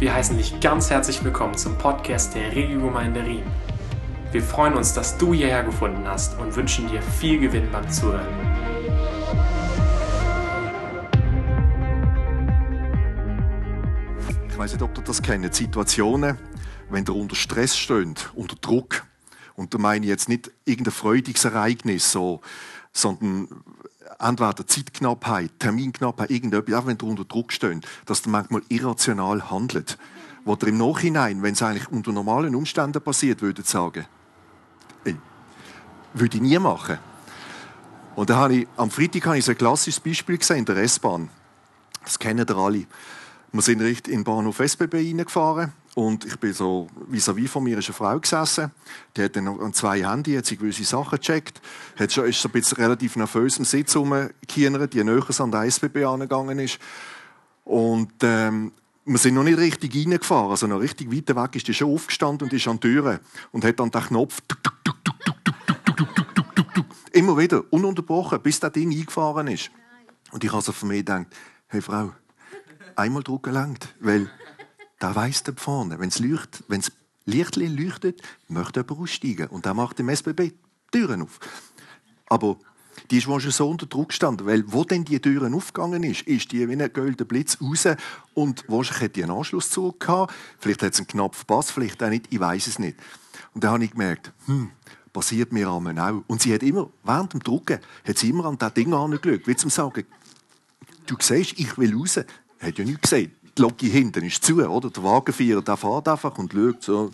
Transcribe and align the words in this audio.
Wir 0.00 0.14
heißen 0.14 0.38
dich 0.38 0.58
ganz 0.60 0.88
herzlich 0.88 1.22
willkommen 1.22 1.58
zum 1.58 1.76
Podcast 1.76 2.34
der 2.34 2.56
Regiogemeinde 2.56 3.22
Riem. 3.22 3.44
Wir 4.32 4.42
freuen 4.42 4.72
uns, 4.72 4.94
dass 4.94 5.18
du 5.18 5.34
hierher 5.34 5.62
gefunden 5.62 6.08
hast 6.08 6.38
und 6.38 6.56
wünschen 6.56 6.88
dir 6.88 7.02
viel 7.02 7.38
Gewinn 7.38 7.70
beim 7.70 7.86
Zuhören. 7.90 8.26
Ich 14.48 14.56
weiß 14.56 14.72
nicht, 14.72 14.80
ob 14.80 14.96
ihr 14.96 15.04
das 15.04 15.20
kennt. 15.20 15.54
Situationen, 15.54 16.38
wenn 16.88 17.04
ihr 17.04 17.14
unter 17.14 17.36
Stress 17.36 17.76
steht, 17.76 18.30
unter 18.34 18.56
Druck. 18.56 19.04
Und 19.54 19.74
da 19.74 19.78
meine 19.78 20.06
ich 20.06 20.08
jetzt 20.08 20.30
nicht 20.30 20.50
irgendein 20.64 20.94
freudiges 20.94 21.44
Ereignis, 21.44 22.10
so, 22.10 22.40
sondern 22.90 23.48
entweder 24.18 24.66
Zeitknappheit, 24.66 25.52
Terminknappheit, 25.58 26.30
irgendetwas, 26.30 26.74
auch 26.74 26.86
wenn 26.86 26.98
ihr 27.00 27.04
unter 27.04 27.24
Druck 27.24 27.52
steht, 27.52 27.86
dass 28.06 28.26
ihr 28.26 28.30
manchmal 28.30 28.62
irrational 28.68 29.50
handelt. 29.50 29.98
Wo 30.44 30.54
im 30.54 30.78
Nachhinein, 30.78 31.42
wenn 31.42 31.52
es 31.52 31.62
eigentlich 31.62 31.90
unter 31.90 32.12
normalen 32.12 32.54
Umständen 32.54 33.00
passiert, 33.02 33.42
würdet 33.42 33.66
sagen, 33.66 34.06
ey, 35.04 35.16
würde 36.14 36.36
ich 36.36 36.42
nie 36.42 36.58
machen. 36.58 36.98
Und 38.16 38.30
da 38.30 38.36
habe 38.36 38.54
ich, 38.54 38.68
am 38.76 38.90
Freitag 38.90 39.26
habe 39.26 39.38
ich 39.38 39.44
so 39.44 39.52
ein 39.52 39.58
klassisches 39.58 40.00
Beispiel 40.00 40.38
gesehen 40.38 40.58
in 40.58 40.64
der 40.64 40.78
S-Bahn. 40.78 41.28
Das 42.04 42.18
kennen 42.18 42.46
ihr 42.48 42.56
alle. 42.56 42.86
Wir 43.52 43.62
sind 43.62 43.80
in 43.80 43.94
den 44.04 44.24
Bahnhof 44.24 44.60
SBB 44.60 44.94
reingefahren 44.94 45.72
und 45.94 46.24
ich 46.24 46.36
bin 46.36 46.52
so, 46.52 46.88
vis-à-vis 47.10 47.48
von 47.48 47.64
mir 47.64 47.78
ist 47.78 47.88
eine 47.88 47.94
Frau 47.94 48.18
gesessen. 48.18 48.70
Die 49.16 49.24
hat 49.24 49.34
dann 49.34 49.48
an 49.48 49.72
zwei 49.72 50.04
Handy, 50.04 50.34
hat 50.36 50.46
sie 50.46 50.56
gewisse 50.56 50.84
Sachen 50.84 51.18
gecheckt. 51.18 51.60
Hat 51.98 52.12
schon, 52.12 52.26
ist 52.26 52.40
so 52.40 52.48
ein 52.48 52.52
bisschen 52.52 52.78
relativ 52.78 53.16
nervös 53.16 53.58
im 53.58 53.64
Sitz 53.64 53.96
rumgekienert, 53.96 54.94
die 54.94 55.02
näher 55.02 55.24
an 55.40 55.50
der 55.50 55.64
SBB 55.64 56.04
angegangen 56.04 56.58
ist. 56.60 56.78
Und, 57.64 58.12
ähm, 58.22 58.72
wir 59.04 59.18
sind 59.18 59.34
noch 59.34 59.42
nicht 59.42 59.58
richtig 59.58 59.94
reingefahren, 59.94 60.50
also 60.50 60.66
noch 60.66 60.80
richtig 60.80 61.10
weit 61.10 61.34
weg 61.34 61.56
ist 61.56 61.66
die 61.66 61.74
schon 61.74 61.92
aufgestanden 61.92 62.46
und 62.46 62.52
ist 62.52 62.68
an 62.68 62.78
die 62.78 62.88
Tür 62.88 63.18
und 63.50 63.64
hat 63.64 63.80
dann 63.80 63.90
den 63.90 64.02
Knopf 64.02 64.40
immer 67.12 67.36
wieder 67.36 67.64
ununterbrochen, 67.70 68.40
bis 68.40 68.60
das 68.60 68.72
Ding 68.72 68.92
eingefahren 68.92 69.48
ist. 69.48 69.70
Und 70.30 70.44
ich 70.44 70.52
habe 70.52 70.62
so 70.62 70.72
von 70.72 70.88
mir 70.88 70.98
gedacht, 70.98 71.26
hey 71.68 71.80
Frau, 71.80 72.12
einmal 72.94 73.22
drücken 73.22 73.52
langt, 73.52 73.88
weil 74.00 74.30
da 75.00 75.14
weiss 75.16 75.42
der 75.42 75.54
vorne, 75.56 75.98
wenn 75.98 76.10
es 76.10 76.92
Lichtli 77.24 77.66
leuchtet, 77.66 78.22
möchte 78.48 78.80
jemand 78.80 79.00
aussteigen. 79.00 79.48
Und 79.48 79.64
der 79.64 79.74
macht 79.74 79.98
im 79.98 80.08
SBB 80.08 80.52
Türen 80.92 81.22
auf. 81.22 81.40
Aber 82.26 82.58
die 83.10 83.18
ist 83.18 83.24
schon 83.24 83.40
so 83.40 83.68
unter 83.68 83.86
Druck 83.86 84.10
gestanden, 84.10 84.46
weil 84.46 84.62
wo 84.66 84.84
denn 84.84 85.04
die 85.04 85.18
Türen 85.18 85.54
aufgegangen 85.54 86.02
ist, 86.04 86.22
ist 86.22 86.52
die 86.52 86.68
wie 86.68 86.80
ein 86.80 86.92
goldener 86.92 87.26
Blitz 87.26 87.58
raus 87.60 87.88
und 88.34 88.64
wahrscheinlich 88.68 89.02
hat 89.04 89.16
die 89.16 89.22
einen 89.22 89.32
Anschlusszug 89.32 89.98
gehabt. 89.98 90.34
Vielleicht 90.58 90.82
hat 90.82 90.92
es 90.92 90.98
einen 90.98 91.08
knapp 91.08 91.34
verpasst, 91.34 91.72
vielleicht 91.72 92.02
auch 92.02 92.10
nicht, 92.10 92.26
ich 92.30 92.38
weiß 92.38 92.66
es 92.66 92.78
nicht. 92.78 92.98
Und 93.54 93.64
dann 93.64 93.72
habe 93.72 93.84
ich 93.84 93.92
gemerkt, 93.92 94.32
hm, 94.46 94.70
passiert 95.12 95.50
mir 95.52 95.70
auch. 95.70 95.82
Und 96.26 96.42
sie 96.42 96.52
hat 96.52 96.62
immer, 96.62 96.90
während 97.02 97.32
dem 97.32 97.40
Drucken, 97.42 97.80
hat 98.04 98.18
sie 98.18 98.28
immer 98.28 98.44
an 98.44 98.58
das 98.58 98.74
Ding 98.74 98.92
angeschaut, 98.92 99.46
wie 99.46 99.56
zum 99.56 99.70
sagen, 99.70 100.04
du 101.06 101.16
siehst, 101.18 101.58
ich 101.58 101.78
will 101.78 101.96
raus. 101.96 102.20
Hat 102.60 102.78
ja 102.78 102.84
nichts 102.84 103.02
gesehen 103.02 103.32
die 103.56 103.62
Logge 103.62 103.86
hinten 103.86 104.24
ist 104.24 104.44
zu, 104.44 104.66
oder? 104.66 104.90
Der 104.90 105.02
Wagenfahrer, 105.02 105.62
der 105.62 105.76
fährt 105.76 106.08
einfach 106.08 106.38
und 106.38 106.52
schaut 106.52 106.82
so. 106.82 107.10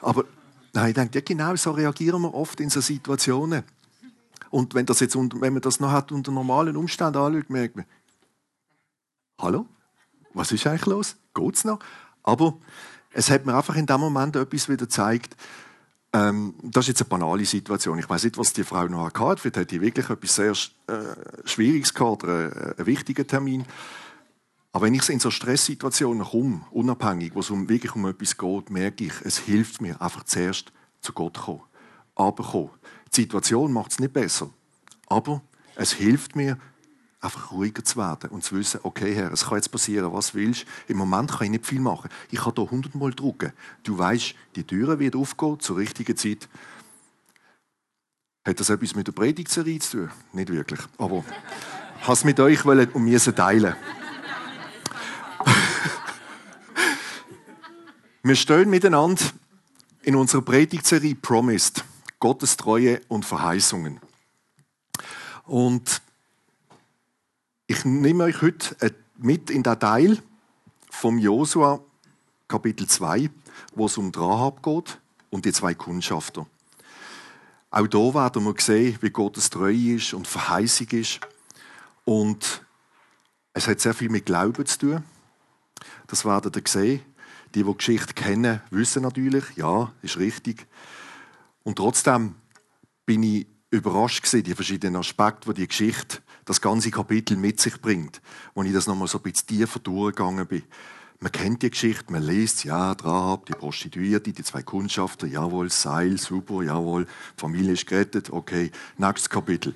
Aber 0.00 0.24
nein, 0.72 0.88
ich 0.88 0.94
denke, 0.94 1.18
ja, 1.18 1.24
genau 1.24 1.56
so 1.56 1.70
reagieren 1.72 2.22
wir 2.22 2.34
oft 2.34 2.60
in 2.60 2.70
so 2.70 2.80
Situationen. 2.80 3.64
Und 4.50 4.74
wenn, 4.74 4.86
das 4.86 5.00
jetzt, 5.00 5.16
wenn 5.16 5.52
man 5.52 5.62
das 5.62 5.80
noch 5.80 5.90
hat 5.90 6.12
unter 6.12 6.30
normalen 6.30 6.76
Umständen 6.76 7.18
anschaut, 7.18 7.50
merkt 7.50 7.76
man, 7.76 7.84
hallo, 9.40 9.66
was 10.34 10.52
ist 10.52 10.66
eigentlich 10.66 10.86
los? 10.86 11.16
Geht's 11.34 11.64
noch? 11.64 11.78
Aber 12.22 12.56
es 13.12 13.30
hat 13.30 13.46
mir 13.46 13.54
einfach 13.54 13.76
in 13.76 13.86
dem 13.86 14.00
Moment 14.00 14.36
etwas 14.36 14.68
wieder 14.68 14.86
gezeigt, 14.86 15.36
ähm, 16.12 16.54
das 16.62 16.84
ist 16.84 16.88
jetzt 16.88 17.02
eine 17.02 17.08
banale 17.08 17.44
Situation. 17.44 17.98
Ich 17.98 18.08
weiß 18.08 18.24
nicht, 18.24 18.38
was 18.38 18.52
die 18.52 18.64
Frau 18.64 18.86
noch 18.86 19.12
hatte. 19.12 19.42
Vielleicht 19.42 19.56
hat 19.56 19.70
die 19.70 19.80
wirklich 19.80 20.08
etwas 20.08 20.34
sehr 20.34 20.52
äh, 20.52 21.14
Schwieriges 21.44 21.92
gehabt 21.92 22.24
oder 22.24 22.34
einen, 22.34 22.52
einen 22.78 22.86
wichtigen 22.86 23.26
Termin. 23.26 23.64
Aber 24.76 24.84
wenn 24.84 24.94
ich 24.94 25.08
in 25.08 25.20
so 25.20 25.30
Stresssituationen 25.30 26.22
komme, 26.22 26.60
unabhängig, 26.70 27.34
wo 27.34 27.40
es 27.40 27.48
um, 27.48 27.66
wirklich 27.66 27.94
um 27.94 28.04
etwas 28.04 28.36
geht, 28.36 28.68
merke 28.68 29.04
ich, 29.04 29.14
es 29.24 29.38
hilft 29.38 29.80
mir 29.80 29.98
einfach 30.02 30.24
zuerst 30.24 30.70
zu 31.00 31.14
Gott 31.14 31.38
kommen. 31.38 31.62
Aber 32.14 32.44
kommen. 32.44 32.68
Die 33.10 33.22
Situation 33.22 33.72
macht 33.72 33.92
es 33.92 34.00
nicht 34.00 34.12
besser. 34.12 34.50
Aber 35.06 35.40
es 35.76 35.94
hilft 35.94 36.36
mir, 36.36 36.58
einfach 37.22 37.52
ruhiger 37.52 37.84
zu 37.84 37.96
werden 37.96 38.28
und 38.28 38.44
zu 38.44 38.54
wissen, 38.54 38.80
okay, 38.82 39.14
Herr, 39.14 39.32
es 39.32 39.46
kann 39.46 39.56
jetzt 39.56 39.70
passieren, 39.70 40.12
was 40.12 40.34
willst. 40.34 40.66
Im 40.88 40.98
Moment 40.98 41.30
kann 41.30 41.46
ich 41.46 41.52
nicht 41.52 41.64
viel 41.64 41.80
machen. 41.80 42.10
Ich 42.30 42.40
kann 42.40 42.52
hier 42.54 42.70
hundertmal 42.70 43.12
drücken. 43.12 43.54
Du 43.82 43.96
weißt, 43.96 44.34
die 44.56 44.64
Türe 44.64 44.98
wird 44.98 45.16
aufgehen 45.16 45.58
zur 45.58 45.78
richtigen 45.78 46.18
Zeit. 46.18 46.50
Hat 48.46 48.60
das 48.60 48.68
etwas 48.68 48.94
mit 48.94 49.06
der 49.06 49.12
Predigtserie 49.12 49.78
zu 49.78 50.00
tun? 50.00 50.10
Nicht 50.34 50.50
wirklich. 50.50 50.80
Aber 50.98 51.24
ich 52.02 52.06
wollte 52.06 52.12
es 52.12 52.24
mit 52.24 52.40
euch 52.40 52.62
und 52.66 53.04
mir 53.04 53.18
teilen. 53.18 53.74
Wir 58.26 58.34
stehen 58.34 58.70
miteinander 58.70 59.22
in 60.02 60.16
unserer 60.16 60.42
Predigtserie 60.42 61.14
Promised. 61.14 61.84
Gottes 62.18 62.56
Treue 62.56 63.00
und 63.06 63.24
Verheißungen. 63.24 64.00
Und 65.44 66.02
ich 67.68 67.84
nehme 67.84 68.24
euch 68.24 68.42
heute 68.42 68.96
mit 69.16 69.48
in 69.48 69.62
den 69.62 69.78
Teil 69.78 70.20
vom 70.90 71.18
Josua 71.18 71.78
Kapitel 72.48 72.88
2, 72.88 73.30
wo 73.76 73.86
es 73.86 73.96
um 73.96 74.10
Rahab 74.10 74.60
geht 74.60 74.98
und 75.30 75.44
die 75.44 75.52
zwei 75.52 75.74
Kundschafter. 75.74 76.48
Auch 77.70 77.86
hier 77.86 78.14
werden 78.14 78.42
wir 78.42 78.54
sehen, 78.58 78.98
wie 79.02 79.10
Gottes 79.10 79.50
Treue 79.50 79.94
ist 79.94 80.14
und 80.14 80.26
Verheißung 80.26 80.88
ist. 80.88 81.20
Und 82.04 82.66
es 83.52 83.68
hat 83.68 83.78
sehr 83.78 83.94
viel 83.94 84.08
mit 84.08 84.26
Glauben 84.26 84.66
zu 84.66 84.78
tun. 84.80 85.04
Das 86.08 86.24
werdet 86.24 86.56
ihr 86.56 86.62
sehen. 86.66 87.15
Die, 87.54 87.62
die 87.62 87.76
Geschichte 87.76 88.14
kennen, 88.14 88.60
wissen 88.70 89.02
natürlich, 89.02 89.44
ja, 89.56 89.92
ist 90.02 90.18
richtig. 90.18 90.66
Und 91.62 91.76
trotzdem 91.76 92.34
bin 93.06 93.22
ich 93.22 93.46
überrascht 93.70 94.22
gewesen, 94.22 94.44
die 94.44 94.54
verschiedenen 94.54 94.96
Aspekte, 94.96 95.52
die 95.52 95.62
die 95.62 95.68
Geschichte, 95.68 96.18
das 96.44 96.60
ganze 96.60 96.90
Kapitel 96.90 97.36
mit 97.36 97.60
sich 97.60 97.80
bringt, 97.80 98.20
wo 98.54 98.62
ich 98.62 98.72
das 98.72 98.86
nochmal 98.86 99.08
so 99.08 99.18
ein 99.18 99.22
bisschen 99.22 99.48
tiefer 99.48 99.80
durchgegangen 99.80 100.46
bin. 100.46 100.62
Man 101.18 101.32
kennt 101.32 101.62
die 101.62 101.70
Geschichte, 101.70 102.12
man 102.12 102.22
liest, 102.22 102.64
ja, 102.64 102.92
Rahab, 102.92 103.46
die 103.46 103.54
Prostituierte, 103.54 104.32
die 104.32 104.42
zwei 104.42 104.62
Kundschafter, 104.62 105.26
jawohl, 105.26 105.70
Seil, 105.70 106.18
super, 106.18 106.62
jawohl, 106.62 107.06
Familie 107.36 107.72
ist 107.72 107.86
gerettet, 107.86 108.30
okay, 108.30 108.70
nächstes 108.98 109.30
Kapitel. 109.30 109.72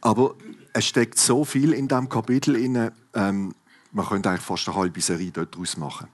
Aber 0.00 0.34
es 0.72 0.86
steckt 0.86 1.18
so 1.18 1.44
viel 1.44 1.72
in 1.72 1.88
diesem 1.88 2.08
Kapitel, 2.08 2.56
in, 2.56 2.90
ähm, 3.14 3.54
man 3.92 4.06
könnte 4.06 4.28
eigentlich 4.28 4.42
fast 4.42 4.68
eine 4.68 4.76
halbe 4.76 5.00
Serie 5.00 5.30
daraus 5.30 5.76
machen. 5.76 6.08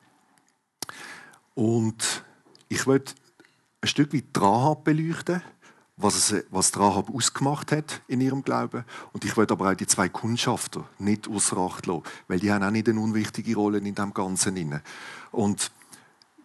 Und 1.61 2.25
ich 2.71 2.87
möchte 2.87 3.13
ein 3.83 3.89
Stück 3.89 4.15
weit 4.15 4.25
Rahab 4.35 4.85
beleuchten, 4.85 5.43
was, 5.99 6.15
es, 6.15 6.45
was 6.49 6.75
Rahab 6.79 7.15
ausgemacht 7.15 7.71
hat 7.71 8.01
in 8.09 8.23
ihrem 8.23 8.43
Glauben. 8.43 8.83
Und 9.13 9.27
ich 9.27 9.37
möchte 9.37 9.53
aber 9.53 9.71
auch 9.71 9.75
die 9.75 9.87
zwei 9.87 10.09
Kundschafter 10.09 10.89
nicht 10.99 11.29
außer 11.29 11.59
Acht 11.59 11.85
lassen, 11.85 12.05
weil 12.29 12.41
die 12.41 12.51
haben 12.51 12.65
auch 12.65 12.71
nicht 12.71 12.89
eine 12.89 12.99
unwichtige 12.99 13.55
Rolle 13.57 13.77
in 13.77 13.95
dem 13.95 14.15
Ganzen. 14.15 14.81
Und 15.33 15.71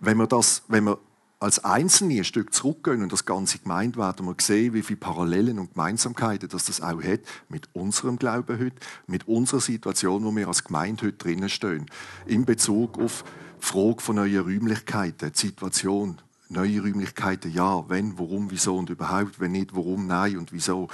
wenn 0.01 0.17
wir, 0.17 0.27
das, 0.27 0.63
wenn 0.67 0.83
wir 0.83 0.99
als 1.39 1.63
Einzelne 1.63 2.17
ein 2.17 2.25
Stück 2.25 2.53
zurückgehen 2.53 3.01
und 3.01 3.13
das 3.13 3.23
Ganze 3.23 3.59
gemeint 3.59 3.95
werden 3.95 4.25
wir 4.25 4.35
sehen, 4.41 4.73
wie 4.73 4.83
viele 4.83 4.99
Parallelen 4.99 5.59
und 5.59 5.75
Gemeinsamkeiten 5.75 6.49
das, 6.49 6.65
das 6.65 6.81
auch 6.81 7.01
hat 7.01 7.21
mit 7.47 7.69
unserem 7.71 8.17
Glauben 8.19 8.59
heute, 8.59 8.75
mit 9.07 9.29
unserer 9.29 9.61
Situation, 9.61 10.25
wo 10.25 10.35
wir 10.35 10.49
als 10.49 10.65
Gemeinde 10.65 11.05
heute 11.05 11.17
drinnen 11.17 11.47
stehen, 11.47 11.85
in 12.25 12.43
Bezug 12.43 12.99
auf 12.99 13.23
die 13.23 13.44
Frage 13.59 14.01
von 14.01 14.15
neuen 14.15 14.39
Räumlichkeiten, 14.39 15.31
die 15.31 15.37
Situation, 15.37 16.21
neue 16.49 16.81
Räumlichkeiten, 16.81 17.51
ja, 17.51 17.87
wenn, 17.89 18.17
warum, 18.17 18.51
wieso 18.51 18.77
und 18.77 18.89
überhaupt, 18.89 19.39
wenn 19.39 19.51
nicht, 19.51 19.75
warum, 19.75 20.07
nein 20.07 20.37
und 20.37 20.51
wieso. 20.51 20.87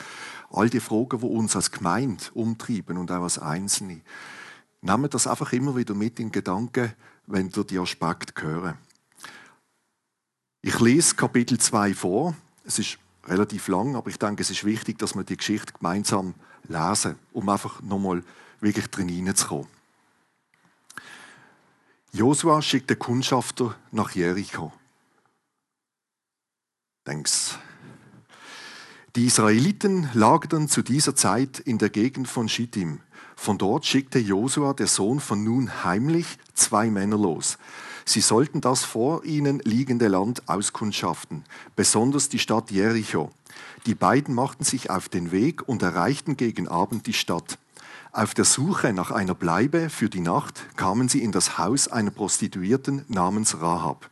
All 0.50 0.70
die 0.70 0.80
Fragen, 0.80 1.20
die 1.20 1.26
uns 1.26 1.56
als 1.56 1.72
Gemeinde 1.72 2.24
umtreiben 2.34 2.98
und 2.98 3.12
auch 3.12 3.24
als 3.24 3.40
Einzelne. 3.40 4.02
Nehmen 4.82 5.10
das 5.10 5.28
einfach 5.28 5.54
immer 5.54 5.76
wieder 5.76 5.94
mit 5.94 6.20
in 6.20 6.32
Gedanken, 6.32 6.94
wenn 7.28 7.56
wir 7.56 7.64
die 7.64 7.80
Aspekte 7.80 8.42
hören. 8.42 8.78
Ich 10.62 10.80
lese 10.80 11.16
Kapitel 11.16 11.60
2 11.60 11.94
vor. 11.94 12.36
Es 12.66 12.80
ist 12.80 12.98
relativ 13.26 13.68
lang, 13.68 13.96
aber 13.96 14.10
ich 14.10 14.18
denke, 14.18 14.42
es 14.42 14.50
ist 14.50 14.64
wichtig, 14.64 14.98
dass 15.00 15.16
wir 15.16 15.24
die 15.24 15.38
Geschichte 15.38 15.74
gemeinsam 15.74 16.34
lesen, 16.68 17.16
um 17.34 17.48
einfach 17.50 17.82
nochmal 17.82 18.24
wirklich 18.60 18.88
drin 18.88 19.10
hineinzukommen. 19.10 19.81
Josua 22.14 22.62
schickt 22.62 22.90
den 22.90 23.00
Kundschafter 23.00 23.74
nach 23.92 24.12
Jericho. 24.12 24.74
Denkst 27.08 27.58
Die 29.16 29.28
Israeliten 29.28 30.10
lagerten 30.14 30.68
zu 30.68 30.82
dieser 30.82 31.16
Zeit 31.16 31.60
in 31.60 31.78
der 31.78 31.90
Gegend 31.90 32.28
von 32.28 32.50
Schittim. 32.50 33.00
Von 33.38 33.58
dort 33.58 33.86
schickte 33.86 34.20
Josua, 34.20 34.74
der 34.74 34.88
Sohn 34.88 35.22
von 35.22 35.46
Nun, 35.46 35.86
heimlich 35.86 36.38
zwei 36.54 36.90
Männer 36.90 37.18
los. 37.18 37.58
Sie 38.04 38.22
sollten 38.22 38.60
das 38.60 38.84
vor 38.84 39.24
ihnen 39.24 39.60
liegende 39.60 40.10
Land 40.10 40.50
auskundschaften, 40.50 41.46
besonders 41.78 42.28
die 42.28 42.40
Stadt 42.40 42.72
Jericho. 42.72 43.32
Die 43.86 43.96
beiden 43.96 44.36
machten 44.36 44.66
sich 44.66 44.90
auf 44.90 45.08
den 45.08 45.32
Weg 45.32 45.68
und 45.68 45.82
erreichten 45.82 46.36
gegen 46.36 46.68
Abend 46.68 47.08
die 47.08 47.14
Stadt. 47.14 47.58
Auf 48.14 48.34
der 48.34 48.44
Suche 48.44 48.92
nach 48.92 49.12
einer 49.12 49.34
Bleibe 49.34 49.90
für 49.90 50.10
die 50.10 50.20
Nacht 50.20 50.76
kamen 50.76 51.08
sie 51.08 51.24
in 51.24 51.32
das 51.32 51.58
Haus 51.58 51.88
einer 51.88 52.12
Prostituierten 52.12 53.06
namens 53.08 53.62
Rahab. 53.62 54.10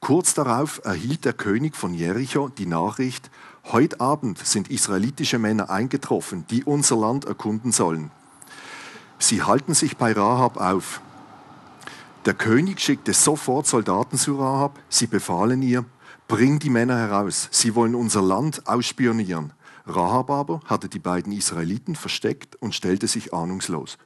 Kurz 0.00 0.32
darauf 0.32 0.80
erhielt 0.82 1.26
der 1.26 1.34
König 1.34 1.76
von 1.76 1.92
Jericho 1.92 2.48
die 2.48 2.64
Nachricht, 2.64 3.30
heute 3.64 4.00
Abend 4.00 4.38
sind 4.38 4.70
israelitische 4.70 5.38
Männer 5.38 5.68
eingetroffen, 5.68 6.46
die 6.48 6.64
unser 6.64 6.96
Land 6.96 7.26
erkunden 7.26 7.70
sollen. 7.70 8.10
Sie 9.18 9.42
halten 9.42 9.74
sich 9.74 9.98
bei 9.98 10.12
Rahab 10.12 10.56
auf. 10.56 11.02
Der 12.24 12.32
König 12.32 12.80
schickte 12.80 13.12
sofort 13.12 13.66
Soldaten 13.66 14.16
zu 14.16 14.38
Rahab. 14.38 14.78
Sie 14.88 15.06
befahlen 15.06 15.60
ihr, 15.60 15.84
bring 16.28 16.60
die 16.60 16.70
Männer 16.70 16.96
heraus, 16.96 17.48
sie 17.50 17.74
wollen 17.74 17.94
unser 17.94 18.22
Land 18.22 18.66
ausspionieren. 18.66 19.52
Rahab 19.86 20.30
aber 20.30 20.60
hatte 20.66 20.88
die 20.88 20.98
beiden 20.98 21.32
Israeliten 21.32 21.96
versteckt 21.96 22.56
und 22.56 22.74
stellte 22.74 23.08
sich 23.08 23.34
ahnungslos. 23.34 23.98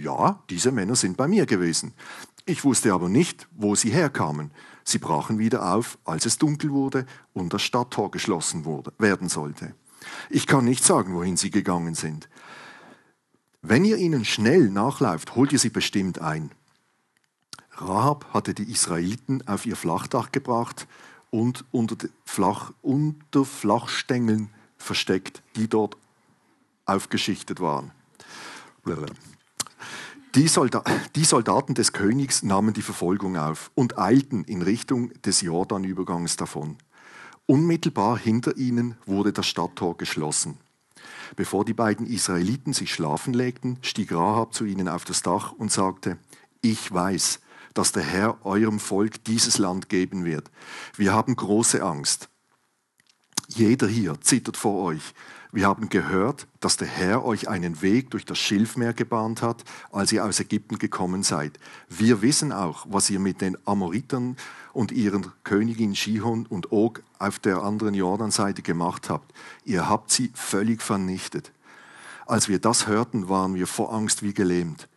Ja, 0.00 0.42
diese 0.50 0.72
Männer 0.72 0.96
sind 0.96 1.16
bei 1.16 1.28
mir 1.28 1.46
gewesen. 1.46 1.92
Ich 2.44 2.64
wusste 2.64 2.92
aber 2.92 3.08
nicht, 3.08 3.46
wo 3.52 3.74
sie 3.76 3.90
herkamen. 3.90 4.50
Sie 4.84 4.98
brachen 4.98 5.38
wieder 5.38 5.74
auf, 5.74 5.98
als 6.04 6.26
es 6.26 6.38
dunkel 6.38 6.72
wurde 6.72 7.06
und 7.32 7.54
das 7.54 7.62
Stadttor 7.62 8.10
geschlossen 8.10 8.64
wurde, 8.64 8.92
werden 8.98 9.28
sollte. 9.28 9.74
Ich 10.28 10.48
kann 10.48 10.64
nicht 10.64 10.82
sagen, 10.82 11.14
wohin 11.14 11.36
sie 11.36 11.50
gegangen 11.50 11.94
sind. 11.94 12.28
Wenn 13.60 13.84
ihr 13.84 13.96
ihnen 13.96 14.24
schnell 14.24 14.70
nachlauft, 14.70 15.36
holt 15.36 15.52
ihr 15.52 15.60
sie 15.60 15.70
bestimmt 15.70 16.20
ein. 16.20 16.50
Rahab 17.70 18.26
hatte 18.34 18.54
die 18.54 18.70
Israeliten 18.70 19.46
auf 19.46 19.64
ihr 19.64 19.76
Flachdach 19.76 20.32
gebracht 20.32 20.88
und 21.30 21.64
unter, 21.70 21.96
Flach, 22.24 22.72
unter 22.82 23.44
Flachstängeln 23.44 24.50
versteckt, 24.82 25.42
die 25.56 25.68
dort 25.68 25.96
aufgeschichtet 26.84 27.60
waren. 27.60 27.92
Die, 30.34 30.48
Solda 30.48 30.82
die, 31.14 31.24
Soldaten 31.24 31.74
des 31.74 31.92
Königs 31.92 32.42
nahmen 32.42 32.72
die 32.72 32.82
Verfolgung 32.82 33.36
auf 33.36 33.70
und 33.74 33.98
eilten 33.98 34.44
in 34.44 34.62
Richtung 34.62 35.12
des 35.22 35.42
Jordanübergangs 35.42 36.36
davon. 36.36 36.78
Unmittelbar 37.46 38.18
hinter 38.18 38.56
ihnen 38.56 38.96
wurde 39.04 39.32
das 39.32 39.46
Stadttor 39.46 39.96
geschlossen. 39.98 40.58
Bevor 41.36 41.64
die 41.64 41.74
beiden 41.74 42.06
Israeliten 42.06 42.72
sich 42.72 42.94
schlafen 42.94 43.34
legten, 43.34 43.78
stieg 43.82 44.12
Rahab 44.12 44.54
zu 44.54 44.64
ihnen 44.64 44.88
auf 44.88 45.04
das 45.04 45.22
Dach 45.22 45.52
und 45.52 45.70
sagte, 45.70 46.18
ich 46.60 46.92
weiß, 46.92 47.40
dass 47.74 47.92
der 47.92 48.02
Herr 48.02 48.44
eurem 48.44 48.78
Volk 48.78 49.24
dieses 49.24 49.58
Land 49.58 49.88
geben 49.88 50.24
wird. 50.24 50.50
Wir 50.96 51.12
haben 51.12 51.36
große 51.36 51.82
Angst. 51.82 52.28
Jeder 53.48 53.86
hier 53.86 54.20
zittert 54.20 54.56
vor 54.56 54.82
euch. 54.84 55.14
Wir 55.54 55.66
haben 55.66 55.90
gehört, 55.90 56.46
dass 56.60 56.78
der 56.78 56.88
Herr 56.88 57.24
euch 57.26 57.46
einen 57.48 57.82
Weg 57.82 58.10
durch 58.10 58.24
das 58.24 58.38
Schilfmeer 58.38 58.94
gebahnt 58.94 59.42
hat, 59.42 59.64
als 59.90 60.10
ihr 60.10 60.24
aus 60.24 60.40
Ägypten 60.40 60.78
gekommen 60.78 61.22
seid. 61.22 61.58
Wir 61.90 62.22
wissen 62.22 62.52
auch, 62.52 62.86
was 62.88 63.10
ihr 63.10 63.20
mit 63.20 63.42
den 63.42 63.58
Amoritern 63.66 64.38
und 64.72 64.92
ihren 64.92 65.30
Königin 65.44 65.94
Shihon 65.94 66.46
und 66.46 66.72
Og 66.72 67.02
auf 67.18 67.38
der 67.38 67.62
anderen 67.62 67.92
Jordanseite 67.92 68.62
gemacht 68.62 69.10
habt. 69.10 69.30
Ihr 69.66 69.90
habt 69.90 70.10
sie 70.10 70.30
völlig 70.34 70.80
vernichtet. 70.80 71.52
Als 72.24 72.48
wir 72.48 72.58
das 72.58 72.86
hörten, 72.86 73.28
waren 73.28 73.54
wir 73.54 73.66
vor 73.66 73.92
Angst 73.92 74.22
wie 74.22 74.32
gelähmt. 74.32 74.88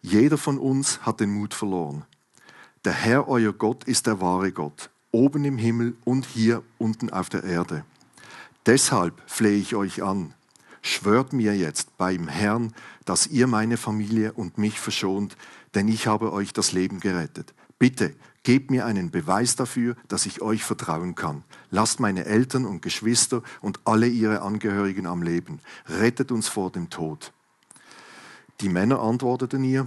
Jeder 0.00 0.38
von 0.38 0.58
uns 0.58 1.00
hat 1.00 1.18
den 1.18 1.32
Mut 1.32 1.54
verloren. 1.54 2.04
Der 2.84 2.92
Herr, 2.92 3.26
euer 3.26 3.52
Gott, 3.52 3.82
ist 3.84 4.06
der 4.06 4.20
wahre 4.20 4.52
Gott, 4.52 4.90
oben 5.10 5.44
im 5.44 5.58
Himmel 5.58 5.96
und 6.04 6.24
hier 6.24 6.62
unten 6.78 7.10
auf 7.10 7.30
der 7.30 7.42
Erde. 7.42 7.84
Deshalb 8.66 9.20
flehe 9.26 9.58
ich 9.58 9.74
euch 9.74 10.02
an, 10.02 10.32
schwört 10.80 11.32
mir 11.32 11.54
jetzt 11.56 11.96
beim 11.98 12.28
Herrn, 12.28 12.72
dass 13.04 13.26
ihr 13.26 13.46
meine 13.46 13.76
Familie 13.76 14.32
und 14.32 14.56
mich 14.56 14.80
verschont, 14.80 15.36
denn 15.74 15.88
ich 15.88 16.06
habe 16.06 16.32
euch 16.32 16.52
das 16.52 16.72
Leben 16.72 17.00
gerettet. 17.00 17.52
Bitte, 17.78 18.14
gebt 18.42 18.70
mir 18.70 18.86
einen 18.86 19.10
Beweis 19.10 19.56
dafür, 19.56 19.96
dass 20.08 20.26
ich 20.26 20.40
euch 20.40 20.64
vertrauen 20.64 21.14
kann. 21.14 21.44
Lasst 21.70 22.00
meine 22.00 22.24
Eltern 22.24 22.64
und 22.64 22.82
Geschwister 22.82 23.42
und 23.60 23.80
alle 23.84 24.06
ihre 24.06 24.42
Angehörigen 24.42 25.06
am 25.06 25.22
Leben. 25.22 25.60
Rettet 25.88 26.30
uns 26.32 26.48
vor 26.48 26.70
dem 26.70 26.88
Tod. 26.88 27.32
Die 28.60 28.68
Männer 28.68 29.00
antworteten 29.00 29.64
ihr, 29.64 29.84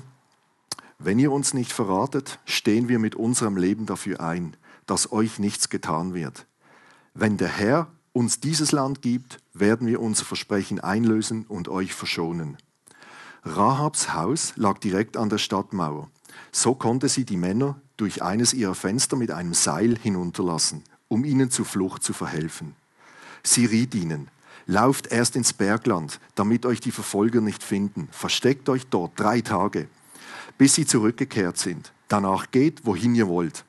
wenn 1.00 1.20
ihr 1.20 1.32
uns 1.32 1.54
nicht 1.54 1.72
verratet, 1.72 2.40
stehen 2.46 2.90
wir 2.90 3.00
mit 3.00 3.16
unserem 3.16 3.56
Leben 3.56 3.86
dafür 3.86 4.20
ein, 4.20 4.58
dass 4.88 5.12
euch 5.12 5.38
nichts 5.38 5.70
getan 5.70 6.14
wird. 6.14 6.48
Wenn 7.14 7.38
der 7.38 7.50
Herr 7.50 7.88
uns 8.18 8.40
dieses 8.40 8.72
Land 8.72 9.04
gibt, 9.04 9.38
werden 9.54 9.86
wir 9.86 10.02
unser 10.02 10.26
Versprechen 10.26 10.80
einlösen 10.80 11.46
und 11.48 11.68
euch 11.68 11.94
verschonen. 11.94 12.58
Rahabs 13.44 14.12
Haus 14.16 14.54
lag 14.56 14.80
direkt 14.80 15.18
an 15.18 15.30
der 15.30 15.38
Stadtmauer. 15.38 16.10
So 16.52 16.74
konnte 16.74 17.10
sie 17.10 17.26
die 17.26 17.38
Männer 17.38 17.80
durch 17.96 18.24
eines 18.24 18.56
ihrer 18.56 18.74
Fenster 18.74 19.18
mit 19.18 19.30
einem 19.30 19.54
Seil 19.54 20.00
hinunterlassen, 20.00 20.84
um 21.08 21.26
ihnen 21.26 21.52
zur 21.52 21.66
Flucht 21.66 22.04
zu 22.04 22.12
verhelfen. 22.12 22.74
Sie 23.44 23.66
riet 23.66 23.94
ihnen, 23.94 24.30
lauft 24.66 25.12
erst 25.12 25.36
ins 25.36 25.54
Bergland, 25.54 26.20
damit 26.34 26.66
euch 26.66 26.80
die 26.80 26.92
Verfolger 26.92 27.40
nicht 27.40 27.62
finden, 27.62 28.10
versteckt 28.12 28.68
euch 28.68 28.88
dort 28.88 29.12
drei 29.20 29.42
Tage, 29.42 29.88
bis 30.58 30.74
sie 30.74 30.88
zurückgekehrt 30.88 31.60
sind. 31.60 31.94
Danach 32.08 32.50
geht, 32.50 32.84
wohin 32.84 33.14
ihr 33.14 33.28
wollt. 33.28 33.64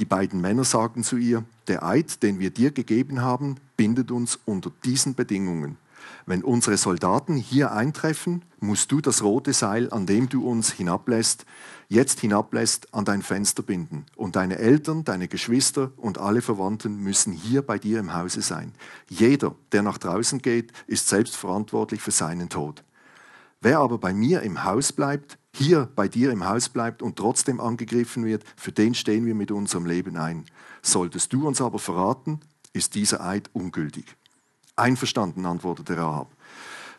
Die 0.00 0.04
beiden 0.04 0.40
Männer 0.40 0.64
sagten 0.64 1.04
zu 1.04 1.16
ihr, 1.16 1.44
der 1.68 1.84
Eid, 1.84 2.24
den 2.24 2.40
wir 2.40 2.50
dir 2.50 2.72
gegeben 2.72 3.22
haben, 3.22 3.56
bindet 3.78 4.10
uns 4.10 4.38
unter 4.44 4.70
diesen 4.84 5.14
Bedingungen. 5.14 5.78
Wenn 6.26 6.44
unsere 6.44 6.76
Soldaten 6.76 7.36
hier 7.36 7.72
eintreffen, 7.72 8.44
musst 8.60 8.92
du 8.92 9.00
das 9.00 9.22
rote 9.22 9.54
Seil, 9.54 9.90
an 9.90 10.04
dem 10.04 10.28
du 10.28 10.46
uns 10.46 10.72
hinablässt, 10.72 11.46
jetzt 11.88 12.20
hinablässt, 12.20 12.92
an 12.92 13.06
dein 13.06 13.22
Fenster 13.22 13.62
binden. 13.62 14.04
Und 14.16 14.36
deine 14.36 14.58
Eltern, 14.58 15.04
deine 15.04 15.28
Geschwister 15.28 15.92
und 15.96 16.18
alle 16.18 16.42
Verwandten 16.42 16.98
müssen 16.98 17.32
hier 17.32 17.62
bei 17.62 17.78
dir 17.78 17.98
im 17.98 18.12
Hause 18.12 18.42
sein. 18.42 18.74
Jeder, 19.08 19.54
der 19.72 19.82
nach 19.82 19.96
draußen 19.96 20.42
geht, 20.42 20.72
ist 20.86 21.08
selbst 21.08 21.36
verantwortlich 21.36 22.02
für 22.02 22.10
seinen 22.10 22.50
Tod. 22.50 22.84
Wer 23.60 23.78
aber 23.78 23.98
bei 23.98 24.12
mir 24.12 24.42
im 24.42 24.64
Haus 24.64 24.92
bleibt, 24.92 25.38
hier 25.54 25.88
bei 25.96 26.08
dir 26.08 26.30
im 26.30 26.46
Haus 26.46 26.68
bleibt 26.68 27.00
und 27.00 27.16
trotzdem 27.16 27.58
angegriffen 27.60 28.24
wird, 28.24 28.44
für 28.56 28.72
den 28.72 28.94
stehen 28.94 29.24
wir 29.24 29.34
mit 29.34 29.50
unserem 29.50 29.86
Leben 29.86 30.16
ein. 30.16 30.44
Solltest 30.82 31.32
du 31.32 31.48
uns 31.48 31.60
aber 31.60 31.78
verraten, 31.78 32.40
ist 32.72 32.94
dieser 32.94 33.24
Eid 33.24 33.50
ungültig. 33.52 34.16
Einverstanden, 34.76 35.46
antwortete 35.46 35.96
Rahab. 35.96 36.30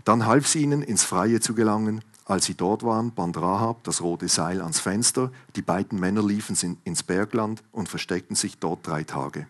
Dann 0.03 0.25
half 0.25 0.47
sie 0.47 0.61
ihnen, 0.63 0.81
ins 0.81 1.03
Freie 1.03 1.39
zu 1.39 1.53
gelangen. 1.53 2.03
Als 2.25 2.45
sie 2.45 2.55
dort 2.55 2.83
waren, 2.83 3.11
band 3.11 3.37
Rahab 3.37 3.83
das 3.83 4.01
rote 4.01 4.27
Seil 4.27 4.61
ans 4.61 4.79
Fenster. 4.79 5.31
Die 5.55 5.61
beiden 5.61 5.99
Männer 5.99 6.23
liefen 6.23 6.77
ins 6.83 7.03
Bergland 7.03 7.63
und 7.71 7.89
versteckten 7.89 8.35
sich 8.35 8.59
dort 8.59 8.85
drei 8.85 9.03
Tage. 9.03 9.47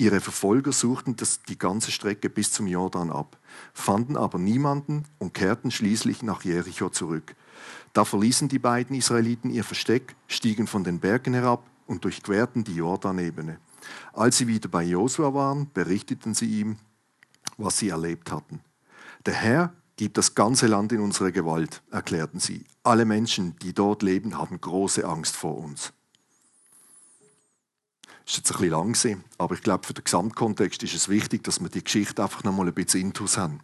Ihre 0.00 0.20
Verfolger 0.20 0.72
suchten 0.72 1.16
das, 1.16 1.42
die 1.42 1.58
ganze 1.58 1.90
Strecke 1.90 2.30
bis 2.30 2.52
zum 2.52 2.66
Jordan 2.66 3.10
ab, 3.10 3.36
fanden 3.74 4.16
aber 4.16 4.38
niemanden 4.38 5.04
und 5.18 5.34
kehrten 5.34 5.70
schließlich 5.70 6.22
nach 6.22 6.42
Jericho 6.42 6.88
zurück. 6.88 7.36
Da 7.92 8.06
verließen 8.06 8.48
die 8.48 8.58
beiden 8.58 8.96
Israeliten 8.96 9.50
ihr 9.50 9.62
Versteck, 9.62 10.16
stiegen 10.26 10.66
von 10.66 10.84
den 10.84 11.00
Bergen 11.00 11.34
herab 11.34 11.68
und 11.86 12.04
durchquerten 12.04 12.64
die 12.64 12.76
Jordanebene. 12.76 13.58
Als 14.12 14.38
sie 14.38 14.46
wieder 14.46 14.68
bei 14.68 14.82
Josua 14.82 15.34
waren, 15.34 15.70
berichteten 15.72 16.34
sie 16.34 16.60
ihm, 16.60 16.76
was 17.56 17.78
sie 17.78 17.90
erlebt 17.90 18.32
hatten. 18.32 18.60
Der 19.26 19.34
Herr 19.34 19.72
gibt 19.96 20.16
das 20.16 20.34
ganze 20.34 20.66
Land 20.66 20.92
in 20.92 21.00
unsere 21.00 21.30
Gewalt, 21.30 21.82
erklärten 21.90 22.40
sie. 22.40 22.64
Alle 22.82 23.04
Menschen, 23.04 23.56
die 23.58 23.74
dort 23.74 24.02
leben, 24.02 24.38
haben 24.38 24.60
große 24.60 25.04
Angst 25.06 25.36
vor 25.36 25.58
uns. 25.58 25.92
Das 28.24 28.34
ist 28.34 28.36
jetzt 28.38 28.50
ein 28.52 28.58
bisschen 28.58 28.70
lang, 28.70 28.92
gewesen, 28.92 29.24
aber 29.38 29.54
ich 29.54 29.62
glaube, 29.62 29.86
für 29.86 29.92
den 29.92 30.04
Gesamtkontext 30.04 30.82
ist 30.84 30.94
es 30.94 31.08
wichtig, 31.08 31.44
dass 31.44 31.60
wir 31.60 31.68
die 31.68 31.84
Geschichte 31.84 32.22
einfach 32.22 32.44
noch 32.44 32.52
mal 32.52 32.66
ein 32.66 32.72
bisschen 32.72 33.00
intus 33.00 33.36
haben. 33.36 33.60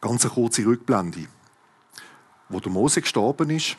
Ganz 0.00 0.24
eine 0.24 0.34
kurze 0.34 0.66
Rückblende. 0.66 1.26
Wo 2.48 2.60
der 2.60 2.70
Mose 2.70 3.00
gestorben 3.00 3.50
ist, 3.50 3.76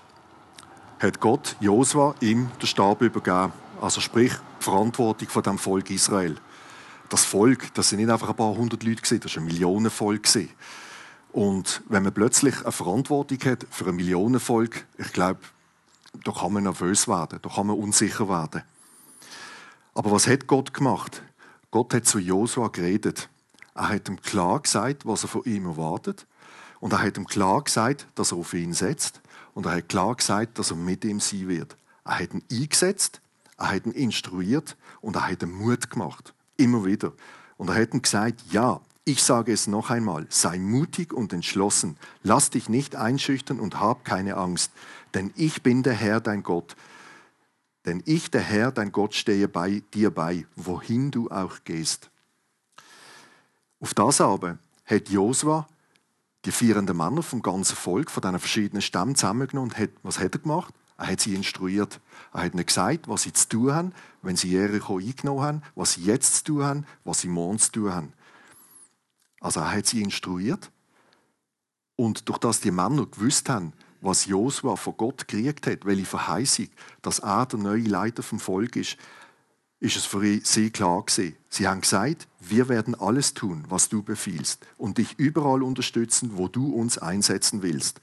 hat 0.99 1.19
Gott 1.19 1.55
Josua 1.59 2.15
ihm 2.21 2.49
den 2.61 2.67
Stab 2.67 3.01
übergeben. 3.01 3.53
Also 3.81 4.01
sprich, 4.01 4.33
die 4.59 4.63
Verantwortung 4.63 5.29
von 5.29 5.43
dem 5.43 5.57
Volk 5.57 5.89
Israel. 5.91 6.35
Das 7.09 7.23
Volk, 7.23 7.73
das 7.75 7.89
sind 7.89 7.99
nicht 7.99 8.09
einfach 8.09 8.29
ein 8.29 8.35
paar 8.35 8.55
hundert 8.55 8.83
Leute 8.83 9.19
das 9.19 9.35
war 9.35 9.41
ein 9.41 9.45
Millionenvolk 9.45 10.27
Und 11.31 11.81
wenn 11.87 12.03
man 12.03 12.13
plötzlich 12.13 12.61
eine 12.61 12.71
Verantwortung 12.71 13.37
hat 13.45 13.65
für 13.69 13.87
ein 13.87 13.95
Millionenvolk, 13.95 14.85
ich 14.97 15.13
glaube, 15.13 15.39
da 16.23 16.31
kann 16.31 16.53
man 16.53 16.63
nervös 16.63 17.07
werden, 17.07 17.39
da 17.41 17.49
kann 17.49 17.67
man 17.67 17.77
unsicher 17.77 18.27
werden. 18.27 18.63
Aber 19.93 20.11
was 20.11 20.27
hat 20.27 20.47
Gott 20.47 20.73
gemacht? 20.73 21.21
Gott 21.71 21.93
hat 21.93 22.05
zu 22.05 22.19
Josua 22.19 22.69
geredet. 22.69 23.29
Er 23.75 23.89
hat 23.89 24.09
ihm 24.09 24.19
klar 24.21 24.59
gesagt, 24.59 25.05
was 25.05 25.23
er 25.23 25.29
von 25.29 25.43
ihm 25.45 25.67
erwartet. 25.67 26.25
Und 26.79 26.93
er 26.93 27.01
hat 27.01 27.17
ihm 27.17 27.27
klar 27.27 27.63
gesagt, 27.63 28.07
dass 28.15 28.31
er 28.31 28.37
auf 28.37 28.53
ihn 28.53 28.73
setzt. 28.73 29.21
Und 29.57 29.65
er 29.65 29.77
hat 29.77 29.89
klar 29.89 30.13
gesagt, 30.13 30.59
dass 30.59 30.69
er 30.69 30.77
mit 30.77 31.03
ihm 31.03 31.19
sein 31.19 31.47
wird. 31.47 31.77
Er 32.05 32.19
hat 32.19 32.31
ihn 32.31 32.43
eingesetzt, 32.51 33.21
er 33.57 33.71
hat 33.71 33.87
ihn 33.87 33.91
instruiert 33.91 34.77
und 35.01 35.15
er 35.15 35.27
hat 35.31 35.41
ihm 35.41 35.51
Mut 35.51 35.89
gemacht. 35.89 36.35
Immer 36.57 36.85
wieder. 36.85 37.11
Und 37.57 37.69
er 37.69 37.81
hat 37.81 37.91
ihm 37.91 38.03
gesagt, 38.03 38.43
ja, 38.51 38.79
ich 39.03 39.23
sage 39.23 39.51
es 39.51 39.65
noch 39.65 39.89
einmal, 39.89 40.27
sei 40.29 40.59
mutig 40.59 41.11
und 41.11 41.33
entschlossen, 41.33 41.97
lass 42.21 42.51
dich 42.51 42.69
nicht 42.69 42.95
einschüchtern 42.95 43.59
und 43.59 43.79
hab 43.79 44.05
keine 44.05 44.37
Angst, 44.37 44.71
denn 45.15 45.33
ich 45.35 45.63
bin 45.63 45.81
der 45.81 45.93
Herr, 45.93 46.21
dein 46.21 46.43
Gott. 46.43 46.75
Denn 47.87 48.03
ich, 48.05 48.29
der 48.29 48.41
Herr, 48.41 48.71
dein 48.71 48.91
Gott, 48.91 49.15
stehe 49.15 49.47
bei 49.47 49.81
dir 49.95 50.11
bei, 50.11 50.45
wohin 50.55 51.09
du 51.09 51.31
auch 51.31 51.63
gehst. 51.63 52.11
Auf 53.79 53.95
das 53.95 54.21
aber 54.21 54.59
hat 54.85 55.09
Josua 55.09 55.67
die 56.45 56.51
vierenden 56.51 56.97
Männer 56.97 57.23
vom 57.23 57.41
ganzen 57.41 57.75
Volk, 57.75 58.11
von 58.11 58.21
diesen 58.21 58.39
verschiedenen 58.39 58.81
Stämmen 58.81 59.15
zusammengenommen 59.15 59.71
und 59.71 59.77
hat, 59.77 59.89
was 60.03 60.19
hat 60.19 60.35
er 60.35 60.39
gemacht? 60.39 60.73
Er 60.97 61.07
hat 61.07 61.21
sie 61.21 61.35
instruiert. 61.35 61.99
Er 62.33 62.43
hat 62.43 62.53
ihnen 62.53 62.65
gesagt, 62.65 63.07
was 63.07 63.23
sie 63.23 63.33
zu 63.33 63.49
tun 63.49 63.73
haben, 63.73 63.93
wenn 64.21 64.35
sie 64.35 64.49
Jericho 64.49 64.97
eingenommen 64.97 65.43
haben, 65.43 65.61
was 65.75 65.93
sie 65.93 66.01
jetzt 66.01 66.37
zu 66.37 66.43
tun 66.45 66.63
haben, 66.63 66.85
was 67.03 67.21
sie 67.21 67.27
morgen 67.27 67.59
zu 67.59 67.71
tun 67.71 67.93
haben. 67.93 68.13
Also 69.39 69.59
er 69.59 69.71
hat 69.71 69.85
sie 69.85 70.01
instruiert. 70.01 70.71
Und 71.95 72.27
durch 72.29 72.39
das 72.39 72.61
die 72.61 72.71
Männer 72.71 73.05
gewusst 73.05 73.49
haben, 73.49 73.73
was 74.01 74.25
Josua 74.25 74.75
von 74.75 74.97
Gott 74.97 75.27
gekriegt 75.27 75.67
hat, 75.67 75.85
welche 75.85 76.05
Verheißung, 76.05 76.69
dass 77.01 77.19
er 77.19 77.45
der 77.45 77.59
neue 77.59 77.81
Leiter 77.81 78.23
vom 78.23 78.39
Volk 78.39 78.75
ist, 78.75 78.97
ist 79.79 79.95
es 79.95 80.05
für 80.05 80.39
sie 80.43 80.69
klar 80.69 81.03
gewesen. 81.03 81.35
Sie 81.49 81.67
haben 81.67 81.81
gesagt, 81.81 82.27
wir 82.39 82.69
werden 82.69 82.95
alles 82.95 83.33
tun, 83.33 83.63
was 83.69 83.89
du 83.89 84.01
befiehlst 84.01 84.65
und 84.77 84.97
dich 84.97 85.17
überall 85.17 85.63
unterstützen, 85.63 86.31
wo 86.33 86.47
du 86.47 86.73
uns 86.73 86.97
einsetzen 86.97 87.61
willst. 87.61 88.01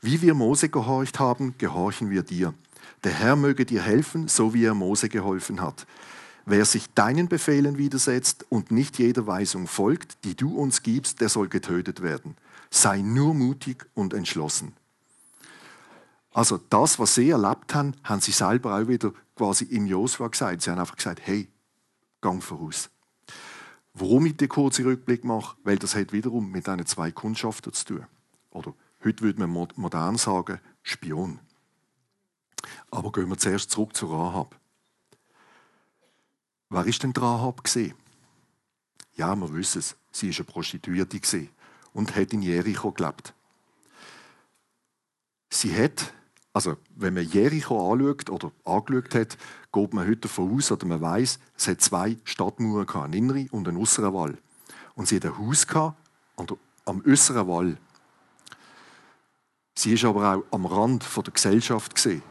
Wie 0.00 0.22
wir 0.22 0.34
Mose 0.34 0.68
gehorcht 0.68 1.18
haben, 1.18 1.54
gehorchen 1.58 2.10
wir 2.10 2.22
dir. 2.22 2.54
Der 3.04 3.12
Herr 3.12 3.36
möge 3.36 3.64
dir 3.64 3.82
helfen, 3.82 4.28
so 4.28 4.54
wie 4.54 4.64
er 4.64 4.74
Mose 4.74 5.08
geholfen 5.08 5.60
hat. 5.60 5.86
Wer 6.46 6.64
sich 6.64 6.88
deinen 6.94 7.28
Befehlen 7.28 7.78
widersetzt 7.78 8.46
und 8.48 8.70
nicht 8.70 8.98
jeder 8.98 9.26
Weisung 9.26 9.66
folgt, 9.66 10.24
die 10.24 10.34
du 10.34 10.56
uns 10.56 10.82
gibst, 10.82 11.20
der 11.20 11.28
soll 11.28 11.48
getötet 11.48 12.02
werden. 12.02 12.36
Sei 12.70 13.02
nur 13.02 13.34
mutig 13.34 13.86
und 13.94 14.14
entschlossen. 14.14 14.72
Also 16.32 16.58
das, 16.70 16.98
was 16.98 17.14
sie 17.14 17.30
erlebt 17.30 17.74
haben, 17.74 17.94
haben 18.04 18.20
sie 18.20 18.32
selber 18.32 18.76
auch 18.78 18.88
wieder 18.88 19.12
quasi 19.38 19.64
im 19.64 19.86
Josua 19.86 20.28
gesagt. 20.28 20.60
Sie 20.60 20.70
haben 20.70 20.78
einfach 20.78 20.96
gesagt, 20.96 21.20
hey, 21.24 21.48
gang 22.20 22.42
voraus. 22.42 22.90
Warum 23.94 24.26
ich 24.26 24.36
den 24.36 24.48
kurzen 24.48 24.84
Rückblick 24.84 25.24
mache? 25.24 25.56
Weil 25.64 25.78
das 25.78 25.94
hat 25.94 26.12
wiederum 26.12 26.50
mit 26.50 26.66
diesen 26.66 26.86
zwei 26.86 27.10
Kundschaften 27.10 27.72
zu 27.72 27.84
tun. 27.84 28.06
Oder 28.50 28.74
Heute 29.04 29.22
würde 29.22 29.46
man 29.46 29.68
modern 29.76 30.16
sagen, 30.16 30.60
Spion. 30.82 31.38
Aber 32.90 33.12
gehen 33.12 33.28
wir 33.28 33.38
zuerst 33.38 33.70
zurück 33.70 33.94
zu 33.94 34.06
Rahab. 34.06 34.58
Wer 36.68 36.84
ist 36.84 37.02
denn 37.02 37.12
Rahab? 37.12 37.62
Ja, 39.14 39.36
wir 39.36 39.54
wissen 39.54 39.78
es. 39.78 39.96
Sie 40.10 40.30
ist 40.30 40.38
eine 40.38 40.46
Prostituierte 40.46 41.48
und 41.92 42.16
hat 42.16 42.32
in 42.32 42.42
Jericho 42.42 42.90
gelebt. 42.90 43.34
Sie 45.50 45.74
hat, 45.74 46.12
also 46.58 46.76
wenn 46.96 47.14
man 47.14 47.22
Jericho 47.22 47.92
anschaut 47.92 48.30
oder 48.30 48.50
angeschaut 48.64 49.14
hat, 49.14 49.38
geht 49.72 49.94
man 49.94 50.08
heute 50.08 50.22
davon 50.22 50.56
aus 50.56 50.72
oder 50.72 50.86
man 50.86 51.00
weiß, 51.00 51.38
es 51.56 51.68
hat 51.68 51.80
zwei 51.80 52.16
Stadtmauern 52.24 52.84
gehabt, 52.84 53.04
einen 53.04 53.12
inneren 53.12 53.48
und 53.50 53.68
einen 53.68 53.76
äußeren 53.76 54.12
Wall. 54.12 54.36
Und 54.96 55.06
sie 55.06 55.16
hat 55.16 55.26
ein 55.26 55.38
Haus 55.38 55.68
gehabt, 55.68 55.96
am 56.84 57.02
äußeren 57.06 57.46
Wall. 57.46 57.76
Sie 59.76 59.92
ist 59.92 60.04
aber 60.04 60.34
auch 60.34 60.44
am 60.50 60.66
Rand 60.66 61.04
der 61.16 61.32
Gesellschaft 61.32 61.94
gesehen. 61.94 62.22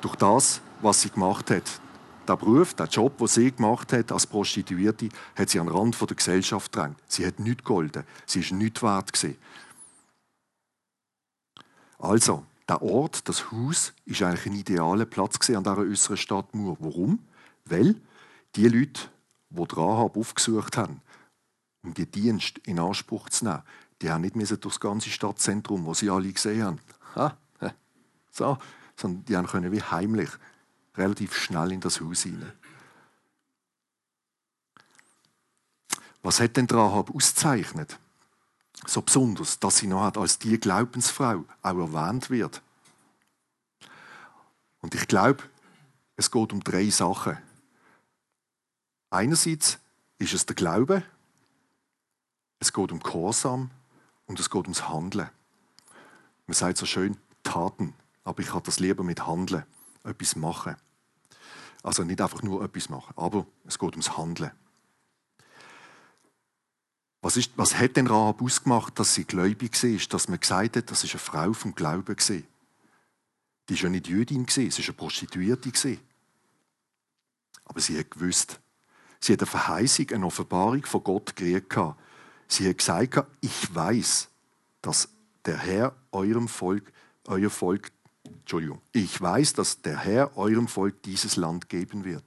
Durch 0.00 0.16
das, 0.16 0.60
was 0.80 1.02
sie 1.02 1.10
gemacht 1.10 1.48
hat. 1.52 1.80
Der 2.26 2.36
Beruf, 2.36 2.74
der 2.74 2.86
Job, 2.86 3.18
den 3.18 3.28
sie 3.28 3.52
gemacht 3.52 3.92
hat 3.92 4.10
als 4.10 4.26
Prostituierte, 4.26 5.08
hat 5.36 5.50
sie 5.50 5.60
am 5.60 5.68
Rand 5.68 6.00
der 6.00 6.16
Gesellschaft 6.16 6.72
gedrängt. 6.72 6.96
Sie 7.06 7.24
hat 7.24 7.38
nichts 7.38 7.62
golden. 7.62 8.02
Sie 8.26 8.40
ist 8.40 8.50
nichts 8.50 8.82
wert 8.82 9.12
gewesen. 9.12 9.38
Also, 12.00 12.44
der 12.68 12.82
Ort, 12.82 13.28
das 13.28 13.50
Haus, 13.50 13.92
ist 14.04 14.22
eigentlich 14.22 14.46
ein 14.46 14.54
idealer 14.54 15.04
Platz 15.04 15.50
an 15.50 15.64
dieser 15.64 15.78
äußeren 15.78 16.16
Stadtmauer. 16.16 16.76
Warum? 16.80 17.18
Weil 17.64 17.96
die 18.54 18.68
Leute, 18.68 19.02
die 19.50 19.74
Rahab 19.76 20.16
aufgesucht 20.16 20.76
haben, 20.76 21.00
um 21.82 21.94
die 21.94 22.06
Dienst 22.06 22.58
in 22.58 22.78
Anspruch 22.78 23.28
zu 23.28 23.44
nehmen, 23.44 23.62
die 24.00 24.10
haben 24.10 24.22
nicht 24.22 24.36
durch 24.36 24.60
das 24.60 24.80
ganze 24.80 25.10
Stadtzentrum, 25.10 25.84
wo 25.84 25.94
sie 25.94 26.10
alle 26.10 26.32
gesehen 26.32 26.64
haben. 26.64 26.80
Ha, 27.14 27.36
so, 28.32 28.58
sondern 28.96 29.24
die 29.24 29.48
können 29.48 29.72
wie 29.72 29.82
heimlich 29.82 30.30
relativ 30.96 31.36
schnell 31.36 31.72
in 31.72 31.80
das 31.80 32.00
Haus 32.00 32.22
hinein. 32.22 32.52
Was 36.22 36.40
hat 36.40 36.56
denn 36.56 36.66
Rahab 36.66 37.14
auszeichnet? 37.14 37.98
So 38.86 39.02
besonders, 39.02 39.58
dass 39.58 39.78
sie 39.78 39.86
noch 39.86 40.16
als 40.16 40.38
die 40.38 40.58
Glaubensfrau 40.58 41.44
auch 41.62 41.78
erwähnt 41.78 42.30
wird. 42.30 42.62
Und 44.80 44.94
ich 44.94 45.06
glaube, 45.06 45.44
es 46.16 46.30
geht 46.30 46.52
um 46.52 46.62
drei 46.62 46.90
Sachen. 46.90 47.38
Einerseits 49.10 49.78
ist 50.18 50.34
es 50.34 50.46
der 50.46 50.56
Glaube, 50.56 51.02
es 52.58 52.72
geht 52.72 52.92
um 52.92 53.00
Gehorsam 53.00 53.70
und 54.26 54.38
es 54.40 54.50
geht 54.50 54.62
ums 54.62 54.88
Handeln. 54.88 55.30
Man 56.46 56.54
sagt 56.54 56.78
so 56.78 56.86
schön 56.86 57.16
Taten, 57.42 57.94
aber 58.24 58.40
ich 58.40 58.52
habe 58.54 58.64
das 58.64 58.80
lieber 58.80 59.02
mit 59.02 59.26
Handeln, 59.26 59.64
etwas 60.04 60.36
machen. 60.36 60.76
Also 61.82 62.04
nicht 62.04 62.20
einfach 62.20 62.42
nur 62.42 62.62
etwas 62.62 62.88
machen, 62.88 63.14
aber 63.16 63.46
es 63.64 63.78
geht 63.78 63.92
ums 63.92 64.16
Handeln. 64.16 64.52
Was, 67.22 67.36
ist, 67.36 67.52
was 67.56 67.78
hat 67.78 67.96
denn 67.96 68.08
Rahab 68.08 68.42
ausgemacht, 68.42 68.98
dass 68.98 69.14
sie 69.14 69.24
gläubig 69.24 69.80
war, 69.80 70.08
dass 70.10 70.28
man 70.28 70.40
gesagt 70.40 70.76
hat, 70.76 70.90
das 70.90 71.04
ist 71.04 71.12
eine 71.12 71.20
Frau 71.20 71.52
vom 71.52 71.74
Glauben 71.74 72.16
Die 73.68 73.74
war 73.74 73.82
ja 73.82 73.88
nicht 73.88 74.08
Jüdin 74.08 74.46
sie 74.48 74.70
war 74.70 74.78
eine 74.84 74.92
Prostituierte 74.92 75.72
Aber 77.64 77.80
sie 77.80 77.96
hat 77.96 78.10
gewusst, 78.10 78.58
sie 79.20 79.34
hat 79.34 79.40
eine 79.40 79.46
Verheißung, 79.46 80.10
eine 80.10 80.26
Offenbarung 80.26 80.84
von 80.84 81.04
Gott 81.04 81.36
gekriegt 81.36 81.76
Sie 82.48 82.68
hat 82.68 82.78
gesagt, 82.78 83.26
ich 83.40 83.74
weiß, 83.74 84.28
dass 84.82 85.08
der 85.46 85.58
Herr 85.58 85.94
eurem 86.10 86.48
Volk, 86.48 86.92
euer 87.26 87.50
Volk, 87.50 87.92
Entschuldigung, 88.24 88.82
ich 88.92 89.18
weiß, 89.20 89.54
dass 89.54 89.80
der 89.80 89.98
Herr 89.98 90.36
eurem 90.36 90.66
Volk 90.66 91.02
dieses 91.04 91.36
Land 91.36 91.68
geben 91.68 92.04
wird. 92.04 92.24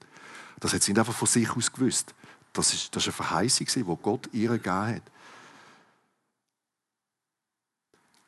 Das 0.58 0.72
hat 0.72 0.82
sie 0.82 0.92
nicht 0.92 0.98
einfach 0.98 1.14
von 1.14 1.28
sich 1.28 1.50
aus 1.50 1.70
gewusst. 1.70 2.14
Das 2.56 2.72
ist, 2.72 2.96
das 2.96 3.02
ist 3.02 3.08
eine 3.08 3.26
Verheißung, 3.28 3.66
die 3.74 4.02
Gott 4.02 4.28
ihr 4.32 4.50
gegeben 4.50 4.96
hat. 4.96 5.02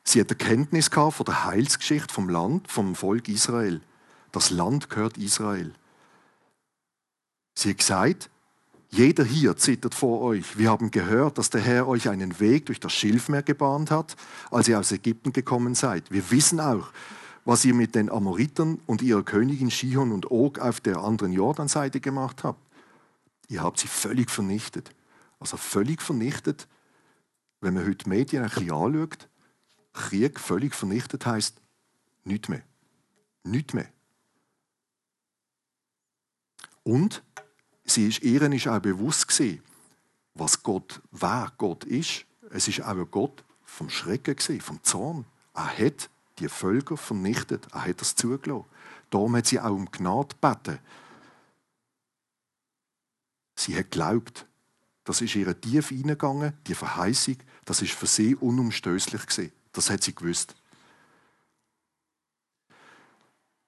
Sie 0.05 0.21
hat 0.21 0.31
Erkenntnis 0.31 0.89
von 0.89 1.13
der 1.27 1.45
Heilsgeschichte 1.45 2.13
vom 2.13 2.29
Land, 2.29 2.71
vom 2.71 2.95
Volk 2.95 3.29
Israel. 3.29 3.81
Das 4.33 4.51
Land 4.51 4.91
gehört 4.91 5.19
Israel. 5.19 5.75
Sie 7.55 7.71
hat 7.71 7.79
gesagt, 7.79 8.31
jeder 8.91 9.25
hier 9.25 9.57
zittert 9.57 9.95
vor 9.95 10.23
euch. 10.23 10.57
Wir 10.57 10.71
haben 10.71 10.91
gehört, 10.91 11.37
dass 11.37 11.51
der 11.51 11.61
Herr 11.61 11.89
euch 11.89 12.09
einen 12.09 12.41
Weg 12.41 12.67
durch 12.67 12.81
das 12.81 12.93
Schilfmeer 12.93 13.43
gebahnt 13.43 13.91
hat, 13.91 14.17
als 14.51 14.69
ihr 14.69 14.79
aus 14.79 14.93
Ägypten 14.93 15.33
gekommen 15.33 15.75
seid. 15.75 16.11
Wir 16.11 16.31
wissen 16.31 16.59
auch, 16.61 16.89
was 17.45 17.65
ihr 17.65 17.75
mit 17.75 17.95
den 17.95 18.11
Amoritern 18.11 18.81
und 18.87 19.03
ihrer 19.03 19.23
Königin 19.23 19.71
Shihon 19.71 20.13
und 20.13 20.31
Og 20.31 20.59
auf 20.59 20.81
der 20.81 20.99
anderen 20.99 21.33
Jordanseite 21.33 22.01
gemacht 22.01 22.45
habt. 22.45 22.68
Ihr 23.49 23.63
habt 23.63 23.79
sie 23.79 23.89
völlig 23.89 24.31
vernichtet. 24.31 24.95
Also 25.41 25.57
völlig 25.57 26.03
vernichtet, 26.03 26.69
wenn 27.61 27.75
man 27.75 27.87
heute 27.87 28.09
Medien 28.09 28.43
ein 28.43 28.51
bisschen 28.51 28.71
anschaut, 28.71 29.29
Krieg 29.93 30.39
völlig 30.39 30.75
vernichtet 30.75 31.27
heißt 31.27 31.61
nichts 32.25 32.49
mehr. 32.49 32.63
Nichts 33.43 33.75
mehr. 33.75 33.89
Und 36.85 37.23
sie 37.85 38.09
ist, 38.09 38.23
ihr 38.23 38.41
ist 38.43 38.69
auch 38.69 38.81
bewusst 38.81 39.29
gewesen, 39.29 39.63
was 40.35 40.63
Gott, 40.63 41.01
wer 41.11 41.53
Gott 41.59 41.85
ist. 41.85 42.27
Es 42.51 42.69
ist 42.69 42.83
auch 42.83 42.97
ein 42.97 43.11
Gott 43.11 43.45
vom 43.65 43.91
Schrecken 43.91 44.37
gewesen, 44.37 44.61
vom 44.61 44.83
Zorn. 44.83 45.25
Er 45.55 45.77
hat 45.77 46.09
die 46.39 46.49
Völker 46.49 46.97
vernichtet. 46.97 47.67
Er 47.73 47.87
hat 47.87 48.01
das 48.01 48.15
zugelassen. 48.15 48.67
Darum 49.11 49.37
hat 49.37 49.47
sie 49.47 49.61
auch 49.61 49.75
um 49.75 49.91
Gnade 49.91 50.35
gebeten. 50.41 50.79
Sie 53.59 53.75
hat 53.75 53.91
geglaubt. 53.91 54.47
Das 55.03 55.21
ist 55.21 55.35
ihr 55.35 55.61
tief 55.61 55.89
hineingegangen, 55.89 56.53
die 56.69 56.77
Verheißung. 56.77 57.39
Das 57.65 57.83
ist 57.83 57.93
für 57.93 58.07
sie 58.07 58.37
unumstößlich 58.37 59.27
gewesen. 59.27 59.53
Das 59.73 59.91
hat 59.91 60.05
sie 60.05 60.15
gewusst. 60.15 60.55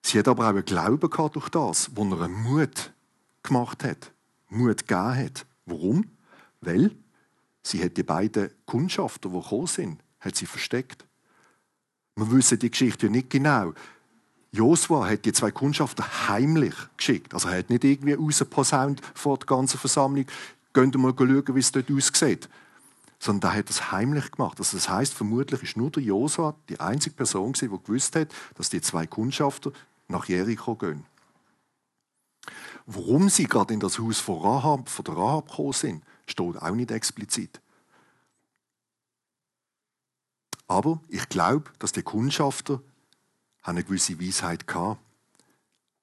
Sie 0.02 0.16
hat 0.16 0.28
aber 0.28 0.44
auch 0.44 0.50
einen 0.50 0.64
Glauben 0.64 1.10
gehabt 1.10 1.34
durch 1.34 1.48
das, 1.48 1.90
wo 1.96 2.04
er 2.04 2.20
einen 2.22 2.40
Mut 2.40 2.92
gemacht 3.42 3.82
hat, 3.82 4.12
Mut 4.48 4.86
gegeben 4.86 5.16
hat. 5.16 5.46
Warum? 5.66 6.04
Weil 6.60 6.94
sie 7.64 7.82
hat 7.82 7.96
die 7.96 8.04
beiden 8.04 8.50
Kundschafter, 8.66 9.28
die 9.28 9.40
gekommen 9.40 9.66
sind, 9.66 10.04
hat 10.20 10.36
sie 10.36 10.46
versteckt. 10.46 11.04
Wir 12.14 12.30
wissen 12.30 12.60
die 12.60 12.70
Geschichte 12.70 13.10
nicht 13.10 13.30
genau. 13.30 13.74
Josua 14.52 15.08
hat 15.08 15.24
die 15.24 15.32
zwei 15.32 15.50
Kundschafter 15.50 16.28
heimlich 16.28 16.74
geschickt. 16.96 17.34
Also 17.34 17.48
er 17.48 17.58
hat 17.58 17.70
nicht 17.70 17.84
irgendwie 17.84 18.14
rausposaunt 18.14 19.00
vor 19.14 19.38
der 19.38 19.46
ganzen 19.46 19.78
Versammlung. 19.78 20.26
Gehen 20.72 20.92
wir 20.92 21.00
mal 21.00 21.14
schauen, 21.16 21.54
wie 21.54 21.60
es 21.60 21.72
dort 21.72 21.90
aussieht. 21.90 22.48
Sondern 23.20 23.52
er 23.52 23.58
hat 23.58 23.70
es 23.70 23.92
heimlich 23.92 24.30
gemacht. 24.32 24.58
Also 24.58 24.76
das 24.76 24.88
heißt, 24.88 25.14
vermutlich 25.14 25.62
ist 25.62 25.76
nur 25.76 25.90
der 25.90 26.02
Josua 26.02 26.56
die 26.68 26.80
einzige 26.80 27.14
Person 27.14 27.52
die 27.52 27.68
gewusst 27.68 28.16
hat, 28.16 28.28
dass 28.56 28.70
die 28.70 28.80
zwei 28.80 29.06
Kundschafter 29.06 29.72
nach 30.08 30.24
Jericho 30.26 30.74
gehen. 30.74 31.04
Warum 32.86 33.28
sie 33.28 33.44
gerade 33.44 33.74
in 33.74 33.80
das 33.80 33.98
Haus 33.98 34.18
von, 34.18 34.40
Rahab, 34.40 34.88
von 34.88 35.04
der 35.04 35.16
Rahab 35.16 35.48
gekommen 35.48 35.72
sind, 35.72 36.04
steht 36.26 36.56
auch 36.56 36.74
nicht 36.74 36.90
explizit. 36.90 37.60
Aber 40.66 41.00
ich 41.08 41.28
glaube, 41.28 41.70
dass 41.78 41.92
die 41.92 42.02
Kundschafter 42.02 42.80
eine 43.62 43.84
gewisse 43.84 44.20
Weisheit 44.20 44.64
hatten. 44.72 44.98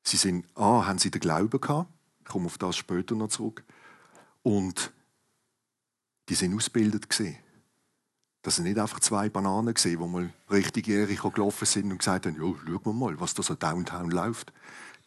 Sie 0.03 0.17
sind, 0.17 0.45
A, 0.55 0.85
haben 0.85 0.99
sie 0.99 1.11
den 1.11 1.21
Glauben 1.21 1.59
gehabt, 1.59 1.89
ich 2.21 2.25
komme 2.25 2.45
auf 2.45 2.57
das 2.57 2.77
später 2.77 3.15
noch 3.15 3.29
zurück, 3.29 3.63
und 4.43 4.93
die 6.29 6.35
sind 6.35 6.55
ausgebildet 6.55 7.09
gesehen. 7.09 7.37
Das 8.41 8.55
sind 8.55 8.65
nicht 8.65 8.79
einfach 8.79 9.01
zwei 9.01 9.27
Bananen 9.27 9.73
gesehen, 9.73 9.99
wo 9.99 10.07
mal 10.07 10.31
richtig 10.49 10.87
Jericho 10.87 11.31
gelaufen 11.31 11.65
sind 11.65 11.91
und 11.91 11.97
gesagt 11.97 12.25
haben, 12.25 12.35
ja, 12.35 12.41
schauen 12.41 12.85
wir 12.85 12.93
mal, 12.93 13.19
was 13.19 13.33
da 13.33 13.43
so 13.43 13.55
downtown 13.55 14.09
läuft. 14.09 14.53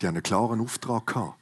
Die 0.00 0.07
haben 0.07 0.16
einen 0.16 0.23
klaren 0.23 0.61
Auftrag 0.61 1.07
gehabt. 1.07 1.40